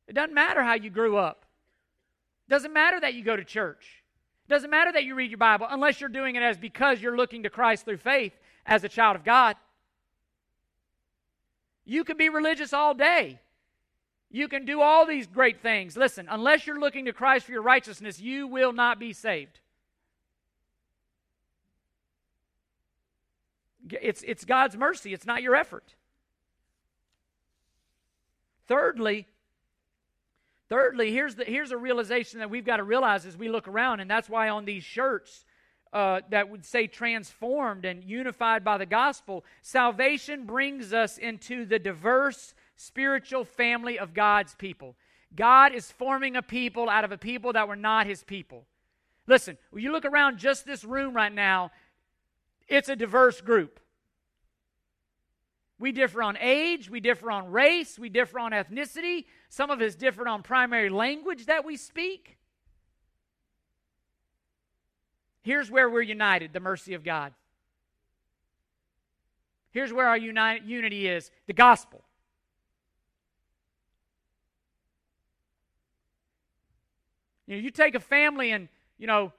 It 0.07 0.13
doesn't 0.13 0.33
matter 0.33 0.63
how 0.63 0.73
you 0.73 0.89
grew 0.89 1.17
up. 1.17 1.45
It 2.47 2.51
doesn't 2.51 2.73
matter 2.73 2.99
that 2.99 3.13
you 3.13 3.23
go 3.23 3.35
to 3.35 3.43
church. 3.43 4.03
Doesn't 4.49 4.69
matter 4.69 4.91
that 4.93 5.03
you 5.03 5.15
read 5.15 5.29
your 5.29 5.37
Bible 5.37 5.67
unless 5.69 5.99
you're 5.99 6.09
doing 6.09 6.35
it 6.35 6.43
as 6.43 6.57
because 6.57 7.01
you're 7.01 7.17
looking 7.17 7.43
to 7.43 7.49
Christ 7.49 7.85
through 7.85 7.97
faith 7.97 8.33
as 8.65 8.83
a 8.83 8.89
child 8.89 9.15
of 9.15 9.23
God. 9.23 9.55
You 11.85 12.03
can 12.03 12.17
be 12.17 12.29
religious 12.29 12.73
all 12.73 12.93
day. 12.93 13.39
You 14.29 14.47
can 14.47 14.65
do 14.65 14.81
all 14.81 15.05
these 15.05 15.27
great 15.27 15.61
things. 15.61 15.95
Listen, 15.95 16.27
unless 16.29 16.67
you're 16.67 16.79
looking 16.79 17.05
to 17.05 17.13
Christ 17.13 17.45
for 17.45 17.53
your 17.53 17.61
righteousness, 17.61 18.19
you 18.19 18.47
will 18.47 18.73
not 18.73 18.99
be 18.99 19.13
saved. 19.13 19.59
It's, 23.89 24.21
it's 24.23 24.43
God's 24.43 24.75
mercy, 24.75 25.13
it's 25.13 25.25
not 25.25 25.41
your 25.41 25.55
effort. 25.55 25.95
Thirdly, 28.67 29.27
Thirdly, 30.69 31.11
here's, 31.11 31.35
the, 31.35 31.45
here's 31.45 31.71
a 31.71 31.77
realization 31.77 32.39
that 32.39 32.49
we've 32.49 32.65
got 32.65 32.77
to 32.77 32.83
realize 32.83 33.25
as 33.25 33.37
we 33.37 33.47
look 33.47 33.67
around, 33.67 34.01
and 34.01 34.09
that's 34.09 34.29
why 34.29 34.49
on 34.49 34.65
these 34.65 34.83
shirts 34.83 35.45
uh, 35.93 36.21
that 36.29 36.49
would 36.49 36.65
say 36.65 36.87
transformed 36.87 37.85
and 37.85 38.03
unified 38.03 38.63
by 38.63 38.77
the 38.77 38.85
gospel, 38.85 39.45
salvation 39.61 40.45
brings 40.45 40.91
us 40.93 41.17
into 41.17 41.65
the 41.65 41.79
diverse 41.79 42.53
spiritual 42.75 43.45
family 43.45 43.97
of 43.97 44.13
God's 44.13 44.55
people. 44.55 44.95
God 45.35 45.73
is 45.73 45.91
forming 45.91 46.35
a 46.35 46.41
people 46.41 46.89
out 46.89 47.05
of 47.05 47.11
a 47.11 47.17
people 47.17 47.53
that 47.53 47.67
were 47.67 47.75
not 47.75 48.05
his 48.05 48.23
people. 48.23 48.65
Listen, 49.25 49.57
when 49.71 49.83
you 49.83 49.91
look 49.91 50.05
around 50.05 50.37
just 50.37 50.65
this 50.65 50.83
room 50.83 51.13
right 51.13 51.33
now, 51.33 51.71
it's 52.67 52.89
a 52.89 52.95
diverse 52.95 53.41
group. 53.41 53.79
We 55.79 55.91
differ 55.91 56.23
on 56.23 56.37
age, 56.37 56.89
we 56.89 56.99
differ 56.99 57.29
on 57.31 57.51
race, 57.51 57.99
we 57.99 58.09
differ 58.09 58.39
on 58.39 58.51
ethnicity, 58.51 59.25
some 59.49 59.69
of 59.69 59.81
us 59.81 59.95
differ 59.95 60.27
on 60.27 60.43
primary 60.43 60.89
language 60.89 61.45
that 61.45 61.65
we 61.65 61.77
speak. 61.77 62.37
Here's 65.41 65.71
where 65.71 65.89
we're 65.89 66.01
united 66.01 66.53
the 66.53 66.59
mercy 66.59 66.93
of 66.93 67.03
God. 67.03 67.33
Here's 69.71 69.93
where 69.93 70.07
our 70.07 70.17
uni- 70.17 70.61
unity 70.65 71.07
is 71.07 71.31
the 71.45 71.53
gospel. 71.53 72.03
You 77.45 77.55
know, 77.55 77.61
you 77.61 77.71
take 77.71 77.95
a 77.95 77.99
family 77.99 78.51
and, 78.51 78.67
you 78.97 79.07
know, 79.07 79.31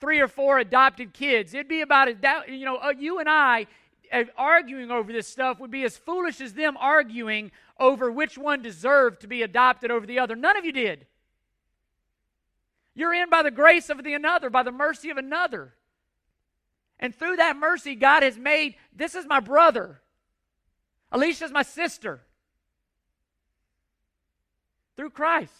three 0.00 0.20
or 0.20 0.28
four 0.28 0.58
adopted 0.58 1.12
kids, 1.12 1.52
it'd 1.52 1.68
be 1.68 1.82
about, 1.82 2.08
you 2.48 2.64
know, 2.64 2.76
uh, 2.76 2.92
you 2.96 3.18
and 3.18 3.28
I, 3.28 3.66
arguing 4.36 4.90
over 4.90 5.12
this 5.12 5.28
stuff 5.28 5.60
would 5.60 5.70
be 5.70 5.84
as 5.84 5.96
foolish 5.96 6.40
as 6.40 6.54
them 6.54 6.76
arguing 6.78 7.52
over 7.78 8.10
which 8.10 8.36
one 8.36 8.62
deserved 8.62 9.20
to 9.20 9.26
be 9.26 9.42
adopted 9.42 9.90
over 9.90 10.06
the 10.06 10.18
other. 10.18 10.34
None 10.34 10.56
of 10.56 10.64
you 10.64 10.72
did. 10.72 11.06
You're 12.94 13.14
in 13.14 13.30
by 13.30 13.42
the 13.42 13.50
grace 13.50 13.88
of 13.88 14.02
the 14.02 14.14
another, 14.14 14.50
by 14.50 14.62
the 14.62 14.72
mercy 14.72 15.10
of 15.10 15.16
another. 15.16 15.74
And 16.98 17.14
through 17.14 17.36
that 17.36 17.56
mercy, 17.56 17.94
God 17.94 18.22
has 18.22 18.36
made 18.36 18.74
this 18.94 19.14
is 19.14 19.26
my 19.26 19.40
brother. 19.40 20.02
Alicia's 21.12 21.50
my 21.50 21.62
sister. 21.62 22.22
Through 24.96 25.10
Christ. 25.10 25.52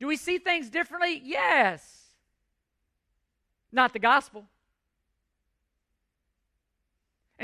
Do 0.00 0.06
we 0.06 0.16
see 0.16 0.38
things 0.38 0.70
differently? 0.70 1.20
Yes. 1.22 2.04
Not 3.70 3.92
the 3.92 3.98
gospel. 3.98 4.46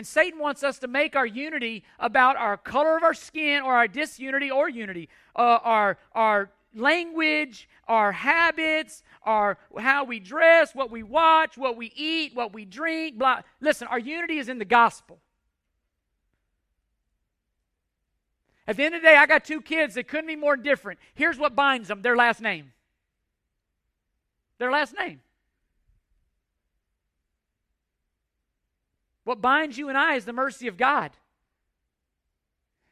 And 0.01 0.07
Satan 0.07 0.41
wants 0.41 0.63
us 0.63 0.79
to 0.79 0.89
make 0.89 1.15
our 1.15 1.27
unity 1.27 1.85
about 1.99 2.39
our 2.39 2.57
color 2.57 2.97
of 2.97 3.03
our 3.03 3.13
skin 3.13 3.63
or 3.63 3.75
our 3.75 3.87
disunity 3.87 4.51
or 4.51 4.67
unity, 4.67 5.11
uh, 5.37 5.59
our, 5.63 5.99
our 6.15 6.51
language, 6.75 7.69
our 7.87 8.11
habits, 8.11 9.03
our 9.25 9.59
how 9.79 10.05
we 10.05 10.19
dress, 10.19 10.75
what 10.75 10.91
we 10.91 11.03
watch, 11.03 11.59
what 11.59 11.77
we 11.77 11.93
eat, 11.95 12.35
what 12.35 12.55
we 12.55 12.65
drink, 12.65 13.19
blah. 13.19 13.43
Listen, 13.61 13.89
our 13.89 13.99
unity 13.99 14.39
is 14.39 14.49
in 14.49 14.59
the 14.59 14.65
gospel. 14.65 15.19
At 18.67 18.79
the 18.79 18.85
end 18.85 18.95
of 18.95 19.03
the 19.03 19.09
day, 19.09 19.17
I 19.17 19.27
got 19.27 19.45
two 19.45 19.61
kids 19.61 19.97
that 19.97 20.09
couldn't 20.09 20.29
be 20.29 20.35
more 20.35 20.57
different. 20.57 20.99
Here's 21.13 21.37
what 21.37 21.55
binds 21.55 21.89
them 21.89 22.01
their 22.01 22.17
last 22.17 22.41
name. 22.41 22.73
Their 24.57 24.73
last 24.73 24.95
name. 24.99 25.21
What 29.25 29.41
binds 29.41 29.79
you 29.79 29.89
and 29.89 29.99
I 29.99 30.15
is 30.15 30.25
the 30.25 30.33
mercy 30.33 30.67
of 30.67 30.77
God. 30.77 31.13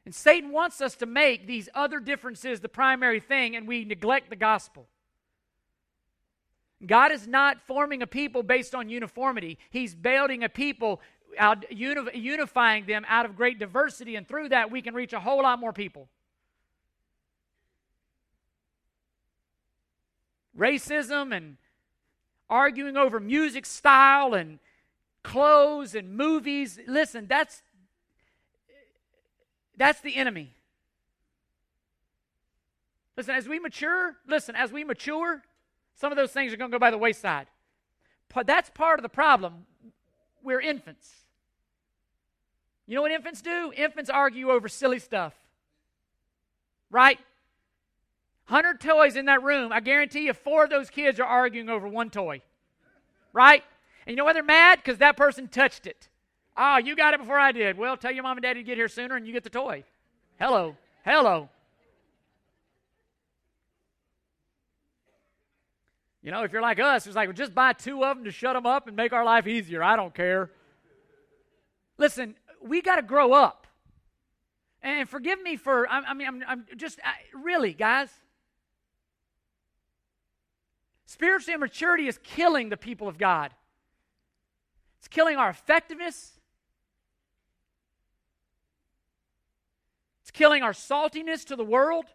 And 0.04 0.14
Satan 0.14 0.52
wants 0.52 0.80
us 0.80 0.94
to 0.96 1.06
make 1.06 1.46
these 1.46 1.68
other 1.74 2.00
differences 2.00 2.60
the 2.60 2.68
primary 2.68 3.20
thing, 3.20 3.56
and 3.56 3.68
we 3.68 3.84
neglect 3.84 4.30
the 4.30 4.36
gospel. 4.36 4.88
God 6.86 7.12
is 7.12 7.26
not 7.26 7.60
forming 7.66 8.02
a 8.02 8.06
people 8.06 8.42
based 8.42 8.74
on 8.74 8.88
uniformity. 8.88 9.58
He's 9.68 9.94
building 9.94 10.44
a 10.44 10.48
people, 10.48 11.00
out, 11.36 11.70
unifying 11.70 12.86
them 12.86 13.04
out 13.08 13.26
of 13.26 13.36
great 13.36 13.58
diversity, 13.58 14.16
and 14.16 14.26
through 14.26 14.50
that, 14.50 14.70
we 14.70 14.80
can 14.80 14.94
reach 14.94 15.12
a 15.12 15.20
whole 15.20 15.42
lot 15.42 15.58
more 15.58 15.72
people. 15.72 16.08
Racism 20.56 21.36
and 21.36 21.56
arguing 22.48 22.96
over 22.96 23.20
music 23.20 23.66
style 23.66 24.34
and 24.34 24.58
clothes 25.22 25.94
and 25.94 26.16
movies. 26.16 26.78
Listen, 26.86 27.26
that's 27.26 27.62
that's 29.76 30.00
the 30.00 30.16
enemy. 30.16 30.54
Listen, 33.16 33.34
as 33.34 33.48
we 33.48 33.58
mature, 33.58 34.16
listen, 34.28 34.54
as 34.54 34.70
we 34.70 34.84
mature, 34.84 35.42
some 35.96 36.12
of 36.12 36.16
those 36.16 36.30
things 36.30 36.52
are 36.52 36.56
going 36.56 36.70
to 36.70 36.74
go 36.74 36.78
by 36.78 36.90
the 36.90 36.98
wayside. 36.98 37.46
But 38.32 38.46
that's 38.46 38.70
part 38.70 38.98
of 38.98 39.02
the 39.02 39.08
problem. 39.08 39.66
We're 40.42 40.60
infants. 40.60 41.10
You 42.86 42.94
know 42.94 43.02
what 43.02 43.10
infants 43.10 43.42
do? 43.42 43.72
Infants 43.76 44.08
argue 44.08 44.50
over 44.50 44.68
silly 44.68 44.98
stuff. 44.98 45.34
Right? 46.90 47.18
100 48.48 48.80
toys 48.80 49.16
in 49.16 49.26
that 49.26 49.42
room. 49.42 49.72
I 49.72 49.80
guarantee 49.80 50.26
you, 50.26 50.32
four 50.32 50.64
of 50.64 50.70
those 50.70 50.88
kids 50.88 51.20
are 51.20 51.26
arguing 51.26 51.68
over 51.68 51.86
one 51.86 52.10
toy. 52.10 52.40
Right? 53.32 53.62
And 54.08 54.14
you 54.14 54.16
know 54.16 54.24
why 54.24 54.32
they're 54.32 54.42
mad? 54.42 54.78
Because 54.82 54.96
that 54.98 55.18
person 55.18 55.48
touched 55.48 55.86
it. 55.86 56.08
Oh, 56.56 56.78
you 56.78 56.96
got 56.96 57.12
it 57.12 57.20
before 57.20 57.38
I 57.38 57.52
did. 57.52 57.76
Well, 57.76 57.94
tell 57.98 58.10
your 58.10 58.22
mom 58.22 58.38
and 58.38 58.42
daddy 58.42 58.60
to 58.60 58.64
get 58.64 58.78
here 58.78 58.88
sooner 58.88 59.16
and 59.16 59.26
you 59.26 59.34
get 59.34 59.44
the 59.44 59.50
toy. 59.50 59.84
Hello. 60.40 60.78
Hello. 61.04 61.50
You 66.22 66.30
know, 66.30 66.42
if 66.42 66.52
you're 66.52 66.62
like 66.62 66.80
us, 66.80 67.06
it's 67.06 67.14
like, 67.14 67.28
well, 67.28 67.36
just 67.36 67.54
buy 67.54 67.74
two 67.74 68.02
of 68.02 68.16
them 68.16 68.24
to 68.24 68.30
shut 68.30 68.54
them 68.54 68.64
up 68.64 68.86
and 68.86 68.96
make 68.96 69.12
our 69.12 69.26
life 69.26 69.46
easier. 69.46 69.82
I 69.82 69.94
don't 69.94 70.14
care. 70.14 70.50
Listen, 71.98 72.34
we 72.62 72.80
got 72.80 72.96
to 72.96 73.02
grow 73.02 73.34
up. 73.34 73.66
And 74.82 75.06
forgive 75.06 75.42
me 75.42 75.56
for, 75.56 75.86
I, 75.86 76.00
I 76.00 76.14
mean, 76.14 76.28
I'm, 76.28 76.44
I'm 76.48 76.66
just, 76.78 76.98
I, 77.04 77.12
really, 77.38 77.74
guys. 77.74 78.08
Spiritual 81.04 81.52
immaturity 81.52 82.08
is 82.08 82.18
killing 82.22 82.70
the 82.70 82.78
people 82.78 83.06
of 83.06 83.18
God. 83.18 83.52
It's 84.98 85.08
killing 85.08 85.36
our 85.36 85.50
effectiveness. 85.50 86.32
It's 90.22 90.30
killing 90.30 90.62
our 90.62 90.72
saltiness 90.72 91.44
to 91.46 91.56
the 91.56 91.64
world. 91.64 92.06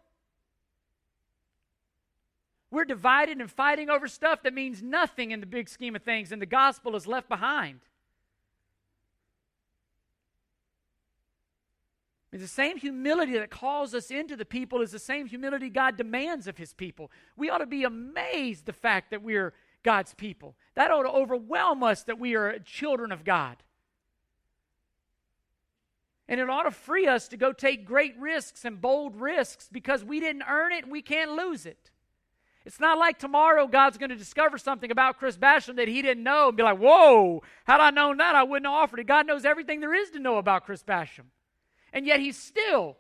We're 2.70 2.86
divided 2.86 3.40
and 3.40 3.52
fighting 3.52 3.90
over 3.90 4.08
stuff 4.08 4.44
that 4.44 4.54
means 4.54 4.82
nothing 4.82 5.32
in 5.32 5.40
the 5.40 5.46
big 5.46 5.70
scheme 5.70 5.96
of 5.96 6.02
things, 6.02 6.32
and 6.32 6.42
the 6.42 6.48
gospel 6.48 6.96
is 6.96 7.08
left 7.08 7.30
behind. 7.30 7.82
the 12.40 12.48
same 12.48 12.78
humility 12.78 13.34
that 13.34 13.52
calls 13.52 13.94
us 13.94 14.10
into 14.10 14.36
the 14.36 14.46
people 14.46 14.82
is 14.82 14.92
the 14.92 15.00
same 15.00 15.28
humility 15.28 15.70
God 15.70 15.98
demands 15.98 16.48
of 16.48 16.58
his 16.58 16.74
people. 16.74 17.12
We 17.36 17.50
ought 17.50 17.60
to 17.60 17.68
be 17.68 17.84
amazed 17.84 18.66
the 18.66 18.74
fact 18.74 19.12
that 19.12 19.22
we're 19.22 19.54
God's 19.84 20.14
people. 20.14 20.56
That 20.76 20.92
ought 20.92 21.04
to 21.04 21.10
overwhelm 21.10 21.84
us 21.84 22.04
that 22.04 22.20
we 22.20 22.36
are 22.36 22.58
children 22.60 23.12
of 23.12 23.24
God. 23.24 23.58
And 26.28 26.40
it 26.40 26.50
ought 26.50 26.64
to 26.64 26.72
free 26.72 27.06
us 27.06 27.28
to 27.28 27.38
go 27.38 27.52
take 27.52 27.86
great 27.86 28.18
risks 28.18 28.66
and 28.66 28.80
bold 28.80 29.18
risks 29.18 29.70
because 29.72 30.04
we 30.04 30.20
didn't 30.20 30.44
earn 30.50 30.72
it 30.72 30.84
and 30.84 30.92
we 30.92 31.02
can't 31.02 31.32
lose 31.32 31.66
it. 31.66 31.92
It's 32.66 32.80
not 32.80 32.98
like 32.98 33.20
tomorrow 33.20 33.68
God's 33.68 33.98
going 33.98 34.10
to 34.10 34.16
discover 34.16 34.58
something 34.58 34.90
about 34.90 35.20
Chris 35.20 35.38
Basham 35.38 35.76
that 35.76 35.90
he 35.90 36.02
didn't 36.02 36.24
know 36.24 36.48
and 36.48 36.56
be 36.56 36.64
like, 36.64 36.78
whoa, 36.78 37.44
had 37.66 37.82
I 37.82 37.90
known 37.90 38.18
that, 38.18 38.36
I 38.36 38.44
wouldn't 38.44 38.66
have 38.66 38.74
offered 38.74 39.00
it. 39.00 39.08
God 39.08 39.28
knows 39.28 39.44
everything 39.44 39.82
there 39.82 39.94
is 39.94 40.12
to 40.12 40.20
know 40.20 40.38
about 40.38 40.66
Chris 40.66 40.82
Basham. 40.82 41.26
And 41.92 42.06
yet 42.06 42.22
he 42.22 42.32
still 42.32 42.98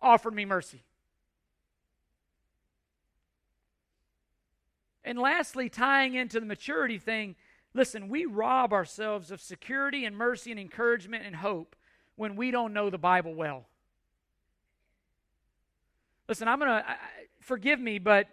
offered 0.00 0.34
me 0.34 0.46
mercy. 0.46 0.84
And 5.08 5.18
lastly, 5.18 5.70
tying 5.70 6.16
into 6.16 6.38
the 6.38 6.44
maturity 6.44 6.98
thing, 6.98 7.34
listen, 7.72 8.10
we 8.10 8.26
rob 8.26 8.74
ourselves 8.74 9.30
of 9.30 9.40
security 9.40 10.04
and 10.04 10.14
mercy 10.14 10.50
and 10.50 10.60
encouragement 10.60 11.24
and 11.24 11.34
hope 11.34 11.74
when 12.16 12.36
we 12.36 12.50
don't 12.50 12.74
know 12.74 12.90
the 12.90 12.98
Bible 12.98 13.34
well. 13.34 13.64
Listen, 16.28 16.46
I'm 16.46 16.58
going 16.58 16.70
to 16.70 16.84
forgive 17.40 17.80
me, 17.80 17.98
but 17.98 18.28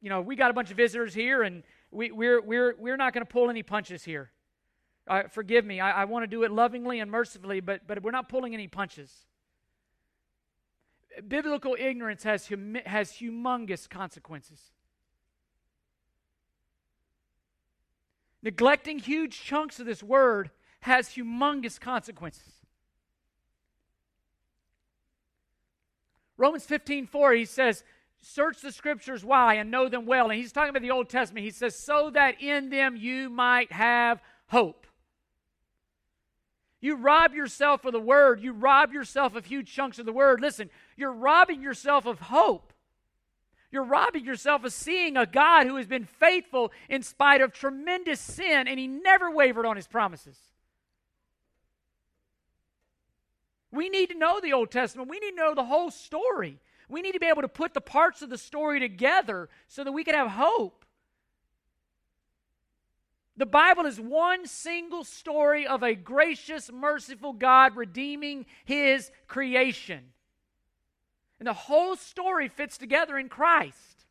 you 0.00 0.08
know, 0.08 0.22
we 0.22 0.36
got 0.36 0.50
a 0.50 0.54
bunch 0.54 0.70
of 0.70 0.78
visitors 0.78 1.12
here 1.12 1.42
and 1.42 1.62
we, 1.90 2.10
we're, 2.10 2.40
we're, 2.40 2.74
we're 2.78 2.96
not 2.96 3.12
going 3.12 3.26
to 3.26 3.30
pull 3.30 3.50
any 3.50 3.62
punches 3.62 4.02
here. 4.02 4.30
Uh, 5.06 5.24
forgive 5.30 5.66
me. 5.66 5.80
I, 5.80 6.00
I 6.00 6.04
want 6.06 6.22
to 6.22 6.26
do 6.26 6.44
it 6.44 6.50
lovingly 6.50 6.98
and 6.98 7.10
mercifully, 7.10 7.60
but, 7.60 7.82
but 7.86 8.02
we're 8.02 8.10
not 8.10 8.30
pulling 8.30 8.54
any 8.54 8.68
punches. 8.68 9.26
Biblical 11.28 11.76
ignorance 11.78 12.22
has, 12.22 12.48
hum, 12.48 12.78
has 12.86 13.12
humongous 13.12 13.86
consequences. 13.86 14.72
Neglecting 18.42 18.98
huge 18.98 19.42
chunks 19.42 19.80
of 19.80 19.86
this 19.86 20.02
word 20.02 20.50
has 20.80 21.08
humongous 21.10 21.80
consequences. 21.80 22.52
Romans 26.36 26.64
15 26.64 27.06
4, 27.06 27.32
he 27.32 27.44
says, 27.44 27.82
Search 28.20 28.60
the 28.60 28.72
scriptures 28.72 29.24
why 29.24 29.54
and 29.54 29.70
know 29.70 29.88
them 29.88 30.06
well. 30.06 30.30
And 30.30 30.38
he's 30.38 30.52
talking 30.52 30.70
about 30.70 30.82
the 30.82 30.90
Old 30.90 31.08
Testament. 31.08 31.44
He 31.44 31.50
says, 31.50 31.78
So 31.78 32.10
that 32.10 32.40
in 32.42 32.70
them 32.70 32.96
you 32.96 33.30
might 33.30 33.72
have 33.72 34.20
hope. 34.48 34.86
You 36.80 36.96
rob 36.96 37.34
yourself 37.34 37.84
of 37.84 37.92
the 37.92 38.00
word. 38.00 38.40
You 38.40 38.52
rob 38.52 38.92
yourself 38.92 39.34
of 39.34 39.46
huge 39.46 39.72
chunks 39.72 39.98
of 39.98 40.06
the 40.06 40.12
word. 40.12 40.40
Listen, 40.40 40.70
you're 40.96 41.12
robbing 41.12 41.62
yourself 41.62 42.06
of 42.06 42.20
hope. 42.20 42.72
You're 43.76 43.84
robbing 43.84 44.24
yourself 44.24 44.64
of 44.64 44.72
seeing 44.72 45.18
a 45.18 45.26
God 45.26 45.66
who 45.66 45.76
has 45.76 45.86
been 45.86 46.06
faithful 46.06 46.72
in 46.88 47.02
spite 47.02 47.42
of 47.42 47.52
tremendous 47.52 48.18
sin, 48.18 48.66
and 48.66 48.80
he 48.80 48.86
never 48.86 49.30
wavered 49.30 49.66
on 49.66 49.76
his 49.76 49.86
promises. 49.86 50.38
We 53.70 53.90
need 53.90 54.08
to 54.08 54.18
know 54.18 54.40
the 54.40 54.54
Old 54.54 54.70
Testament. 54.70 55.10
We 55.10 55.18
need 55.18 55.32
to 55.32 55.36
know 55.36 55.54
the 55.54 55.66
whole 55.66 55.90
story. 55.90 56.58
We 56.88 57.02
need 57.02 57.12
to 57.12 57.20
be 57.20 57.26
able 57.26 57.42
to 57.42 57.48
put 57.48 57.74
the 57.74 57.82
parts 57.82 58.22
of 58.22 58.30
the 58.30 58.38
story 58.38 58.80
together 58.80 59.50
so 59.68 59.84
that 59.84 59.92
we 59.92 60.04
can 60.04 60.14
have 60.14 60.30
hope. 60.30 60.86
The 63.36 63.44
Bible 63.44 63.84
is 63.84 64.00
one 64.00 64.46
single 64.46 65.04
story 65.04 65.66
of 65.66 65.82
a 65.82 65.94
gracious, 65.94 66.72
merciful 66.72 67.34
God 67.34 67.76
redeeming 67.76 68.46
his 68.64 69.10
creation. 69.26 70.14
And 71.38 71.46
the 71.46 71.52
whole 71.52 71.96
story 71.96 72.48
fits 72.48 72.78
together 72.78 73.18
in 73.18 73.28
Christ. 73.28 74.06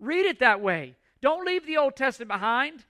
Read 0.00 0.26
it 0.26 0.40
that 0.40 0.60
way. 0.60 0.96
Don't 1.20 1.46
leave 1.46 1.66
the 1.66 1.76
Old 1.76 1.96
Testament 1.96 2.28
behind. 2.28 2.84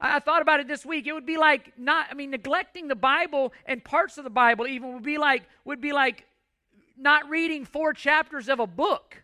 I, 0.00 0.18
thought 0.18 0.42
about 0.42 0.60
it 0.60 0.66
this 0.66 0.84
week. 0.84 1.06
It 1.06 1.12
would 1.12 1.26
be 1.26 1.36
like 1.36 1.78
not, 1.78 2.06
I 2.10 2.14
mean, 2.14 2.30
neglecting 2.30 2.88
the 2.88 2.96
Bible 2.96 3.52
and 3.66 3.84
parts 3.84 4.18
of 4.18 4.24
the 4.24 4.30
Bible 4.30 4.66
even 4.66 4.94
would 4.94 5.04
be 5.04 5.16
like 5.16 5.44
would 5.64 5.80
be 5.80 5.92
like 5.92 6.26
not 6.96 7.28
reading 7.28 7.64
four 7.64 7.92
chapters 7.92 8.48
of 8.48 8.58
a 8.58 8.66
book. 8.66 9.22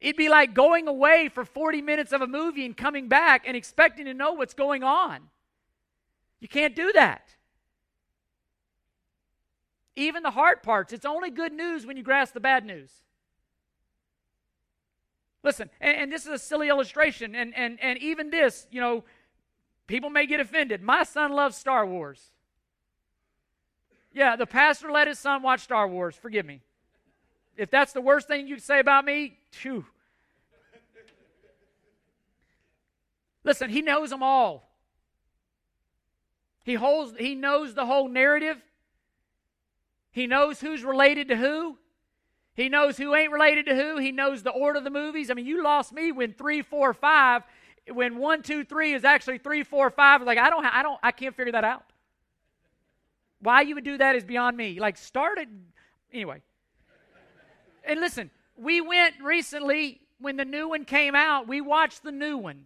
It'd 0.00 0.16
be 0.16 0.28
like 0.28 0.54
going 0.54 0.88
away 0.88 1.28
for 1.28 1.44
40 1.44 1.82
minutes 1.82 2.12
of 2.12 2.20
a 2.20 2.26
movie 2.26 2.64
and 2.64 2.76
coming 2.76 3.08
back 3.08 3.44
and 3.46 3.56
expecting 3.56 4.06
to 4.06 4.14
know 4.14 4.32
what's 4.32 4.54
going 4.54 4.82
on. 4.82 5.28
You 6.40 6.48
can't 6.48 6.74
do 6.74 6.92
that. 6.92 7.34
Even 9.98 10.22
the 10.22 10.30
hard 10.30 10.62
parts, 10.62 10.92
it's 10.92 11.04
only 11.04 11.28
good 11.28 11.52
news 11.52 11.84
when 11.84 11.96
you 11.96 12.04
grasp 12.04 12.32
the 12.32 12.38
bad 12.40 12.64
news. 12.64 12.88
Listen, 15.42 15.68
and, 15.80 15.96
and, 15.96 16.12
this 16.12 16.24
is 16.24 16.32
a 16.32 16.38
silly 16.38 16.68
illustration, 16.68 17.34
and, 17.34 17.52
and, 17.56 17.78
and 17.80 17.98
even 17.98 18.30
this, 18.30 18.68
you 18.70 18.80
know, 18.80 19.02
people 19.88 20.08
may 20.08 20.24
get 20.24 20.38
offended. 20.38 20.82
My 20.82 21.02
son 21.02 21.32
loves 21.32 21.56
Star 21.56 21.84
Wars. 21.84 22.30
Yeah, 24.12 24.36
the 24.36 24.46
pastor 24.46 24.92
let 24.92 25.08
his 25.08 25.18
son 25.18 25.42
watch 25.42 25.60
Star 25.60 25.88
Wars. 25.88 26.14
Forgive 26.14 26.46
me. 26.46 26.60
If 27.56 27.68
that's 27.68 27.92
the 27.92 28.00
worst 28.00 28.28
thing 28.28 28.46
you 28.46 28.54
can 28.54 28.64
say 28.64 28.78
about 28.78 29.04
me, 29.04 29.38
phew. 29.50 29.84
Listen, 33.42 33.68
he 33.68 33.82
knows 33.82 34.10
them 34.10 34.22
all. 34.22 34.70
He 36.62 36.74
holds 36.74 37.14
he 37.18 37.34
knows 37.34 37.74
the 37.74 37.86
whole 37.86 38.08
narrative. 38.08 38.62
He 40.10 40.26
knows 40.26 40.60
who's 40.60 40.82
related 40.82 41.28
to 41.28 41.36
who. 41.36 41.78
He 42.54 42.68
knows 42.68 42.96
who 42.96 43.14
ain't 43.14 43.30
related 43.30 43.66
to 43.66 43.74
who. 43.76 43.98
He 43.98 44.10
knows 44.10 44.42
the 44.42 44.50
order 44.50 44.78
of 44.78 44.84
the 44.84 44.90
movies. 44.90 45.30
I 45.30 45.34
mean, 45.34 45.46
you 45.46 45.62
lost 45.62 45.92
me 45.92 46.10
when 46.10 46.32
three, 46.32 46.62
four, 46.62 46.92
five, 46.92 47.42
when 47.88 48.18
one, 48.18 48.42
two, 48.42 48.64
three 48.64 48.94
is 48.94 49.04
actually 49.04 49.38
three, 49.38 49.62
four, 49.62 49.90
five. 49.90 50.22
Like 50.22 50.38
I 50.38 50.50
don't, 50.50 50.64
I 50.64 50.82
don't, 50.82 50.98
I 51.02 51.12
can't 51.12 51.36
figure 51.36 51.52
that 51.52 51.64
out. 51.64 51.84
Why 53.40 53.60
you 53.60 53.76
would 53.76 53.84
do 53.84 53.98
that 53.98 54.16
is 54.16 54.24
beyond 54.24 54.56
me. 54.56 54.80
Like 54.80 54.96
started 54.96 55.48
anyway. 56.12 56.42
And 57.84 58.00
listen, 58.00 58.30
we 58.56 58.80
went 58.80 59.14
recently 59.22 60.00
when 60.18 60.36
the 60.36 60.44
new 60.44 60.68
one 60.68 60.84
came 60.84 61.14
out. 61.14 61.46
We 61.46 61.60
watched 61.60 62.02
the 62.02 62.12
new 62.12 62.36
one. 62.36 62.64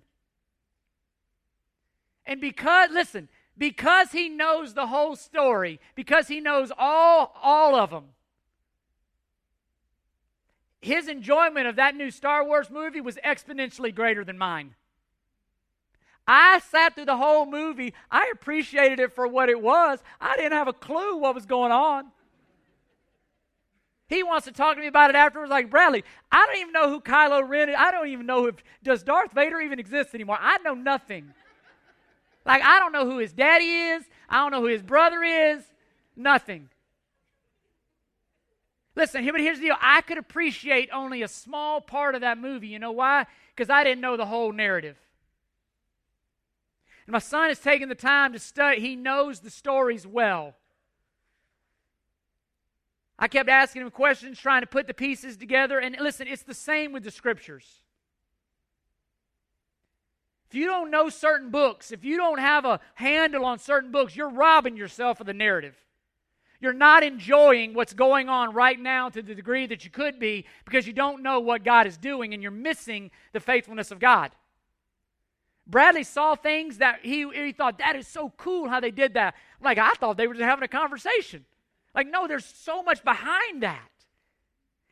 And 2.25 2.41
because, 2.41 2.91
listen, 2.91 3.29
because 3.63 4.11
he 4.11 4.29
knows 4.29 4.75
the 4.75 4.89
whole 4.89 5.15
story, 5.15 5.79
because 5.95 6.27
he 6.27 6.41
knows 6.41 6.73
all, 6.77 7.33
all 7.41 7.77
of 7.77 7.91
them, 7.91 8.07
his 10.81 11.07
enjoyment 11.07 11.69
of 11.69 11.77
that 11.77 11.95
new 11.95 12.11
Star 12.11 12.45
Wars 12.45 12.71
movie 12.71 13.01
was 13.01 13.15
exponentially 13.25 13.95
greater 13.95 14.25
than 14.25 14.37
mine. 14.37 14.75
I 16.27 16.59
sat 16.59 16.97
through 16.97 17.05
the 17.05 17.17
whole 17.17 17.47
movie. 17.47 17.95
I 18.11 18.33
appreciated 18.33 18.99
it 18.99 19.13
for 19.13 19.29
what 19.29 19.49
it 19.49 19.63
was. 19.63 20.01
I 20.21 20.35
didn't 20.35 20.55
have 20.55 20.67
a 20.67 20.73
clue 20.73 21.19
what 21.19 21.37
was 21.37 21.47
going 21.47 21.71
on. 21.71 22.07
He 24.09 24.25
wants 24.25 24.47
to 24.47 24.53
talk 24.53 24.75
to 24.75 24.81
me 24.81 24.89
about 24.89 25.11
it 25.11 25.15
afterwards, 25.15 25.53
like 25.53 25.71
Bradley. 25.71 26.03
I 26.33 26.47
don't 26.47 26.59
even 26.59 26.73
know 26.73 26.89
who 26.89 27.01
Kylo 27.01 27.49
Ren 27.49 27.69
is. 27.69 27.77
I 27.79 27.93
don't 27.93 28.09
even 28.09 28.27
know 28.27 28.47
if 28.47 28.57
does 28.83 29.05
Darth 29.05 29.33
Vader 29.33 29.61
even 29.61 29.79
exist 29.79 30.15
anymore. 30.15 30.39
I 30.41 30.59
know 30.59 30.75
nothing. 30.75 31.33
Like, 32.45 32.63
I 32.63 32.79
don't 32.79 32.93
know 32.93 33.09
who 33.09 33.19
his 33.19 33.33
daddy 33.33 33.65
is. 33.65 34.05
I 34.29 34.37
don't 34.37 34.51
know 34.51 34.61
who 34.61 34.67
his 34.67 34.83
brother 34.83 35.23
is. 35.23 35.63
Nothing. 36.17 36.69
Listen, 38.95 39.25
but 39.25 39.41
here's 39.41 39.59
the 39.59 39.67
deal. 39.67 39.77
I 39.81 40.03
could 40.03 40.19
appreciate 40.19 40.91
only 40.93 41.23
a 41.23 41.29
small 41.29 41.81
part 41.81 42.15
of 42.15 42.21
that 42.21 42.39
movie. 42.39 42.69
You 42.69 42.79
know 42.79 42.93
why? 42.93 43.27
Because 43.55 43.71
I 43.71 43.85
didn't 43.85 44.03
know 44.03 44.17
the 44.17 44.27
whole 44.27 44.53
narrative. 44.53 44.97
And 47.07 47.13
my 47.13 47.19
son 47.19 47.49
has 47.49 47.59
taken 47.59 47.89
the 47.89 47.95
time 47.95 48.33
to 48.33 48.39
study. 48.39 48.81
He 48.81 48.97
knows 48.97 49.41
the 49.41 49.51
stories 49.51 50.07
well. 50.07 50.55
I 53.19 53.29
kept 53.29 53.49
asking 53.49 53.83
him 53.83 53.91
questions, 53.91 54.39
trying 54.39 54.63
to 54.63 54.67
put 54.67 54.87
the 54.87 54.95
pieces 54.95 55.37
together. 55.37 55.79
And 55.79 55.97
listen, 56.01 56.27
it's 56.27 56.43
the 56.43 56.55
same 56.55 56.93
with 56.93 57.05
the 57.05 57.11
scriptures. 57.11 57.83
If 60.53 60.57
you 60.57 60.67
don't 60.67 60.91
know 60.91 61.09
certain 61.09 61.49
books, 61.49 61.93
if 61.93 62.05
you 62.05 62.19
don't 62.19 62.39
have 62.39 62.67
a 62.67 62.79
handle 62.93 63.47
on 63.47 63.59
certain 63.59 63.91
books, 63.91 64.15
you're 64.15 64.29
robbing 64.29 64.77
yourself 64.77 65.19
of 65.19 65.27
the 65.27 65.33
narrative. 65.33 65.75
You're 66.61 66.75
not 66.75 67.03
enjoying 67.03 67.73
what's 67.73 67.95
going 67.95 68.29
on 68.29 68.53
right 68.53 68.79
now 68.79 69.09
to 69.09 69.23
the 69.23 69.35
degree 69.35 69.65
that 69.65 69.87
you 69.87 69.91
could 69.91 70.21
be 70.21 70.45
because 70.67 70.87
you 70.87 70.93
don't 70.93 71.23
know 71.23 71.41
what 71.41 71.65
God 71.65 71.87
is 71.87 71.97
doing 71.97 72.35
and 72.35 72.43
you're 72.43 72.53
missing 72.53 73.11
the 73.33 73.41
faithfulness 73.41 73.91
of 73.91 73.99
God. 73.99 74.31
Bradley 75.67 76.05
saw 76.05 76.35
things 76.35 76.77
that 76.77 76.99
he, 77.01 77.27
he 77.31 77.53
thought, 77.53 77.79
that 77.79 77.97
is 77.97 78.07
so 78.07 78.31
cool 78.37 78.69
how 78.69 78.79
they 78.79 78.91
did 78.91 79.15
that. 79.15 79.35
Like, 79.59 79.79
I 79.79 79.95
thought 79.95 80.19
they 80.19 80.27
were 80.27 80.35
just 80.35 80.45
having 80.45 80.65
a 80.65 80.69
conversation. 80.69 81.47
Like, 81.95 82.11
no, 82.11 82.29
there's 82.29 82.45
so 82.45 82.83
much 82.83 83.03
behind 83.03 83.63
that. 83.63 83.89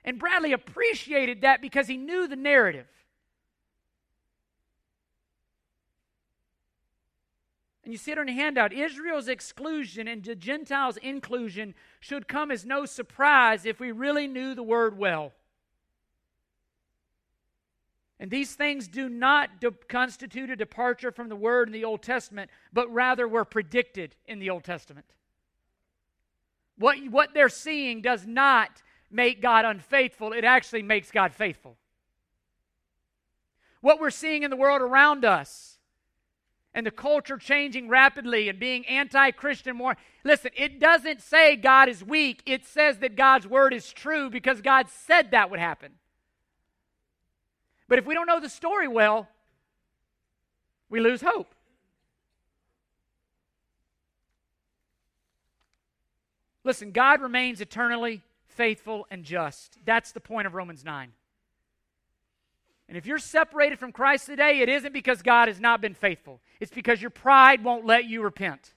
And 0.07 0.19
Bradley 0.19 0.55
appreciated 0.55 1.43
that 1.43 1.61
because 1.61 1.87
he 1.87 1.99
knew 1.99 2.27
the 2.27 2.35
narrative. 2.35 2.87
And 7.91 7.95
you 7.95 7.99
see 7.99 8.12
it 8.12 8.18
on 8.18 8.28
your 8.28 8.36
handout 8.36 8.72
Israel's 8.72 9.26
exclusion 9.26 10.07
and 10.07 10.22
the 10.22 10.36
Gentiles' 10.36 10.97
inclusion 10.99 11.74
should 11.99 12.28
come 12.28 12.53
as 12.53 12.64
no 12.64 12.86
surprise 12.86 13.66
if 13.66 13.80
we 13.80 13.91
really 13.91 14.28
knew 14.28 14.55
the 14.55 14.62
word 14.62 14.97
well. 14.97 15.32
And 18.20 18.30
these 18.30 18.55
things 18.55 18.86
do 18.86 19.09
not 19.09 19.61
de- 19.61 19.72
constitute 19.72 20.51
a 20.51 20.55
departure 20.55 21.11
from 21.11 21.28
the 21.28 21.34
word 21.34 21.66
in 21.66 21.72
the 21.72 21.84
Old 21.84 22.01
Testament, 22.01 22.53
but 22.72 22.88
rather 22.95 23.26
were 23.26 23.45
predicted 23.45 24.14
in 24.24 24.38
the 24.38 24.51
Old 24.51 24.62
Testament. 24.62 25.07
What, 26.78 26.97
what 27.11 27.34
they're 27.34 27.49
seeing 27.49 28.03
does 28.03 28.24
not 28.24 28.82
make 29.11 29.43
God 29.43 29.64
unfaithful, 29.64 30.32
it 30.32 30.45
actually 30.45 30.84
makes 30.84 31.11
God 31.11 31.34
faithful. 31.34 31.76
What 33.80 33.99
we're 33.99 34.11
seeing 34.11 34.45
in 34.45 34.51
the 34.51 34.57
world 34.57 34.80
around 34.80 35.24
us 35.24 35.80
and 36.75 36.87
the 36.87 36.91
culture 36.91 37.37
changing 37.37 37.89
rapidly 37.89 38.49
and 38.49 38.59
being 38.59 38.87
anti 38.87 39.31
Christian 39.33 39.77
more. 39.77 39.97
Listen, 40.25 40.51
it 40.57 40.79
doesn't 40.79 41.21
say 41.21 41.57
God 41.57 41.89
is 41.89 42.05
weak, 42.05 42.43
it 42.47 42.64
says 42.64 42.99
that 42.99 43.16
God's 43.16 43.47
word 43.47 43.75
is 43.75 43.93
true 43.93 44.31
because 44.31 44.61
God 44.61 44.89
said 44.89 45.31
that 45.31 45.51
would 45.51 45.61
happen. 45.61 45.93
But 47.89 47.99
if 47.99 48.07
we 48.07 48.14
don't 48.14 48.27
know 48.27 48.41
the 48.41 48.49
story 48.49 48.87
well, 48.87 49.29
we 50.89 51.01
lose 51.01 51.21
hope. 51.21 51.55
Listen, 56.62 56.93
God 56.93 57.21
remains 57.21 57.61
eternally 57.61 58.23
faithful 58.47 59.07
and 59.11 59.25
just. 59.25 59.79
That's 59.85 60.12
the 60.12 60.21
point 60.21 60.47
of 60.47 60.55
Romans 60.55 60.85
9. 60.85 61.12
And 62.91 62.97
if 62.97 63.07
you're 63.07 63.20
separated 63.20 63.78
from 63.78 63.93
Christ 63.93 64.26
today, 64.26 64.62
it 64.62 64.68
isn't 64.68 64.93
because 64.93 65.22
God 65.22 65.47
has 65.47 65.61
not 65.61 65.80
been 65.80 65.95
faithful, 65.95 66.41
it's 66.59 66.72
because 66.72 67.01
your 67.01 67.11
pride 67.11 67.62
won't 67.62 67.86
let 67.86 68.07
you 68.07 68.20
repent. 68.20 68.74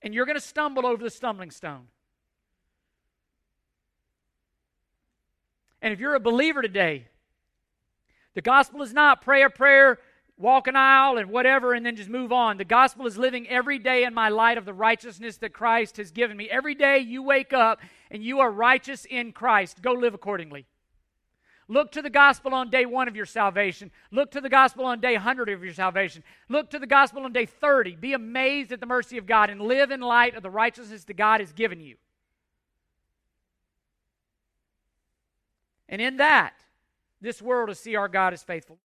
And 0.00 0.14
you're 0.14 0.24
going 0.24 0.38
to 0.38 0.40
stumble 0.40 0.86
over 0.86 1.04
the 1.04 1.10
stumbling 1.10 1.50
stone. 1.50 1.88
And 5.82 5.92
if 5.92 6.00
you're 6.00 6.14
a 6.14 6.20
believer 6.20 6.62
today, 6.62 7.08
the 8.32 8.40
gospel 8.40 8.80
is 8.80 8.94
not 8.94 9.20
pray 9.20 9.42
a 9.42 9.50
prayer, 9.50 9.98
walk 10.38 10.66
an 10.66 10.76
aisle, 10.76 11.18
and 11.18 11.28
whatever, 11.28 11.74
and 11.74 11.84
then 11.84 11.94
just 11.94 12.08
move 12.08 12.32
on. 12.32 12.56
The 12.56 12.64
gospel 12.64 13.06
is 13.06 13.18
living 13.18 13.46
every 13.48 13.78
day 13.78 14.04
in 14.04 14.14
my 14.14 14.30
light 14.30 14.56
of 14.56 14.64
the 14.64 14.72
righteousness 14.72 15.36
that 15.36 15.52
Christ 15.52 15.98
has 15.98 16.10
given 16.10 16.38
me. 16.38 16.48
Every 16.48 16.74
day 16.74 17.00
you 17.00 17.22
wake 17.22 17.52
up 17.52 17.80
and 18.10 18.24
you 18.24 18.40
are 18.40 18.50
righteous 18.50 19.04
in 19.04 19.32
Christ. 19.32 19.82
Go 19.82 19.92
live 19.92 20.14
accordingly. 20.14 20.64
Look 21.70 21.92
to 21.92 22.02
the 22.02 22.10
gospel 22.10 22.52
on 22.52 22.68
day 22.68 22.84
one 22.84 23.06
of 23.06 23.14
your 23.14 23.24
salvation. 23.24 23.92
Look 24.10 24.32
to 24.32 24.40
the 24.40 24.48
gospel 24.48 24.84
on 24.86 25.00
day 25.00 25.12
100 25.12 25.48
of 25.50 25.62
your 25.62 25.72
salvation. 25.72 26.24
Look 26.48 26.68
to 26.70 26.80
the 26.80 26.86
gospel 26.86 27.22
on 27.22 27.32
day 27.32 27.46
30. 27.46 27.94
Be 27.94 28.12
amazed 28.12 28.72
at 28.72 28.80
the 28.80 28.86
mercy 28.86 29.18
of 29.18 29.26
God 29.26 29.50
and 29.50 29.62
live 29.62 29.92
in 29.92 30.00
light 30.00 30.34
of 30.34 30.42
the 30.42 30.50
righteousness 30.50 31.04
that 31.04 31.16
God 31.16 31.38
has 31.38 31.52
given 31.52 31.80
you. 31.80 31.94
And 35.88 36.02
in 36.02 36.16
that, 36.16 36.54
this 37.20 37.40
world 37.40 37.68
will 37.68 37.76
see 37.76 37.94
our 37.94 38.08
God 38.08 38.32
as 38.32 38.42
faithful. 38.42 38.78